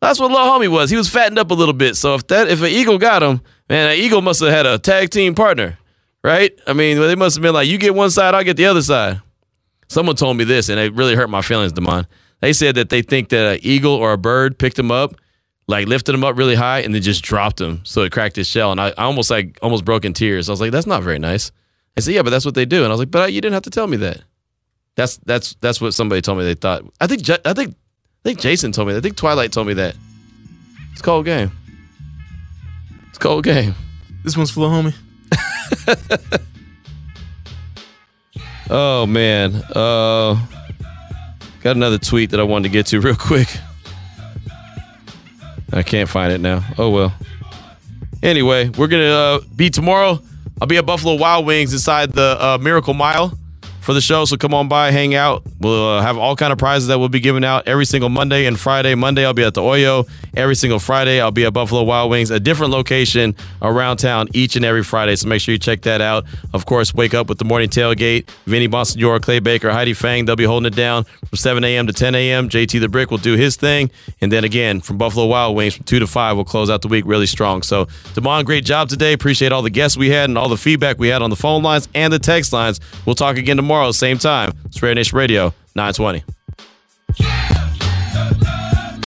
That's 0.00 0.20
what 0.20 0.30
little 0.30 0.46
homie 0.46 0.68
was. 0.68 0.90
He 0.90 0.96
was 0.96 1.08
fattened 1.08 1.38
up 1.38 1.50
a 1.50 1.54
little 1.54 1.72
bit. 1.72 1.96
So 1.96 2.14
if 2.14 2.26
that 2.26 2.48
if 2.48 2.60
an 2.60 2.68
eagle 2.68 2.98
got 2.98 3.22
him, 3.22 3.40
man, 3.68 3.90
an 3.90 3.96
eagle 3.96 4.22
must 4.22 4.40
have 4.40 4.50
had 4.50 4.66
a 4.66 4.78
tag 4.78 5.10
team 5.10 5.34
partner, 5.34 5.78
right? 6.22 6.52
I 6.66 6.72
mean, 6.72 7.00
they 7.00 7.14
must 7.14 7.36
have 7.36 7.42
been 7.42 7.54
like, 7.54 7.68
you 7.68 7.78
get 7.78 7.94
one 7.94 8.10
side, 8.10 8.34
I'll 8.34 8.44
get 8.44 8.56
the 8.56 8.66
other 8.66 8.82
side. 8.82 9.22
Someone 9.88 10.16
told 10.16 10.36
me 10.36 10.44
this, 10.44 10.68
and 10.68 10.80
it 10.80 10.94
really 10.94 11.14
hurt 11.14 11.30
my 11.30 11.42
feelings, 11.42 11.72
Damon. 11.72 12.06
They 12.40 12.52
said 12.52 12.74
that 12.74 12.90
they 12.90 13.02
think 13.02 13.30
that 13.30 13.54
an 13.54 13.60
eagle 13.62 13.94
or 13.94 14.12
a 14.12 14.18
bird 14.18 14.58
picked 14.58 14.78
him 14.78 14.90
up, 14.90 15.14
like 15.66 15.86
lifted 15.86 16.14
him 16.14 16.24
up 16.24 16.36
really 16.36 16.54
high, 16.54 16.80
and 16.80 16.94
then 16.94 17.02
just 17.02 17.24
dropped 17.24 17.60
him, 17.60 17.80
so 17.84 18.02
it 18.02 18.12
cracked 18.12 18.36
his 18.36 18.46
shell. 18.46 18.70
And 18.70 18.80
I, 18.80 18.88
I 18.90 19.04
almost 19.04 19.30
like 19.30 19.58
almost 19.62 19.84
broke 19.84 20.04
in 20.04 20.12
tears. 20.12 20.48
I 20.48 20.52
was 20.52 20.60
like, 20.60 20.72
that's 20.72 20.86
not 20.86 21.02
very 21.02 21.18
nice. 21.18 21.52
I 21.96 22.00
said, 22.00 22.14
yeah, 22.14 22.22
but 22.22 22.30
that's 22.30 22.44
what 22.44 22.54
they 22.54 22.64
do. 22.64 22.78
And 22.78 22.86
I 22.86 22.90
was 22.90 22.98
like, 22.98 23.10
but 23.10 23.32
you 23.32 23.40
didn't 23.40 23.54
have 23.54 23.62
to 23.64 23.70
tell 23.70 23.86
me 23.86 23.96
that. 23.98 24.22
That's 24.96 25.16
that's 25.18 25.54
that's 25.56 25.80
what 25.80 25.94
somebody 25.94 26.20
told 26.22 26.38
me. 26.38 26.44
They 26.44 26.54
thought. 26.54 26.84
I 27.00 27.06
think 27.06 27.28
I 27.44 27.52
think 27.52 27.70
I 27.70 28.22
think 28.22 28.40
Jason 28.40 28.72
told 28.72 28.88
me. 28.88 28.94
that. 28.94 28.98
I 28.98 29.02
think 29.02 29.16
Twilight 29.16 29.52
told 29.52 29.66
me 29.66 29.74
that. 29.74 29.96
It's 30.92 31.00
a 31.00 31.04
cold 31.04 31.24
game. 31.24 31.50
It's 33.08 33.18
a 33.18 33.20
cold 33.20 33.44
game. 33.44 33.74
This 34.22 34.36
one's 34.36 34.50
for 34.50 34.60
the 34.60 34.66
homie. 34.68 34.94
Oh 38.70 39.06
man. 39.06 39.56
Uh 39.74 40.38
got 41.62 41.76
another 41.76 41.98
tweet 41.98 42.30
that 42.30 42.40
I 42.40 42.42
wanted 42.42 42.64
to 42.64 42.68
get 42.70 42.86
to 42.86 43.00
real 43.00 43.14
quick. 43.14 43.48
I 45.74 45.82
can't 45.82 46.08
find 46.08 46.32
it 46.32 46.40
now. 46.40 46.64
Oh 46.78 46.90
well. 46.90 47.12
Anyway, 48.22 48.70
we're 48.70 48.86
gonna 48.86 49.04
uh, 49.04 49.40
be 49.54 49.68
tomorrow. 49.70 50.20
I'll 50.60 50.68
be 50.68 50.78
at 50.78 50.86
Buffalo 50.86 51.16
Wild 51.16 51.46
Wings 51.46 51.72
inside 51.72 52.12
the 52.12 52.36
uh, 52.40 52.58
Miracle 52.58 52.94
Mile 52.94 53.36
for 53.84 53.92
the 53.92 54.00
show. 54.00 54.24
So 54.24 54.36
come 54.36 54.54
on 54.54 54.68
by, 54.68 54.90
hang 54.90 55.14
out. 55.14 55.42
We'll 55.60 55.88
uh, 55.88 56.02
have 56.02 56.16
all 56.16 56.36
kind 56.36 56.52
of 56.52 56.58
prizes 56.58 56.88
that 56.88 56.98
we'll 56.98 57.08
be 57.10 57.20
giving 57.20 57.44
out 57.44 57.68
every 57.68 57.84
single 57.84 58.08
Monday 58.08 58.46
and 58.46 58.58
Friday. 58.58 58.94
Monday 58.94 59.24
I'll 59.24 59.34
be 59.34 59.44
at 59.44 59.54
the 59.54 59.60
Oyo. 59.60 60.08
Every 60.36 60.56
single 60.56 60.78
Friday 60.78 61.20
I'll 61.20 61.30
be 61.30 61.44
at 61.44 61.52
Buffalo 61.52 61.82
Wild 61.82 62.10
Wings, 62.10 62.30
a 62.30 62.40
different 62.40 62.72
location 62.72 63.34
around 63.60 63.98
town 63.98 64.28
each 64.32 64.56
and 64.56 64.64
every 64.64 64.82
Friday. 64.82 65.16
So 65.16 65.28
make 65.28 65.40
sure 65.40 65.52
you 65.52 65.58
check 65.58 65.82
that 65.82 66.00
out. 66.00 66.24
Of 66.54 66.66
course, 66.66 66.94
wake 66.94 67.14
up 67.14 67.28
with 67.28 67.38
the 67.38 67.44
morning 67.44 67.68
tailgate. 67.68 68.28
Vinny 68.46 68.68
Bonsignore, 68.68 69.20
Clay 69.20 69.38
Baker, 69.38 69.70
Heidi 69.70 69.92
Fang. 69.92 70.24
They'll 70.24 70.36
be 70.36 70.44
holding 70.44 70.72
it 70.72 70.76
down 70.76 71.04
from 71.04 71.36
7 71.36 71.62
a.m. 71.62 71.86
to 71.86 71.92
10 71.92 72.14
a.m. 72.14 72.48
JT 72.48 72.80
the 72.80 72.88
Brick 72.88 73.10
will 73.10 73.18
do 73.18 73.34
his 73.34 73.56
thing, 73.56 73.90
and 74.20 74.32
then 74.32 74.44
again 74.44 74.80
from 74.80 74.98
Buffalo 74.98 75.26
Wild 75.26 75.56
Wings 75.56 75.76
from 75.76 75.84
two 75.84 75.98
to 75.98 76.06
five, 76.06 76.36
we'll 76.36 76.44
close 76.44 76.70
out 76.70 76.82
the 76.82 76.88
week 76.88 77.04
really 77.06 77.26
strong. 77.26 77.62
So 77.62 77.86
Damon, 78.14 78.44
great 78.44 78.64
job 78.64 78.88
today. 78.88 79.12
Appreciate 79.12 79.52
all 79.52 79.62
the 79.62 79.70
guests 79.70 79.96
we 79.96 80.10
had 80.10 80.30
and 80.30 80.38
all 80.38 80.48
the 80.48 80.56
feedback 80.56 80.98
we 80.98 81.08
had 81.08 81.22
on 81.22 81.30
the 81.30 81.36
phone 81.36 81.62
lines 81.62 81.88
and 81.94 82.12
the 82.12 82.18
text 82.18 82.52
lines. 82.52 82.80
We'll 83.04 83.14
talk 83.14 83.36
again 83.36 83.56
tomorrow, 83.56 83.73
same 83.92 84.18
time. 84.18 84.52
It's 84.64 84.78
Nation 84.94 85.16
Radio, 85.18 85.52
920. 85.74 86.24